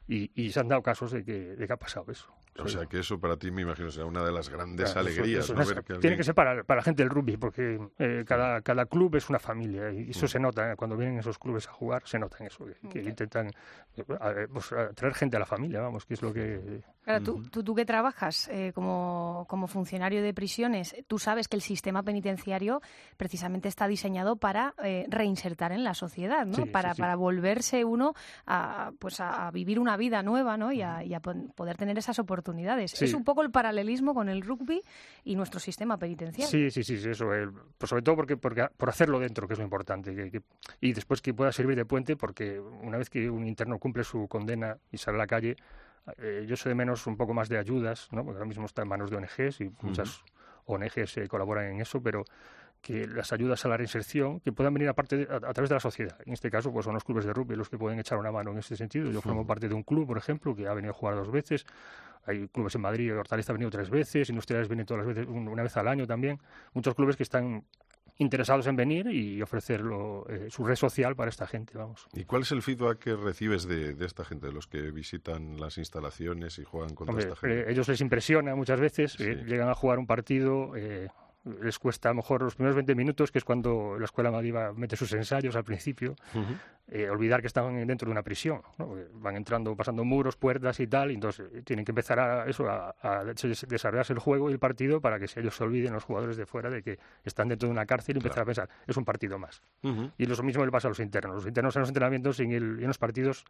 y, 0.07 0.31
y 0.35 0.51
se 0.51 0.59
han 0.59 0.67
dado 0.67 0.81
casos 0.81 1.11
de 1.11 1.23
que, 1.23 1.55
de 1.55 1.67
que 1.67 1.73
ha 1.73 1.77
pasado 1.77 2.11
eso. 2.11 2.27
O 2.59 2.67
sea 2.67 2.87
que 2.87 2.99
eso 2.99 3.19
para 3.19 3.37
ti, 3.37 3.51
me 3.51 3.61
imagino, 3.61 3.91
será 3.91 4.05
una 4.07 4.23
de 4.25 4.31
las 4.31 4.49
grandes 4.49 4.91
Claro, 4.91 5.07
eso- 5.07 5.19
alegrías, 5.21 5.43
eso 5.45 5.53
¿no? 5.53 5.61
es- 5.61 5.67
Ver 5.67 5.77
que 5.77 5.83
Tiene 5.83 5.95
alguien- 5.97 6.17
que 6.17 6.23
ser 6.23 6.33
para, 6.35 6.63
para 6.63 6.79
la 6.79 6.83
gente 6.83 7.03
del 7.03 7.09
rugby, 7.11 7.37
porque 7.37 7.79
eh, 7.99 8.23
cada, 8.25 8.61
cada 8.61 8.85
club 8.87 9.15
es 9.15 9.29
una 9.29 9.37
familia 9.39 9.91
y 9.91 10.09
eso 10.09 10.25
Mm. 10.25 10.29
se 10.29 10.39
nota. 10.39 10.71
¿eh? 10.71 10.75
Cuando 10.75 10.97
vienen 10.97 11.19
esos 11.19 11.37
clubes 11.37 11.67
a 11.67 11.71
jugar, 11.71 12.01
se 12.05 12.17
nota 12.17 12.37
en 12.39 12.47
eso, 12.47 12.65
que, 12.65 12.89
que 12.89 13.03
intentan 13.07 13.47
eh, 13.95 14.03
eh, 14.07 14.47
pues, 14.51 14.73
traer 14.95 15.13
gente 15.13 15.37
a 15.37 15.39
la 15.39 15.45
familia, 15.45 15.81
vamos, 15.81 16.05
que 16.05 16.15
es 16.15 16.21
lo 16.23 16.33
que... 16.33 16.81
Claro, 17.03 17.23
tú, 17.23 17.43
tú, 17.43 17.63
tú 17.63 17.73
que 17.75 17.85
trabajas 17.85 18.49
eh, 18.49 18.71
como, 18.75 19.45
como 19.47 19.67
funcionario 19.67 20.21
de 20.21 20.33
prisiones, 20.33 20.95
tú 21.07 21.19
sabes 21.19 21.47
que 21.47 21.55
el 21.55 21.61
sistema 21.61 22.03
penitenciario 22.03 22.81
precisamente 23.17 23.69
está 23.69 23.87
diseñado 23.87 24.16
para 24.25 24.73
eh, 24.83 25.05
reinsertar 25.09 25.71
en 25.71 25.83
la 25.83 25.93
sociedad, 25.93 26.45
¿no? 26.45 26.55
Sí, 26.55 26.65
para, 26.65 26.93
sí. 26.93 27.01
para 27.01 27.15
volverse 27.15 27.85
uno 27.85 28.13
a, 28.45 28.91
pues 28.99 29.19
a, 29.19 29.49
vivir 29.51 29.79
una 29.79 29.95
vida 29.97 30.23
nueva, 30.23 30.57
¿no? 30.57 30.71
Y 30.71 30.81
a, 30.81 31.03
y 31.03 31.13
a 31.13 31.19
pon- 31.19 31.53
poder 31.55 31.77
tener 31.77 31.97
esas 31.97 32.19
oportunidades. 32.19 32.91
Sí. 32.91 33.05
Es 33.05 33.13
un 33.13 33.23
poco 33.23 33.41
el 33.43 33.51
paralelismo 33.51 34.13
con 34.13 34.27
el 34.29 34.41
rugby 34.41 34.81
y 35.23 35.35
nuestro 35.35 35.59
sistema 35.59 35.97
penitenciario. 35.97 36.49
Sí, 36.49 36.69
sí, 36.71 36.83
sí, 36.83 36.97
sí, 36.99 37.09
eso. 37.09 37.33
eh, 37.33 37.47
pues 37.77 37.89
sobre 37.89 38.01
todo 38.03 38.15
porque, 38.15 38.35
porque 38.37 38.67
por 38.75 38.89
hacerlo 38.89 39.19
dentro, 39.19 39.47
que 39.47 39.53
es 39.53 39.59
lo 39.59 39.63
importante. 39.65 40.13
que- 40.15 40.31
que- 40.31 40.41
y 40.81 40.93
después 40.93 41.21
que 41.21 41.33
pueda 41.33 41.51
servir 41.51 41.75
de 41.77 41.85
puente, 41.85 42.15
porque 42.15 42.59
una 42.59 42.97
vez 42.97 43.09
que 43.09 43.29
un 43.29 43.45
interno 43.47 43.77
cumple 43.79 44.03
su 44.03 44.27
condena 44.27 44.77
y 44.91 44.97
sale 44.97 45.15
a 45.15 45.19
la 45.19 45.27
calle, 45.27 45.55
eh, 46.17 46.45
yo 46.47 46.55
soy 46.55 46.69
de 46.69 46.75
menos 46.75 47.05
un 47.07 47.17
poco 47.17 47.33
más 47.33 47.49
de 47.49 47.57
ayudas, 47.57 48.07
¿no? 48.11 48.23
porque 48.23 48.37
ahora 48.37 48.47
mismo 48.47 48.65
está 48.65 48.81
en 48.81 48.87
manos 48.87 49.09
de 49.09 49.17
ONGs 49.17 49.59
y 49.61 49.71
muchas 49.81 50.23
ONGs 50.65 51.17
eh, 51.17 51.27
colaboran 51.27 51.65
en 51.65 51.81
eso, 51.81 52.01
pero 52.01 52.23
que 52.81 53.07
las 53.07 53.33
ayudas 53.33 53.65
a 53.65 53.69
la 53.69 53.77
reinserción 53.77 54.39
que 54.39 54.51
puedan 54.51 54.73
venir 54.73 54.87
aparte 54.89 55.17
de- 55.17 55.27
a, 55.33 55.37
a 55.37 55.53
través 55.53 55.69
de 55.69 55.75
la 55.75 55.79
sociedad. 55.79 56.17
En 56.25 56.33
este 56.33 56.49
caso, 56.49 56.71
pues 56.71 56.85
son 56.85 56.93
los 56.93 57.03
clubes 57.03 57.25
de 57.25 57.33
rugby 57.33 57.55
los 57.55 57.69
que 57.69 57.77
pueden 57.77 57.99
echar 57.99 58.17
una 58.17 58.31
mano 58.31 58.51
en 58.51 58.59
este 58.59 58.75
sentido. 58.75 59.11
Yo 59.11 59.21
formo 59.21 59.45
parte 59.45 59.67
de 59.67 59.73
un 59.75 59.83
club, 59.83 60.07
por 60.07 60.17
ejemplo, 60.17 60.55
que 60.55 60.67
ha 60.67 60.73
venido 60.73 60.91
a 60.91 60.95
jugar 60.95 61.15
dos 61.15 61.31
veces. 61.31 61.65
Hay 62.25 62.47
clubes 62.49 62.75
en 62.75 62.81
Madrid, 62.81 63.15
Hortaleza 63.17 63.51
ha 63.51 63.53
venido 63.53 63.71
tres 63.71 63.89
veces, 63.89 64.29
Industriales 64.29 64.67
viene 64.67 64.85
todas 64.85 65.05
las 65.05 65.15
veces, 65.15 65.29
un- 65.31 65.47
una 65.47 65.63
vez 65.63 65.75
al 65.77 65.87
año 65.87 66.05
también. 66.05 66.39
Muchos 66.73 66.93
clubes 66.95 67.15
que 67.15 67.23
están 67.23 67.63
interesados 68.19 68.65
en 68.67 68.75
venir 68.75 69.07
y 69.07 69.39
ofrecerlo 69.43 70.25
eh, 70.27 70.47
su 70.49 70.65
red 70.65 70.75
social 70.75 71.15
para 71.15 71.29
esta 71.29 71.45
gente, 71.45 71.77
vamos. 71.77 72.07
¿Y 72.13 72.25
cuál 72.25 72.41
es 72.41 72.51
el 72.51 72.63
feedback 72.63 72.97
que 72.99 73.15
recibes 73.15 73.67
de, 73.67 73.93
de 73.93 74.05
esta 74.07 74.25
gente, 74.25 74.47
de 74.47 74.53
los 74.53 74.65
que 74.67 74.89
visitan 74.91 75.59
las 75.59 75.77
instalaciones 75.77 76.57
y 76.57 76.63
juegan 76.63 76.95
contra 76.95 77.11
Hombre, 77.13 77.27
esta 77.29 77.35
gente? 77.35 77.59
eh, 77.61 77.71
ellos 77.71 77.87
les 77.87 78.01
impresiona 78.01 78.55
muchas 78.55 78.79
veces, 78.79 79.13
Sí. 79.13 79.23
eh, 79.23 79.43
llegan 79.45 79.69
a 79.69 79.75
jugar 79.75 79.99
un 79.99 80.07
partido, 80.07 80.75
eh, 80.75 81.09
les 81.61 81.79
cuesta 81.79 82.09
a 82.09 82.11
lo 82.11 82.17
mejor 82.17 82.41
los 82.41 82.55
primeros 82.55 82.75
20 82.75 82.95
minutos, 82.95 83.31
que 83.31 83.37
es 83.39 83.43
cuando 83.43 83.97
la 83.99 84.05
escuela 84.05 84.31
Madiva 84.31 84.73
mete 84.73 84.95
sus 84.95 85.11
ensayos 85.13 85.55
al 85.55 85.63
principio, 85.63 86.15
eh, 86.89 87.09
olvidar 87.09 87.41
que 87.41 87.47
están 87.47 87.85
dentro 87.85 88.05
de 88.07 88.11
una 88.11 88.23
prisión. 88.23 88.61
Van 89.13 89.35
entrando, 89.35 89.75
pasando 89.75 90.03
muros, 90.05 90.37
puertas 90.37 90.79
y 90.79 90.87
tal, 90.87 91.11
y 91.11 91.15
entonces 91.15 91.49
eh, 91.53 91.61
tienen 91.63 91.83
que 91.83 91.91
empezar 91.91 92.19
a 92.19 92.45
eso, 92.47 92.69
a, 92.69 92.95
a 93.01 93.23
des- 93.23 93.65
desarrollarse 93.67 94.13
el 94.13 94.19
juego 94.19 94.49
y 94.49 94.53
el 94.53 94.59
partido 94.59 95.01
para 95.01 95.19
que 95.19 95.25
ellos 95.39 95.55
se 95.55 95.63
olviden, 95.63 95.93
los 95.93 96.03
jugadores 96.03 96.37
de 96.37 96.45
fuera, 96.45 96.69
de 96.69 96.81
que 96.83 96.99
están 97.23 97.49
dentro 97.49 97.67
de 97.67 97.73
una 97.73 97.85
cárcel 97.85 98.15
y 98.15 98.19
empezar 98.19 98.43
a 98.43 98.45
pensar, 98.45 98.69
es 98.87 98.95
un 98.97 99.03
partido 99.05 99.37
más. 99.37 99.61
Y 100.17 100.25
lo 100.25 100.41
mismo 100.43 100.63
le 100.65 100.71
pasa 100.71 100.87
a 100.87 100.91
los 100.91 100.99
internos. 100.99 101.35
Los 101.35 101.45
internos 101.47 101.75
en 101.75 101.81
los 101.81 101.89
entrenamientos 101.89 102.39
y 102.39 102.43
en, 102.43 102.51
el- 102.53 102.77
y 102.79 102.81
en 102.83 102.87
los 102.87 102.97
partidos, 102.97 103.43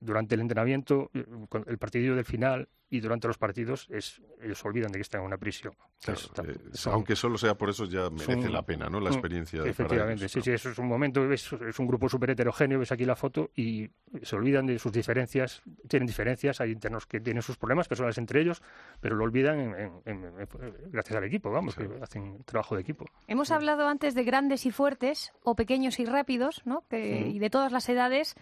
durante 0.00 0.34
el 0.34 0.40
entrenamiento, 0.40 1.10
eh, 1.14 1.24
el 1.66 1.78
partido 1.78 2.14
del 2.16 2.24
final 2.24 2.68
y 2.90 3.00
durante 3.00 3.26
los 3.26 3.38
partidos, 3.38 3.86
es, 3.90 4.20
ellos 4.42 4.58
se 4.58 4.68
olvidan 4.68 4.92
de 4.92 4.98
que 4.98 5.02
están 5.02 5.20
en 5.22 5.26
una 5.28 5.38
prisión. 5.38 5.72
Claro, 6.04 6.20
Es 6.20 6.30
tan- 6.32 6.50
eh, 6.50 6.54
son- 6.72 6.92
aunque 6.92 7.16
solo 7.16 7.38
sea 7.38 7.54
por 7.56 7.70
eso 7.70 7.86
ya 7.86 8.10
merece 8.10 8.42
son- 8.42 8.52
la 8.52 8.62
pena, 8.62 8.90
¿no? 8.90 9.00
La 9.00 9.08
experiencia. 9.10 9.64
Efectivamente, 9.64 10.24
ellos, 10.24 10.32
sí, 10.32 10.38
¿no? 10.40 10.44
sí, 10.44 10.50
eso 10.50 10.70
es 10.70 10.78
un 10.78 10.88
momento, 10.88 11.26
ves, 11.26 11.50
es 11.66 11.78
un 11.78 11.86
grupo 11.86 12.08
súper 12.10 12.30
heterogéneo, 12.30 12.78
ves 12.80 12.92
aquí 12.92 13.06
la 13.06 13.16
foto 13.16 13.50
y 13.56 13.88
se 14.22 14.36
olvidan 14.36 14.66
de 14.66 14.78
sus 14.78 14.92
diferencias, 14.92 15.62
tienen 15.88 16.06
diferencias, 16.06 16.60
hay 16.60 16.72
internos 16.72 17.06
que 17.06 17.20
tienen 17.20 17.42
sus 17.42 17.56
problemas 17.56 17.88
personales 17.88 18.18
entre 18.18 18.42
ellos, 18.42 18.60
pero 19.00 19.16
lo 19.16 19.24
olvidan 19.24 19.58
en- 19.58 19.74
en- 19.74 20.02
en- 20.04 20.24
en- 20.26 20.90
gracias 20.90 21.16
al 21.16 21.24
equipo, 21.24 21.50
vamos, 21.50 21.74
que 21.74 21.88
hacen 22.02 22.42
trabajo 22.44 22.74
de 22.74 22.82
equipo. 22.82 23.06
Hemos 23.26 23.50
hablado 23.52 23.86
antes 23.88 24.14
de 24.14 24.24
grandes 24.24 24.66
y 24.66 24.70
fuertes, 24.70 25.32
o 25.44 25.54
pequeños 25.54 25.98
y 25.98 26.04
rápidos, 26.04 26.60
¿no? 26.66 26.84
Que- 26.90 27.22
Sí. 27.24 27.36
Y 27.36 27.38
de 27.38 27.48
todas 27.48 27.72
las 27.72 27.88
edades. 27.88 28.34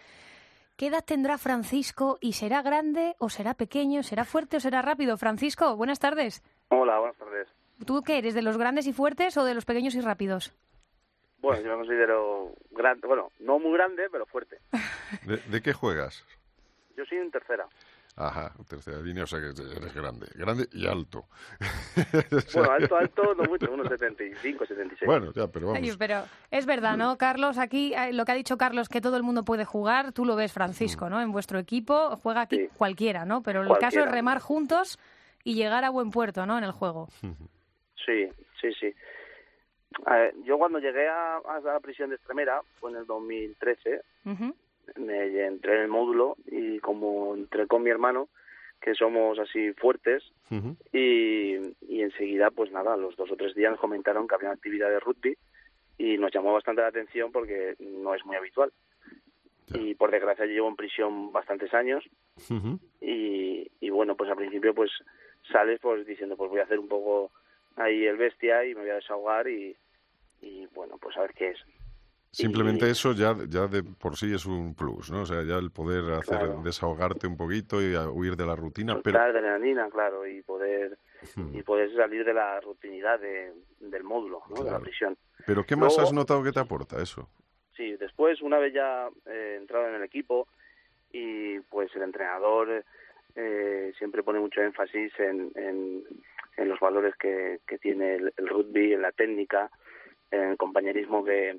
¿Qué 0.80 0.86
edad 0.86 1.04
tendrá 1.04 1.36
Francisco? 1.36 2.16
¿Y 2.22 2.32
será 2.32 2.62
grande 2.62 3.14
o 3.18 3.28
será 3.28 3.52
pequeño? 3.52 4.02
¿Será 4.02 4.24
fuerte 4.24 4.56
o 4.56 4.60
será 4.60 4.80
rápido? 4.80 5.18
Francisco, 5.18 5.76
buenas 5.76 5.98
tardes. 5.98 6.42
Hola, 6.68 6.98
buenas 6.98 7.18
tardes. 7.18 7.48
¿Tú 7.84 8.00
qué 8.00 8.16
eres? 8.16 8.32
¿De 8.32 8.40
los 8.40 8.56
grandes 8.56 8.86
y 8.86 8.94
fuertes 8.94 9.36
o 9.36 9.44
de 9.44 9.52
los 9.52 9.66
pequeños 9.66 9.94
y 9.94 10.00
rápidos? 10.00 10.54
Bueno, 11.42 11.60
yo 11.60 11.68
me 11.72 11.84
considero 11.84 12.54
grande, 12.70 13.06
bueno, 13.06 13.30
no 13.40 13.58
muy 13.58 13.74
grande, 13.74 14.08
pero 14.10 14.24
fuerte. 14.24 14.56
¿De, 15.26 15.36
de 15.36 15.60
qué 15.60 15.74
juegas? 15.74 16.24
Yo 16.96 17.04
soy 17.04 17.18
en 17.18 17.30
tercera. 17.30 17.66
Ajá, 18.22 18.52
tercera 18.68 18.98
línea, 18.98 19.24
o 19.24 19.26
sea 19.26 19.40
que 19.40 19.46
eres 19.46 19.94
grande. 19.94 20.26
Grande 20.34 20.68
y 20.72 20.86
alto. 20.86 21.24
Bueno, 22.54 22.70
alto, 22.70 22.96
alto, 22.96 23.34
no 23.34 23.44
mucho, 23.44 23.72
unos 23.72 23.88
75, 23.88 24.66
76. 24.66 25.06
Bueno, 25.06 25.32
ya, 25.32 25.46
pero 25.48 25.68
vamos. 25.68 25.82
Ay, 25.82 25.96
pero 25.98 26.24
es 26.50 26.66
verdad, 26.66 26.98
¿no, 26.98 27.16
Carlos? 27.16 27.56
Aquí 27.56 27.94
eh, 27.94 28.12
lo 28.12 28.26
que 28.26 28.32
ha 28.32 28.34
dicho 28.34 28.58
Carlos, 28.58 28.90
que 28.90 29.00
todo 29.00 29.16
el 29.16 29.22
mundo 29.22 29.44
puede 29.44 29.64
jugar, 29.64 30.12
tú 30.12 30.26
lo 30.26 30.36
ves, 30.36 30.52
Francisco, 30.52 31.08
¿no? 31.08 31.22
En 31.22 31.32
vuestro 31.32 31.58
equipo 31.58 32.14
juega 32.16 32.42
aquí 32.42 32.68
cualquiera, 32.76 33.24
¿no? 33.24 33.42
Pero 33.42 33.62
el 33.62 33.78
caso 33.78 34.00
es 34.00 34.10
remar 34.10 34.40
juntos 34.40 34.98
y 35.42 35.54
llegar 35.54 35.84
a 35.84 35.90
buen 35.90 36.10
puerto, 36.10 36.44
¿no? 36.44 36.58
En 36.58 36.64
el 36.64 36.72
juego. 36.72 37.08
Sí, 38.06 38.26
sí, 38.60 38.72
sí. 38.80 38.94
A 40.06 40.14
ver, 40.14 40.34
yo 40.44 40.56
cuando 40.56 40.78
llegué 40.78 41.06
a, 41.06 41.36
a 41.36 41.60
la 41.60 41.78
prisión 41.80 42.08
de 42.08 42.16
Extremera, 42.16 42.62
fue 42.80 42.90
en 42.90 42.96
el 42.96 43.06
2013, 43.06 44.00
Ujú. 44.24 44.56
Me 44.96 45.44
entré 45.46 45.76
en 45.76 45.82
el 45.82 45.88
módulo 45.88 46.36
y 46.46 46.78
como 46.80 47.34
entré 47.34 47.66
con 47.66 47.82
mi 47.82 47.90
hermano, 47.90 48.28
que 48.80 48.94
somos 48.94 49.38
así 49.38 49.72
fuertes, 49.74 50.22
y, 50.92 51.56
y 51.86 52.02
enseguida, 52.02 52.50
pues 52.50 52.72
nada, 52.72 52.96
los 52.96 53.14
dos 53.16 53.30
o 53.30 53.36
tres 53.36 53.54
días 53.54 53.70
nos 53.72 53.80
comentaron 53.80 54.26
que 54.26 54.34
había 54.34 54.48
una 54.48 54.54
actividad 54.56 54.88
de 54.88 55.00
rugby 55.00 55.36
y 55.98 56.16
nos 56.16 56.32
llamó 56.32 56.54
bastante 56.54 56.80
la 56.80 56.88
atención 56.88 57.30
porque 57.30 57.74
no 57.78 58.14
es 58.14 58.24
muy 58.24 58.36
habitual. 58.36 58.72
Y 59.74 59.94
por 59.94 60.10
desgracia 60.10 60.46
yo 60.46 60.52
llevo 60.52 60.68
en 60.68 60.76
prisión 60.76 61.30
bastantes 61.30 61.72
años 61.74 62.02
y, 63.00 63.70
y 63.80 63.90
bueno, 63.90 64.16
pues 64.16 64.28
al 64.30 64.36
principio 64.36 64.74
pues 64.74 64.90
sales 65.52 65.78
pues 65.80 66.04
diciendo 66.06 66.36
pues 66.36 66.50
voy 66.50 66.60
a 66.60 66.64
hacer 66.64 66.78
un 66.78 66.88
poco 66.88 67.30
ahí 67.76 68.04
el 68.04 68.16
bestia 68.16 68.64
y 68.64 68.74
me 68.74 68.80
voy 68.80 68.90
a 68.90 68.94
desahogar 68.96 69.46
y, 69.48 69.76
y 70.40 70.66
bueno, 70.74 70.98
pues 70.98 71.16
a 71.16 71.20
ver 71.20 71.34
qué 71.34 71.50
es. 71.50 71.58
Simplemente 72.32 72.88
eso 72.88 73.12
ya, 73.12 73.34
ya 73.48 73.66
de 73.66 73.82
por 73.82 74.16
sí 74.16 74.32
es 74.32 74.46
un 74.46 74.74
plus, 74.76 75.10
¿no? 75.10 75.22
O 75.22 75.26
sea, 75.26 75.42
ya 75.42 75.56
el 75.56 75.70
poder 75.72 76.04
hacer 76.14 76.38
Claro. 76.38 76.62
desahogarte 76.62 77.26
un 77.26 77.36
poquito 77.36 77.82
y 77.82 77.96
huir 77.96 78.36
de 78.36 78.46
la 78.46 78.54
rutina, 78.54 79.00
pero 79.02 79.18
Soltar 79.18 79.30
adrenalina, 79.36 79.88
claro, 79.90 80.26
y 80.26 80.40
poder 80.42 80.96
Hmm. 81.36 81.54
y 81.54 81.62
poder 81.62 81.94
salir 81.94 82.24
de 82.24 82.32
la 82.32 82.58
rutinidad 82.60 83.20
de, 83.20 83.52
del 83.80 84.04
módulo, 84.04 84.40
¿no? 84.48 84.64
de 84.64 84.70
la 84.70 84.78
prisión. 84.80 85.18
pero 85.44 85.64
¿qué 85.66 85.76
más 85.76 85.92
Luego- 85.94 86.02
has 86.08 86.12
notado 86.14 86.42
que 86.42 86.50
te 86.52 86.60
aporta 86.60 87.02
eso? 87.02 87.28
Sí, 87.76 87.94
después, 87.96 88.40
una 88.40 88.58
vez 88.58 88.72
ya 88.72 89.08
eh, 89.26 89.56
entrado 89.60 89.88
en 89.88 89.96
el 89.96 90.02
equipo 90.02 90.48
y 91.12 91.58
pues 91.68 91.94
el 91.96 92.02
entrenador 92.02 92.84
eh, 93.36 93.92
siempre 93.98 94.22
pone 94.22 94.38
mucho 94.40 94.62
énfasis 94.62 95.12
en, 95.18 95.50
en, 95.56 96.04
en 96.56 96.68
los 96.68 96.80
valores 96.80 97.14
que, 97.16 97.58
que 97.66 97.76
tiene 97.78 98.14
el, 98.14 98.32
el 98.38 98.48
rugby, 98.48 98.92
en 98.94 99.02
la 99.02 99.12
técnica, 99.12 99.70
en 100.30 100.40
el 100.40 100.56
compañerismo 100.56 101.24
que, 101.24 101.58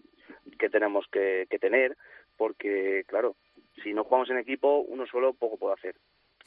que 0.57 0.69
tenemos 0.69 1.05
que, 1.11 1.47
que 1.49 1.59
tener, 1.59 1.97
porque 2.37 3.03
claro, 3.07 3.35
si 3.83 3.93
no 3.93 4.03
jugamos 4.03 4.29
en 4.29 4.37
equipo, 4.37 4.79
uno 4.79 5.05
solo 5.05 5.33
poco 5.33 5.57
puede 5.57 5.73
hacer. 5.75 5.95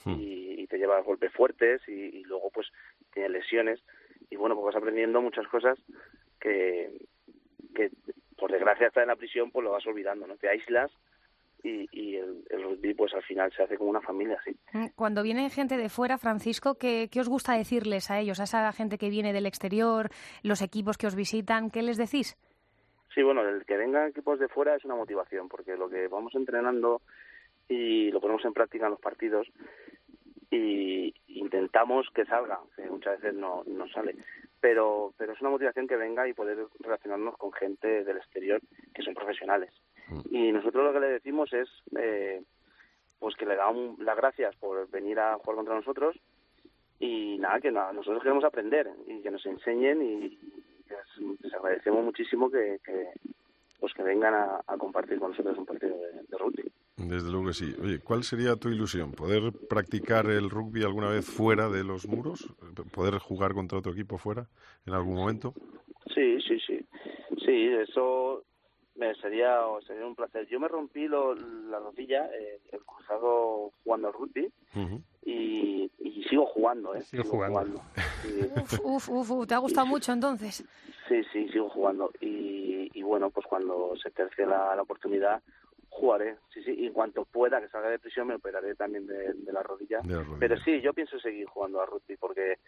Y, 0.06 0.60
y 0.60 0.66
te 0.66 0.76
lleva 0.76 1.00
golpes 1.00 1.32
fuertes 1.32 1.80
y, 1.88 1.92
y 1.92 2.24
luego 2.24 2.50
pues 2.50 2.68
tienes 3.14 3.30
lesiones. 3.32 3.80
Y 4.28 4.36
bueno, 4.36 4.54
pues 4.54 4.66
vas 4.66 4.76
aprendiendo 4.76 5.22
muchas 5.22 5.46
cosas 5.48 5.78
que, 6.38 6.90
que 7.74 7.90
por 8.36 8.52
desgracia 8.52 8.88
estar 8.88 9.02
en 9.02 9.08
la 9.08 9.16
prisión 9.16 9.50
pues 9.50 9.64
lo 9.64 9.70
vas 9.70 9.86
olvidando, 9.86 10.26
¿no? 10.26 10.36
Te 10.36 10.48
aíslas 10.48 10.90
y, 11.64 11.88
y 11.92 12.16
el, 12.16 12.44
el 12.50 12.62
rugby 12.62 12.94
pues 12.94 13.12
al 13.14 13.22
final 13.22 13.50
se 13.56 13.62
hace 13.62 13.76
como 13.76 13.90
una 13.90 14.02
familia, 14.02 14.38
sí. 14.44 14.54
Mm, 14.72 14.88
Cuando 14.94 15.22
viene 15.22 15.50
gente 15.50 15.76
de 15.76 15.88
fuera, 15.88 16.18
Francisco, 16.18 16.76
¿qué, 16.76 17.08
¿qué 17.10 17.20
os 17.20 17.28
gusta 17.28 17.54
decirles 17.56 18.10
a 18.10 18.20
ellos, 18.20 18.38
a 18.38 18.44
esa 18.44 18.70
gente 18.72 18.98
que 18.98 19.08
viene 19.08 19.32
del 19.32 19.46
exterior, 19.46 20.10
los 20.42 20.60
equipos 20.62 20.98
que 20.98 21.06
os 21.06 21.16
visitan? 21.16 21.70
¿Qué 21.70 21.82
les 21.82 21.96
decís? 21.96 22.36
Sí, 23.14 23.22
bueno, 23.22 23.42
el 23.48 23.64
que 23.64 23.76
vengan 23.76 24.08
equipos 24.08 24.38
de 24.38 24.48
fuera 24.48 24.76
es 24.76 24.84
una 24.84 24.96
motivación, 24.96 25.48
porque 25.48 25.76
lo 25.76 25.88
que 25.88 26.06
vamos 26.08 26.34
entrenando 26.34 27.00
y 27.68 28.10
lo 28.10 28.20
ponemos 28.20 28.44
en 28.44 28.52
práctica 28.52 28.84
en 28.86 28.90
los 28.90 29.00
partidos 29.00 29.48
y 30.50 31.14
intentamos 31.28 32.06
que 32.14 32.24
salga, 32.26 32.60
que 32.76 32.82
muchas 32.90 33.20
veces 33.20 33.34
no, 33.38 33.62
no 33.66 33.88
sale, 33.88 34.16
pero, 34.60 35.12
pero 35.16 35.32
es 35.32 35.40
una 35.40 35.50
motivación 35.50 35.86
que 35.86 35.96
venga 35.96 36.28
y 36.28 36.34
poder 36.34 36.66
relacionarnos 36.80 37.36
con 37.36 37.52
gente 37.52 38.04
del 38.04 38.18
exterior 38.18 38.60
que 38.94 39.02
son 39.02 39.14
profesionales. 39.14 39.72
Y 40.30 40.52
nosotros 40.52 40.84
lo 40.84 40.92
que 40.92 41.00
le 41.00 41.12
decimos 41.12 41.52
es 41.52 41.68
eh, 41.98 42.42
pues 43.18 43.36
que 43.36 43.46
le 43.46 43.56
damos 43.56 43.98
las 43.98 44.16
gracias 44.16 44.54
por 44.56 44.88
venir 44.90 45.18
a 45.18 45.36
jugar 45.38 45.56
contra 45.56 45.74
nosotros 45.74 46.16
y 47.00 47.38
nada, 47.38 47.60
que 47.60 47.72
nada, 47.72 47.92
nosotros 47.92 48.22
queremos 48.22 48.44
aprender 48.44 48.88
y 49.06 49.20
que 49.22 49.30
nos 49.30 49.44
enseñen 49.46 50.02
y, 50.02 50.38
les, 50.88 51.40
les 51.40 51.54
agradecemos 51.54 52.04
muchísimo 52.04 52.50
que, 52.50 52.78
que, 52.84 53.08
pues 53.80 53.92
que 53.94 54.02
vengan 54.02 54.34
a, 54.34 54.60
a 54.66 54.76
compartir 54.76 55.18
con 55.18 55.30
nosotros 55.30 55.56
un 55.58 55.66
partido 55.66 55.96
de, 55.96 56.22
de 56.28 56.38
rugby. 56.38 56.70
Desde 56.96 57.30
luego 57.30 57.48
que 57.48 57.54
sí. 57.54 57.74
Oye, 57.82 57.98
¿cuál 57.98 58.22
sería 58.22 58.54
tu 58.56 58.68
ilusión? 58.68 59.12
¿Poder 59.12 59.52
practicar 59.68 60.26
el 60.26 60.48
rugby 60.48 60.84
alguna 60.84 61.08
vez 61.08 61.26
fuera 61.26 61.68
de 61.68 61.82
los 61.82 62.06
muros? 62.06 62.46
¿Poder 62.92 63.18
jugar 63.18 63.52
contra 63.52 63.78
otro 63.78 63.92
equipo 63.92 64.16
fuera 64.16 64.46
en 64.86 64.94
algún 64.94 65.16
momento? 65.16 65.54
Sí, 66.14 66.40
sí, 66.42 66.58
sí. 66.60 66.86
Sí, 67.44 67.66
eso 67.66 68.44
me 68.96 69.14
sería, 69.16 69.60
sería 69.86 70.06
un 70.06 70.14
placer. 70.14 70.46
Yo 70.48 70.60
me 70.60 70.68
rompí 70.68 71.06
lo- 71.08 71.34
la 71.34 71.78
rodilla, 71.80 72.26
eh, 72.32 72.60
el 72.72 72.80
cruzado 72.84 73.72
jugando 73.82 74.08
al 74.08 74.14
rugby 74.14 74.52
y, 75.24 75.90
y 75.98 76.24
sigo 76.24 76.46
jugando, 76.46 76.94
¿eh? 76.94 77.02
Sigo 77.02 77.24
jugando. 77.24 77.80
Sí. 78.24 78.40
Uf, 78.56 78.80
uf, 78.82 79.08
uf, 79.10 79.30
uf, 79.30 79.46
¿te 79.46 79.54
ha 79.54 79.58
gustado 79.58 79.86
mucho 79.86 80.10
entonces? 80.12 80.64
Sí, 81.08 81.22
sí, 81.32 81.46
sigo 81.50 81.68
jugando. 81.68 82.10
Y, 82.20 82.90
y 82.98 83.02
bueno, 83.02 83.28
pues 83.30 83.46
cuando 83.46 83.94
se 84.02 84.10
tercie 84.10 84.46
la, 84.46 84.74
la 84.74 84.80
oportunidad, 84.82 85.42
jugaré. 85.94 86.36
Sí, 86.52 86.62
sí, 86.64 86.74
y 86.76 86.86
en 86.86 86.92
cuanto 86.92 87.24
pueda, 87.24 87.60
que 87.60 87.68
salga 87.68 87.88
de 87.88 87.98
prisión, 88.00 88.26
me 88.26 88.34
operaré 88.34 88.74
también 88.74 89.06
de, 89.06 89.32
de 89.32 89.52
la 89.52 89.62
rodilla. 89.62 90.00
De 90.02 90.12
la 90.14 90.18
rodilla. 90.22 90.38
Pero 90.40 90.56
sí, 90.58 90.80
yo 90.80 90.92
pienso 90.92 91.18
seguir 91.20 91.46
jugando 91.46 91.80
a 91.80 91.86
rugby 91.86 92.16
porque, 92.16 92.58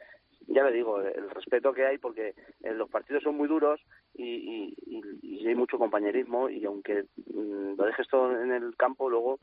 ya 0.46 0.62
le 0.64 0.72
digo, 0.72 1.00
el 1.00 1.28
respeto 1.30 1.72
que 1.72 1.84
hay, 1.86 1.98
porque 1.98 2.34
eh, 2.62 2.72
los 2.72 2.88
partidos 2.88 3.22
son 3.24 3.36
muy 3.36 3.48
duros 3.48 3.80
y, 4.14 4.24
y, 4.24 4.74
y- 4.86 5.42
y 5.42 5.48
hay 5.48 5.54
mucho 5.56 5.76
compañerismo 5.76 6.48
y 6.48 6.64
aunque 6.64 7.04
mm, 7.34 7.74
lo 7.76 7.84
dejes 7.84 8.06
todo 8.08 8.40
en 8.40 8.52
el 8.52 8.76
campo, 8.76 9.10
luego, 9.10 9.40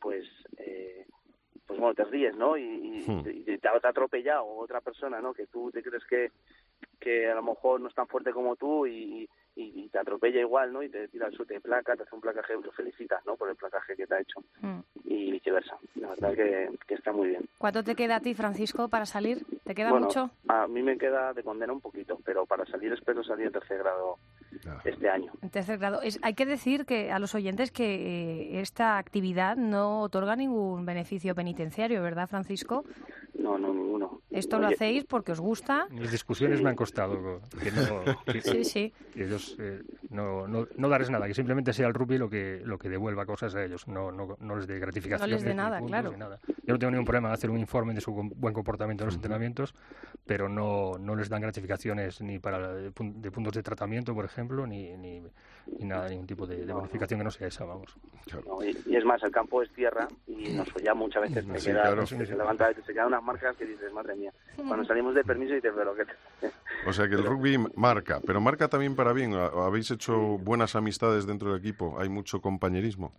pues... 0.00 0.24
Eh, 0.58 1.06
pues 1.66 1.80
bueno, 1.80 1.94
te 1.94 2.04
ríes, 2.04 2.36
¿no? 2.36 2.58
Y, 2.58 2.62
y- 2.62 3.04
Hmm. 3.10 3.20
y 3.26 3.42
te, 3.42 3.58
te 3.58 3.68
ha 3.68 3.72
atropellado 3.82 4.44
otra 4.46 4.82
persona, 4.82 5.20
¿no? 5.22 5.32
Que 5.32 5.46
tú 5.46 5.70
te 5.72 5.82
crees 5.82 6.04
que, 6.04 6.30
que 7.00 7.26
a 7.30 7.34
lo 7.34 7.42
mejor 7.42 7.80
no 7.80 7.88
es 7.88 7.94
tan 7.94 8.06
fuerte 8.06 8.32
como 8.32 8.54
tú 8.56 8.86
y, 8.86 9.28
y- 9.56 9.84
y 9.84 9.88
te 9.88 9.98
atropella 9.98 10.40
igual, 10.40 10.72
¿no? 10.72 10.82
Y 10.82 10.88
te 10.88 11.08
tira 11.08 11.26
al 11.26 11.32
suelo, 11.32 11.46
te 11.46 11.60
placa, 11.60 11.94
te 11.96 12.02
hace 12.02 12.14
un 12.14 12.20
placaje, 12.20 12.54
lo 12.54 12.72
felicitas, 12.72 13.24
¿no? 13.26 13.36
Por 13.36 13.48
el 13.50 13.56
placaje 13.56 13.94
que 13.96 14.06
te 14.06 14.14
ha 14.14 14.20
hecho 14.20 14.40
Mm. 14.60 14.80
y 15.04 15.30
viceversa. 15.32 15.76
La 15.96 16.08
verdad 16.08 16.34
que, 16.34 16.70
que 16.86 16.94
está 16.94 17.12
muy 17.12 17.28
bien. 17.28 17.48
¿Cuánto 17.58 17.82
te 17.84 17.94
queda 17.94 18.16
a 18.16 18.20
ti, 18.20 18.34
Francisco, 18.34 18.88
para 18.88 19.06
salir? 19.06 19.44
¿Te 19.64 19.74
queda 19.74 19.90
bueno, 19.90 20.06
mucho? 20.06 20.30
a 20.48 20.66
mí 20.66 20.82
me 20.82 20.98
queda 20.98 21.32
de 21.32 21.42
condena 21.42 21.72
un 21.72 21.80
poquito, 21.80 22.18
pero 22.24 22.46
para 22.46 22.66
salir 22.66 22.92
espero 22.92 23.22
salir 23.24 23.46
en 23.46 23.52
tercer 23.52 23.78
grado 23.78 24.18
este 24.84 25.08
año. 25.08 25.32
En 25.42 25.50
tercer 25.50 25.78
grado. 25.78 26.00
Es- 26.02 26.18
hay 26.22 26.34
que 26.34 26.46
decir 26.46 26.84
que 26.86 27.10
a 27.12 27.18
los 27.18 27.34
oyentes 27.34 27.70
que 27.70 27.94
eh, 28.56 28.60
esta 28.60 28.98
actividad 28.98 29.56
no 29.56 30.00
otorga 30.02 30.36
ningún 30.36 30.84
beneficio 30.84 31.34
penitenciario, 31.34 32.02
¿verdad, 32.02 32.28
Francisco? 32.28 32.84
No, 33.34 33.58
no, 33.58 33.72
Esto 34.34 34.58
lo 34.58 34.66
hacéis 34.66 35.04
porque 35.04 35.32
os 35.32 35.40
gusta. 35.40 35.86
Mis 35.90 36.10
discusiones 36.10 36.60
me 36.62 36.70
han 36.70 36.76
costado 36.76 37.40
que 37.62 37.70
no, 37.70 38.02
que- 38.26 38.40
Sí, 38.42 38.64
sí. 38.64 38.92
que 39.12 39.24
ellos 39.24 39.56
eh, 39.58 39.82
no, 40.10 40.46
no, 40.48 40.66
no 40.76 40.88
darles 40.88 41.10
nada, 41.10 41.26
que 41.26 41.34
simplemente 41.34 41.72
sea 41.72 41.86
el 41.86 41.94
rugby 41.94 42.18
lo 42.18 42.28
que, 42.28 42.60
lo 42.64 42.78
que 42.78 42.88
devuelva 42.88 43.24
cosas 43.26 43.54
a 43.54 43.64
ellos, 43.64 43.86
no, 43.88 44.10
no, 44.10 44.36
no 44.40 44.56
les 44.56 44.66
dé 44.66 44.78
gratificación. 44.78 45.30
No 45.30 45.34
les 45.36 45.44
dé 45.44 45.54
nada, 45.54 45.80
claro. 45.80 46.12
Yo 46.12 46.72
no 46.72 46.78
tengo 46.78 46.90
ningún 46.90 47.04
problema 47.04 47.28
en 47.28 47.34
hacer 47.34 47.50
un 47.50 47.58
informe 47.58 47.94
de 47.94 48.00
su 48.00 48.12
buen 48.12 48.54
comportamiento 48.54 49.04
en 49.04 49.06
los 49.06 49.14
entrenamientos, 49.16 49.74
pero 50.26 50.48
no, 50.48 50.98
no 50.98 51.14
les 51.14 51.28
dan 51.28 51.42
gratificaciones 51.42 52.20
ni 52.20 52.38
para 52.38 52.72
de, 52.74 52.90
pun- 52.92 53.20
de 53.20 53.30
puntos 53.30 53.52
de 53.52 53.62
tratamiento, 53.62 54.14
por 54.14 54.24
ejemplo, 54.24 54.66
ni, 54.66 54.96
ni, 54.96 55.20
ni 55.78 55.84
nada, 55.84 56.08
ningún 56.08 56.26
tipo 56.26 56.46
de, 56.46 56.64
de 56.64 56.72
bonificación 56.72 57.20
que 57.20 57.24
no 57.24 57.30
sea 57.30 57.48
esa, 57.48 57.64
vamos. 57.64 57.94
no, 58.46 58.64
y, 58.64 58.76
y 58.86 58.96
es 58.96 59.04
más, 59.04 59.22
el 59.22 59.30
campo 59.30 59.62
es 59.62 59.70
tierra 59.72 60.08
y 60.26 60.48
nos 60.54 60.68
follamos 60.70 61.04
muchas 61.08 61.22
veces. 61.22 61.46
Te 61.46 61.58
Sí, 61.60 61.66
queda, 61.66 61.82
claro. 61.82 62.06
se 62.06 62.16
levanta, 62.24 62.72
te 62.72 62.92
quedan 62.92 63.08
unas 63.08 63.22
marcas 63.22 63.56
que 63.56 63.66
dices, 63.66 63.92
madre 63.92 64.14
mía. 64.16 64.23
Cuando 64.56 64.84
salimos 64.84 65.14
de 65.14 65.24
permiso 65.24 65.54
dices, 65.54 65.72
pero 65.74 65.94
que... 65.94 66.04
O 66.86 66.92
sea 66.92 67.08
que 67.08 67.14
el 67.14 67.24
rugby 67.24 67.56
marca, 67.76 68.20
pero 68.26 68.40
marca 68.40 68.68
también 68.68 68.94
para 68.96 69.12
bien. 69.12 69.34
¿Ha- 69.34 69.46
¿Habéis 69.66 69.90
hecho 69.90 70.38
buenas 70.38 70.76
amistades 70.76 71.26
dentro 71.26 71.50
del 71.50 71.60
equipo? 71.60 71.98
¿Hay 71.98 72.08
mucho 72.08 72.40
compañerismo? 72.40 73.12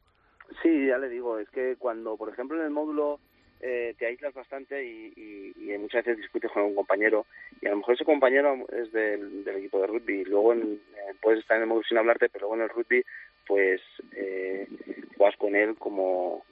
Sí, 0.62 0.88
ya 0.88 0.98
le 0.98 1.10
digo, 1.10 1.40
es 1.40 1.50
que 1.50 1.76
cuando, 1.78 2.16
por 2.18 2.30
ejemplo, 2.30 2.58
en 2.58 2.64
el 2.66 2.70
módulo 2.72 3.20
eh, 3.62 3.96
te 3.98 4.06
aíslas 4.06 4.34
bastante 4.34 4.86
y, 4.86 5.14
y- 5.16 5.74
y 5.74 5.78
muchas 5.78 6.06
veces 6.06 6.18
discutes 6.22 6.52
con 6.52 6.64
un 6.64 6.76
compañero 6.76 7.26
y 7.62 7.66
a 7.68 7.72
lo 7.72 7.78
mejor 7.78 7.96
ese 7.96 8.06
compañero 8.06 8.54
es 8.72 8.92
del, 8.92 9.44
del 9.44 9.56
equipo 9.58 9.80
de 9.82 9.88
rugby 9.88 10.22
y 10.22 10.26
luego 10.26 10.54
en- 10.54 10.74
eh, 10.96 11.14
puedes 11.22 11.40
estar 11.40 11.58
en 11.58 11.64
el 11.64 11.70
módulo 11.70 11.86
sin 11.88 11.98
hablarte, 11.98 12.30
pero 12.30 12.48
luego 12.48 12.56
en 12.56 12.62
el 12.64 12.70
rugby 12.70 13.04
pues 13.48 13.82
eh, 14.16 14.68
juegas 15.18 15.38
con 15.38 15.56
él 15.56 15.76
como 15.78 16.44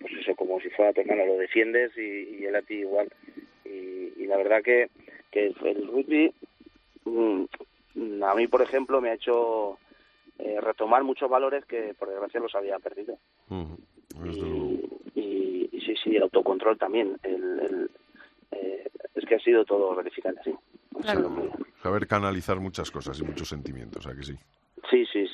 pues 0.00 0.12
eso, 0.20 0.34
como 0.34 0.60
si 0.60 0.70
fuera 0.70 0.92
tu 0.92 1.00
hermano, 1.02 1.26
lo 1.26 1.36
defiendes 1.36 1.92
y, 1.96 2.38
y 2.40 2.44
él 2.46 2.56
a 2.56 2.62
ti 2.62 2.74
igual. 2.74 3.08
Y, 3.64 4.12
y 4.16 4.26
la 4.26 4.36
verdad 4.38 4.62
que, 4.62 4.88
que 5.30 5.46
el 5.48 5.86
rugby 5.86 6.32
mm, 7.04 8.22
a 8.22 8.34
mí, 8.34 8.46
por 8.46 8.62
ejemplo, 8.62 9.00
me 9.00 9.10
ha 9.10 9.14
hecho 9.14 9.78
eh, 10.38 10.60
retomar 10.60 11.02
muchos 11.04 11.28
valores 11.28 11.64
que 11.66 11.94
por 11.94 12.08
desgracia 12.08 12.40
los 12.40 12.54
había 12.54 12.78
perdido. 12.78 13.18
Y, 14.24 15.20
y- 15.20 15.68
y 15.72 15.80
sí, 15.82 15.94
sí, 16.02 16.16
el 16.16 16.22
autocontrol 16.22 16.78
también. 16.78 17.16
El, 17.22 17.60
el, 17.60 17.90
eh, 18.52 18.88
es 19.14 19.24
que 19.26 19.34
ha 19.34 19.40
sido 19.40 19.64
todo 19.64 19.94
gratificante, 19.94 20.40
sí. 20.44 20.54
Ha 21.04 21.14
sido 21.14 21.30
muy- 21.30 21.50
Saber 21.82 22.06
canalizar 22.06 22.58
muchas 22.60 22.90
cosas 22.90 23.18
y 23.20 23.24
muchos 23.24 23.48
sentimientos, 23.48 24.06
¿a 24.06 24.14
que 24.14 24.22
sí, 24.22 24.34
sí, 24.90 25.06
sí. 25.28 25.29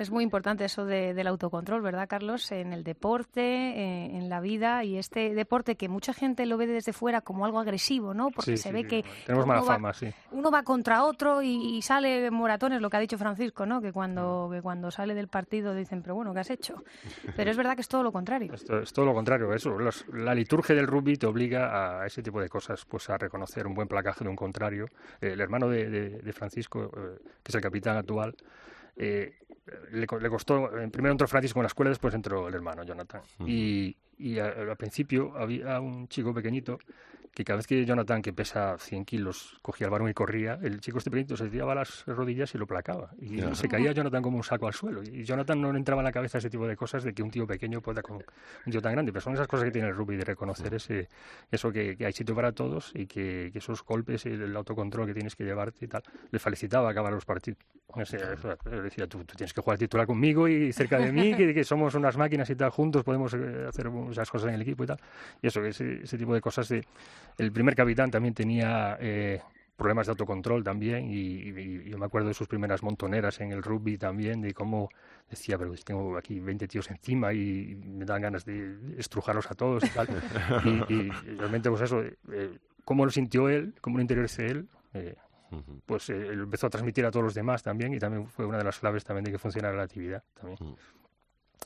Es 0.00 0.10
muy 0.10 0.24
importante 0.24 0.64
eso 0.64 0.84
de- 0.86 1.12
del 1.14 1.26
autocontrol, 1.26 1.82
¿verdad, 1.82 2.08
Carlos? 2.08 2.50
En 2.52 2.72
el 2.72 2.84
deporte, 2.84 3.40
eh, 3.42 4.16
en 4.16 4.28
la 4.30 4.40
vida 4.40 4.82
y 4.82 4.96
este 4.96 5.34
deporte 5.34 5.76
que 5.76 5.88
mucha 5.88 6.14
gente 6.14 6.46
lo 6.46 6.56
ve 6.56 6.66
desde 6.66 6.92
fuera 6.92 7.20
como 7.20 7.44
algo 7.44 7.58
agresivo, 7.58 8.14
¿no? 8.14 8.30
Porque 8.30 8.52
Sí, 8.52 8.56
se 8.56 8.68
sí, 8.70 8.74
ve 8.74 8.80
sí, 8.82 8.86
que 8.88 9.04
Tenemos 9.26 9.46
mala 9.46 9.60
va- 9.60 9.66
fama, 9.66 9.92
sí. 9.92 10.10
uno 10.32 10.50
va 10.50 10.62
contra 10.62 11.04
otro 11.04 11.42
y, 11.42 11.76
y 11.76 11.82
sale 11.82 12.30
moratones, 12.30 12.80
lo 12.80 12.88
que 12.88 12.96
ha 12.96 13.00
dicho 13.00 13.18
Francisco, 13.18 13.66
¿no? 13.66 13.82
Que 13.82 13.92
cuando, 13.92 14.48
que 14.50 14.62
cuando 14.62 14.90
sale 14.90 15.14
del 15.14 15.28
partido 15.28 15.74
dicen, 15.74 16.00
pero 16.02 16.14
bueno, 16.14 16.32
¿qué 16.32 16.40
has 16.40 16.50
hecho? 16.50 16.82
Pero 17.36 17.50
es 17.50 17.56
verdad 17.56 17.74
que 17.74 17.82
es 17.82 17.88
todo 17.88 18.02
lo 18.02 18.10
contrario. 18.10 18.54
Esto 18.54 18.80
es 18.80 18.92
todo 18.92 19.04
lo 19.04 19.12
contrario, 19.14 19.52
eso. 19.52 19.70
los- 19.78 20.06
la 20.14 20.34
liturgia 20.34 20.74
del 20.74 20.86
rugby 20.86 21.16
te 21.16 21.26
obliga 21.26 22.00
a 22.02 22.06
ese 22.06 22.22
tipo 22.22 22.40
de 22.40 22.48
cosas, 22.48 22.84
pues 22.86 23.10
a 23.10 23.18
reconocer 23.18 23.66
un 23.66 23.74
buen 23.74 23.86
placaje 23.88 24.24
de 24.24 24.30
un 24.30 24.36
contrario. 24.36 24.86
Eh, 25.20 25.32
el 25.32 25.40
hermano 25.42 25.68
de, 25.68 25.90
de- 25.90 26.10
de 26.20 26.32
Francisco, 26.32 26.90
eh, 26.96 27.18
que 27.42 27.50
es 27.50 27.54
el 27.54 27.60
capitán 27.60 27.98
actual, 27.98 28.34
eh, 28.96 29.34
le, 29.92 30.06
le 30.20 30.28
costó, 30.30 30.78
eh, 30.78 30.88
primero 30.88 31.12
entró 31.12 31.26
Francisco 31.28 31.58
en 31.60 31.64
la 31.64 31.68
escuela, 31.68 31.88
después 31.90 32.14
entró 32.14 32.48
el 32.48 32.54
hermano 32.54 32.82
Jonathan. 32.84 33.22
Y, 33.46 33.96
y 34.18 34.38
a- 34.38 34.46
al 34.70 34.76
principio 34.76 35.36
había 35.36 35.80
un 35.80 36.08
chico 36.08 36.32
pequeñito 36.34 36.78
que 37.32 37.44
cada 37.44 37.58
vez 37.58 37.68
que 37.68 37.84
Jonathan, 37.86 38.22
que 38.22 38.32
pesa 38.32 38.76
100 38.76 39.04
kilos, 39.04 39.56
cogía 39.62 39.86
el 39.86 39.92
balón 39.92 40.08
y 40.10 40.14
corría, 40.14 40.58
el 40.62 40.80
chico 40.80 40.98
este 40.98 41.10
pequeñito 41.12 41.36
se 41.36 41.48
tiraba 41.48 41.76
las 41.76 42.04
rodillas 42.06 42.52
y 42.56 42.58
lo 42.58 42.66
placaba. 42.66 43.12
Y 43.20 43.36
se 43.54 43.68
caía 43.68 43.92
Jonathan 43.92 44.20
como 44.20 44.36
un 44.36 44.42
saco 44.42 44.66
al 44.66 44.74
suelo. 44.74 45.00
Y 45.04 45.22
Jonathan 45.22 45.60
no 45.62 45.70
le 45.72 45.78
entraba 45.78 46.00
en 46.02 46.06
la 46.06 46.12
cabeza 46.12 46.38
ese 46.38 46.50
tipo 46.50 46.66
de 46.66 46.74
cosas 46.76 47.04
de 47.04 47.14
que 47.14 47.22
un 47.22 47.30
tío 47.30 47.46
pequeño 47.46 47.80
pueda 47.82 48.02
con 48.02 48.16
un 48.16 48.72
tío 48.72 48.82
tan 48.82 48.90
grande. 48.92 49.12
Pero 49.12 49.20
son 49.20 49.34
esas 49.34 49.46
cosas 49.46 49.66
que 49.66 49.70
tiene 49.70 49.86
el 49.88 49.94
rugby 49.94 50.16
de 50.16 50.24
reconocer 50.24 50.74
ese, 50.74 51.08
eso 51.52 51.70
que, 51.70 51.96
que 51.96 52.04
hay 52.04 52.12
sitio 52.12 52.34
para 52.34 52.50
todos 52.50 52.90
y 52.96 53.06
que, 53.06 53.50
que 53.52 53.58
esos 53.60 53.84
golpes 53.84 54.26
y 54.26 54.30
el 54.30 54.56
autocontrol 54.56 55.06
que 55.06 55.14
tienes 55.14 55.36
que 55.36 55.44
llevarte 55.44 55.84
y 55.84 55.88
tal. 55.88 56.02
Le 56.32 56.38
felicitaba 56.40 56.90
acabar 56.90 57.12
los 57.12 57.24
partidos. 57.24 57.60
O 57.94 58.04
sea, 58.04 58.36
le 58.70 58.82
decía, 58.82 59.06
tú, 59.06 59.24
tú 59.24 59.34
tienes 59.36 59.52
que 59.52 59.60
jugar 59.60 59.78
titular 59.78 60.06
conmigo 60.06 60.46
y 60.48 60.72
cerca 60.72 60.98
de 60.98 61.12
mí, 61.12 61.34
que, 61.34 61.52
que 61.54 61.64
somos 61.64 61.94
unas 61.94 62.16
máquinas 62.16 62.48
y 62.50 62.54
tal, 62.56 62.70
juntos 62.70 63.02
podemos 63.04 63.34
eh, 63.34 63.66
hacer 63.68 63.90
esas 64.10 64.30
cosas 64.30 64.48
en 64.48 64.54
el 64.54 64.62
equipo 64.62 64.84
y 64.84 64.86
tal. 64.86 64.98
Y 65.42 65.46
eso, 65.48 65.64
ese, 65.64 66.02
ese 66.04 66.16
tipo 66.18 66.34
de 66.34 66.40
cosas. 66.40 66.68
De, 66.68 66.84
el 67.38 67.52
primer 67.52 67.74
capitán 67.74 68.10
también 68.10 68.34
tenía 68.34 68.96
eh, 69.00 69.40
problemas 69.76 70.06
de 70.06 70.10
autocontrol 70.10 70.62
también 70.62 71.06
y, 71.10 71.14
y- 71.16 71.82
y 71.86 71.90
yo 71.90 71.96
me 71.98 72.04
acuerdo 72.06 72.28
de 72.28 72.34
sus 72.34 72.46
primeras 72.46 72.82
montoneras 72.82 73.40
en 73.40 73.50
el 73.52 73.62
rugby 73.62 73.96
también, 73.96 74.40
de 74.42 74.52
cómo 74.52 74.90
decía, 75.30 75.56
pero 75.56 75.72
tengo 75.84 76.16
aquí 76.18 76.38
20 76.38 76.68
tíos 76.68 76.90
encima 76.90 77.32
y 77.32 77.76
me 77.76 78.04
dan 78.04 78.20
ganas 78.22 78.44
de 78.44 78.76
estrujarlos 78.98 79.50
a 79.50 79.54
todos 79.54 79.84
y 79.84 79.88
tal. 79.88 80.06
y, 80.64 80.92
y 80.92 81.10
realmente, 81.38 81.70
pues 81.70 81.82
eso, 81.82 82.02
eh, 82.02 82.58
cómo 82.84 83.04
lo 83.06 83.10
sintió 83.10 83.48
él, 83.48 83.72
cómo 83.80 83.96
lo 83.96 84.02
interioricé 84.02 84.46
él, 84.48 84.68
eh, 84.92 85.14
pues 85.86 86.10
eh, 86.10 86.32
empezó 86.32 86.66
a 86.66 86.70
transmitir 86.70 87.04
a 87.06 87.10
todos 87.10 87.24
los 87.24 87.34
demás 87.34 87.62
también 87.62 87.92
y 87.94 87.98
también 87.98 88.26
fue 88.26 88.46
una 88.46 88.58
de 88.58 88.64
las 88.64 88.78
claves 88.78 89.04
también 89.04 89.24
de 89.24 89.32
que 89.32 89.38
funcionara 89.38 89.76
la 89.76 89.84
actividad 89.84 90.22
también. 90.34 90.76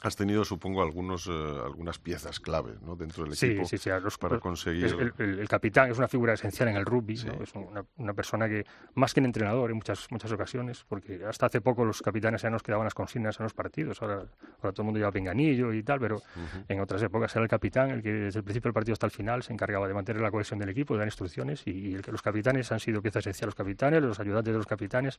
Has 0.02 0.16
tenido, 0.16 0.44
supongo, 0.44 0.82
algunos, 0.82 1.26
eh, 1.28 1.30
algunas 1.64 1.98
piezas 1.98 2.38
clave 2.40 2.74
¿no? 2.82 2.94
dentro 2.96 3.24
del 3.24 3.36
Sí, 3.36 3.46
equipo 3.46 3.64
sí, 3.64 3.78
sí, 3.78 3.88
los- 4.02 4.18
para 4.18 4.34
los- 4.34 4.42
conseguir... 4.42 4.84
es 4.86 4.92
el, 4.92 5.14
el- 5.18 5.38
el 5.38 5.48
capitán 5.48 5.90
es 5.90 5.96
una 5.96 6.08
figura 6.08 6.34
esencial 6.34 6.68
en 6.68 6.76
el 6.76 6.84
rugby, 6.84 7.14
¿no? 7.24 7.42
es 7.42 7.54
una, 7.54 7.84
una 7.96 8.12
persona 8.12 8.46
que, 8.48 8.66
más 8.94 9.14
que 9.14 9.20
un 9.20 9.26
entrenador 9.26 9.70
en 9.70 9.76
muchas, 9.76 10.10
muchas 10.10 10.30
ocasiones, 10.32 10.84
porque 10.88 11.24
hasta 11.24 11.46
hace 11.46 11.60
poco 11.62 11.84
los 11.86 12.02
capitanes 12.02 12.42
ya 12.42 12.50
nos 12.50 12.62
quedaban 12.62 12.84
las 12.84 12.92
consignas 12.92 13.38
en 13.38 13.44
los 13.44 13.54
partidos, 13.54 14.02
ahora, 14.02 14.16
ahora 14.16 14.72
todo 14.72 14.82
el 14.82 14.84
mundo 14.84 14.98
lleva 14.98 15.12
pinganillo 15.12 15.72
y 15.72 15.82
tal, 15.82 16.00
pero 16.00 16.20
en 16.68 16.80
otras 16.80 17.00
épocas 17.02 17.34
era 17.36 17.42
el 17.44 17.48
capitán 17.48 17.90
el 17.90 18.02
que 18.02 18.12
desde 18.12 18.40
el 18.40 18.44
principio 18.44 18.68
del 18.68 18.74
partido 18.74 18.92
hasta 18.94 19.06
el 19.06 19.12
final 19.12 19.42
se 19.42 19.52
encargaba 19.54 19.86
de 19.88 19.94
mantener 19.94 20.20
la 20.20 20.30
cohesión 20.32 20.58
del 20.58 20.68
equipo, 20.68 20.94
de 20.94 20.98
dar 20.98 21.08
instrucciones 21.08 21.62
y, 21.66 21.70
y 21.70 21.94
el 21.94 22.02
que 22.02 22.10
los 22.12 22.20
capitanes 22.20 22.70
han 22.72 22.80
sido 22.80 23.00
pieza 23.00 23.20
esencial, 23.20 23.46
los 23.46 23.54
capitanes, 23.54 24.02
los 24.02 24.18
ayudantes 24.20 24.52
de 24.52 24.58
los 24.58 24.66
capitanes, 24.66 25.18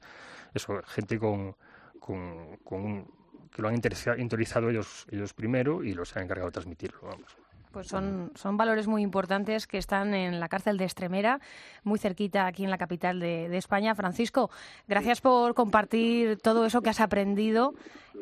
eso, 0.53 0.81
gente 0.85 1.17
con, 1.17 1.55
con, 1.99 2.57
con 2.63 2.81
un- 2.85 3.24
que 3.55 3.61
lo 3.61 3.69
han 3.69 3.75
interiorizado 3.75 4.69
ellos, 4.69 5.07
ellos 5.09 5.33
primero 5.33 5.81
y 5.81 5.93
los 5.93 6.15
han 6.17 6.23
encargado 6.23 6.49
de 6.49 6.51
transmitirlo, 6.51 6.99
vamos. 7.03 7.37
Pues 7.71 7.87
son, 7.87 8.31
son 8.35 8.55
valores 8.55 8.87
muy 8.87 9.01
importantes 9.01 9.67
que 9.67 9.77
están 9.77 10.13
en 10.13 10.39
la 10.39 10.47
cárcel 10.47 10.77
de 10.77 10.85
Extremera, 10.85 11.39
muy 11.83 11.99
cerquita 11.99 12.47
aquí 12.47 12.63
en 12.63 12.69
la 12.69 12.77
capital 12.77 13.19
de, 13.19 13.49
de 13.49 13.57
España. 13.57 13.95
Francisco, 13.95 14.49
gracias 14.87 15.19
por 15.19 15.53
compartir 15.55 16.37
todo 16.37 16.65
eso 16.65 16.81
que 16.81 16.89
has 16.89 17.01
aprendido 17.01 17.73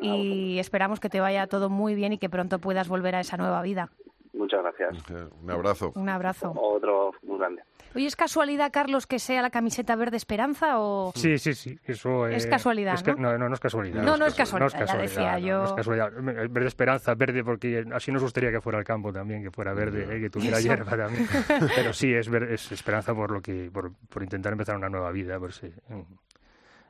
y 0.01 0.57
esperamos 0.57 0.99
que 0.99 1.09
te 1.09 1.19
vaya 1.19 1.45
todo 1.45 1.69
muy 1.69 1.93
bien 1.93 2.13
y 2.13 2.17
que 2.17 2.29
pronto 2.29 2.57
puedas 2.57 2.87
volver 2.87 3.15
a 3.15 3.19
esa 3.19 3.37
nueva 3.37 3.61
vida. 3.61 3.89
Muchas 4.33 4.63
gracias. 4.63 4.97
Un 5.43 5.51
abrazo. 5.51 5.91
Un 5.95 6.09
abrazo. 6.09 6.53
Otro 6.55 7.11
muy 7.21 7.37
grande. 7.37 7.61
Oye, 7.95 8.05
¿es 8.07 8.15
casualidad, 8.15 8.71
Carlos, 8.71 9.05
que 9.07 9.19
sea 9.19 9.41
la 9.41 9.49
camiseta 9.49 9.95
verde 9.95 10.17
esperanza 10.17 10.79
o...? 10.79 11.11
Sí, 11.15 11.37
sí, 11.37 11.53
sí. 11.53 11.77
Eso 11.85 12.27
Es 12.27 12.45
eh, 12.45 12.49
casualidad, 12.49 12.95
es 12.95 13.05
¿no? 13.05 13.15
no, 13.15 13.37
no, 13.37 13.47
no 13.49 13.53
es 13.53 13.59
casualidad. 13.59 14.01
No, 14.03 14.17
no 14.17 14.25
es 14.25 14.33
casualidad, 14.33 14.85
ya 14.87 14.97
decía 14.97 15.33
no, 15.33 15.37
yo. 15.39 15.57
no 15.59 15.65
es 15.65 15.73
casualidad. 15.73 16.11
Verde 16.49 16.67
esperanza, 16.67 17.13
verde 17.15 17.43
porque 17.43 17.85
así 17.93 18.11
nos 18.11 18.21
gustaría 18.23 18.51
que 18.51 18.61
fuera 18.61 18.79
el 18.79 18.85
campo 18.85 19.13
también, 19.13 19.43
que 19.43 19.51
fuera 19.51 19.73
verde, 19.73 20.17
eh, 20.17 20.21
que 20.21 20.29
tuviera 20.29 20.57
Eso. 20.57 20.67
hierba 20.67 20.97
también. 20.97 21.27
Pero 21.75 21.93
sí, 21.93 22.13
es, 22.13 22.27
ver- 22.29 22.51
es 22.51 22.71
esperanza 22.71 23.13
por 23.13 23.29
lo 23.31 23.41
que 23.41 23.69
por, 23.71 23.91
por 24.09 24.23
intentar 24.23 24.51
empezar 24.53 24.75
una 24.75 24.89
nueva 24.89 25.11
vida, 25.11 25.37
por 25.39 25.51
ese- 25.51 25.73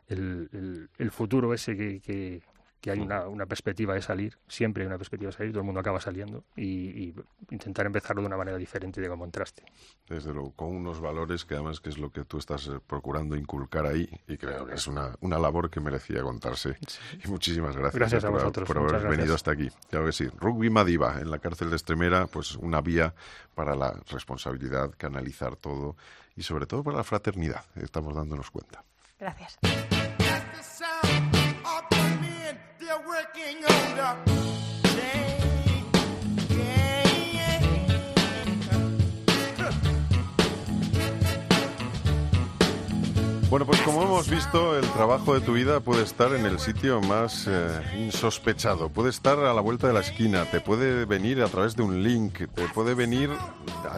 el, 0.08 0.50
el, 0.54 0.90
el 0.98 1.12
futuro 1.12 1.54
ese 1.54 1.76
que, 1.78 2.00
que, 2.02 2.42
que 2.84 2.92
hay 2.92 3.00
una, 3.00 3.30
una 3.30 3.46
perspectiva 3.46 3.94
de 3.94 4.02
salir, 4.02 4.38
siempre 4.46 4.84
hay 4.84 4.88
una 4.88 4.98
perspectiva 4.98 5.32
de 5.32 5.38
salir, 5.38 5.54
todo 5.54 5.62
el 5.62 5.66
mundo 5.66 5.80
acaba 5.80 6.02
saliendo 6.02 6.44
y, 6.54 6.66
y 6.66 7.16
intentar 7.50 7.86
empezarlo 7.86 8.22
de 8.22 8.28
una 8.28 8.36
manera 8.36 8.58
diferente 8.58 9.00
de 9.00 9.08
como 9.08 9.24
entraste. 9.24 9.64
Desde 10.06 10.34
luego, 10.34 10.52
con 10.52 10.76
unos 10.76 11.00
valores 11.00 11.46
que 11.46 11.54
además 11.54 11.80
que 11.80 11.88
es 11.88 11.98
lo 11.98 12.12
que 12.12 12.26
tú 12.26 12.40
estás 12.40 12.68
eh, 12.68 12.82
procurando 12.86 13.38
inculcar 13.38 13.86
ahí 13.86 14.10
y 14.28 14.36
creo 14.36 14.66
que 14.66 14.74
es 14.74 14.86
una, 14.86 15.16
una 15.22 15.40
labor 15.40 15.70
que 15.70 15.80
merecía 15.80 16.22
contarse. 16.24 16.76
Y 17.24 17.30
muchísimas 17.30 17.74
gracias, 17.74 17.96
Gracias 17.98 18.26
a 18.26 18.28
por, 18.28 18.40
vosotros, 18.40 18.68
por 18.68 18.78
haber 18.80 19.08
venido 19.08 19.34
hasta 19.34 19.52
aquí. 19.52 19.70
Claro 19.90 20.08
que 20.08 20.12
sí. 20.12 20.28
Rugby 20.28 20.70
Madiba, 20.70 21.22
en 21.22 21.32
la 21.32 21.40
cárcel 21.40 21.70
de 21.70 21.78
Extremera, 21.78 22.28
pues 22.28 22.58
una 22.58 22.82
vía 22.82 23.14
para 23.56 23.78
la 23.78 23.98
responsabilidad, 24.12 24.92
canalizar 24.98 25.56
todo 25.56 25.96
y 26.36 26.44
sobre 26.44 26.66
todo 26.66 26.84
para 26.84 26.98
la 26.98 27.06
fraternidad. 27.06 27.64
Estamos 27.76 28.14
dándonos 28.14 28.52
cuenta. 28.52 28.84
Gracias. 29.18 29.58
Bueno, 43.54 43.68
pues 43.68 43.82
como 43.82 44.02
hemos 44.02 44.28
visto, 44.32 44.80
el 44.80 44.90
trabajo 44.94 45.36
de 45.36 45.42
tu 45.42 45.54
vida 45.54 45.80
puede 45.80 46.02
estar 46.02 46.34
en 46.34 46.48
el 46.48 46.58
sitio 46.58 47.02
más 47.02 47.46
eh, 47.48 47.84
insospechado, 48.00 48.90
puede 48.90 49.12
estar 49.12 49.38
a 49.38 49.54
la 49.54 49.62
vuelta 49.62 49.86
de 49.86 49.94
la 49.94 50.00
esquina, 50.00 50.46
te 50.46 50.60
puede 50.60 51.06
venir 51.06 51.40
a 51.44 51.48
través 51.48 51.76
de 51.76 51.84
un 51.84 52.02
link, 52.02 52.48
te 52.52 52.68
puede 52.70 52.96
venir 52.96 53.30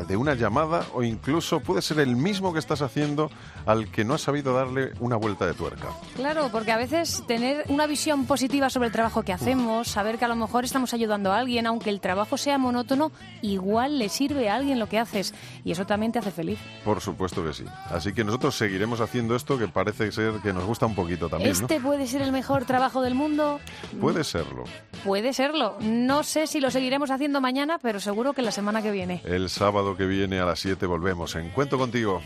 de 0.09 0.17
una 0.17 0.33
llamada 0.33 0.85
o 0.93 1.03
incluso 1.03 1.61
puede 1.61 1.81
ser 1.81 2.01
el 2.01 2.17
mismo 2.17 2.51
que 2.51 2.59
estás 2.59 2.81
haciendo 2.81 3.31
al 3.65 3.89
que 3.89 4.03
no 4.03 4.15
has 4.15 4.23
sabido 4.23 4.53
darle 4.53 4.91
una 4.99 5.15
vuelta 5.15 5.45
de 5.45 5.53
tuerca. 5.53 5.87
Claro, 6.17 6.49
porque 6.51 6.73
a 6.73 6.77
veces 6.77 7.23
tener 7.25 7.63
una 7.69 7.87
visión 7.87 8.25
positiva 8.25 8.69
sobre 8.69 8.87
el 8.87 8.91
trabajo 8.91 9.23
que 9.23 9.31
hacemos, 9.31 9.87
saber 9.87 10.17
que 10.17 10.25
a 10.25 10.27
lo 10.27 10.35
mejor 10.35 10.65
estamos 10.65 10.93
ayudando 10.93 11.31
a 11.31 11.39
alguien, 11.39 11.65
aunque 11.65 11.91
el 11.91 12.01
trabajo 12.01 12.35
sea 12.35 12.57
monótono, 12.57 13.13
igual 13.41 13.99
le 13.99 14.09
sirve 14.09 14.49
a 14.49 14.55
alguien 14.55 14.79
lo 14.79 14.89
que 14.89 14.99
haces 14.99 15.33
y 15.63 15.71
eso 15.71 15.85
también 15.85 16.11
te 16.11 16.19
hace 16.19 16.31
feliz. 16.31 16.59
Por 16.83 16.99
supuesto 16.99 17.41
que 17.41 17.53
sí. 17.53 17.63
Así 17.89 18.11
que 18.11 18.25
nosotros 18.25 18.53
seguiremos 18.57 18.99
haciendo 18.99 19.33
esto 19.33 19.44
que 19.45 19.67
parece 19.67 20.11
ser 20.11 20.33
que 20.41 20.51
nos 20.51 20.65
gusta 20.65 20.85
un 20.87 20.95
poquito 20.95 21.29
también, 21.29 21.53
¿no? 21.53 21.61
¿Este 21.61 21.79
puede 21.79 22.07
ser 22.07 22.21
el 22.23 22.31
mejor 22.31 22.65
trabajo 22.65 23.01
del 23.01 23.13
mundo? 23.13 23.59
Puede 24.01 24.23
serlo. 24.23 24.63
Puede 25.03 25.33
serlo. 25.33 25.77
No 25.81 26.23
sé 26.23 26.47
si 26.47 26.59
lo 26.59 26.71
seguiremos 26.71 27.11
haciendo 27.11 27.39
mañana, 27.41 27.77
pero 27.81 27.99
seguro 27.99 28.33
que 28.33 28.41
la 28.41 28.51
semana 28.51 28.81
que 28.81 28.91
viene. 28.91 29.21
El 29.23 29.49
sábado 29.49 29.95
que 29.95 30.05
viene 30.05 30.39
a 30.39 30.45
las 30.45 30.59
7 30.59 30.85
volvemos. 30.87 31.35
En 31.35 31.49
Cuento 31.51 31.77
contigo. 31.77 32.21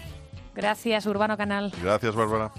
Gracias, 0.56 1.06
Urbano 1.06 1.38
Canal. 1.38 1.74
Gracias, 1.82 2.16
Bárbara. 2.16 2.52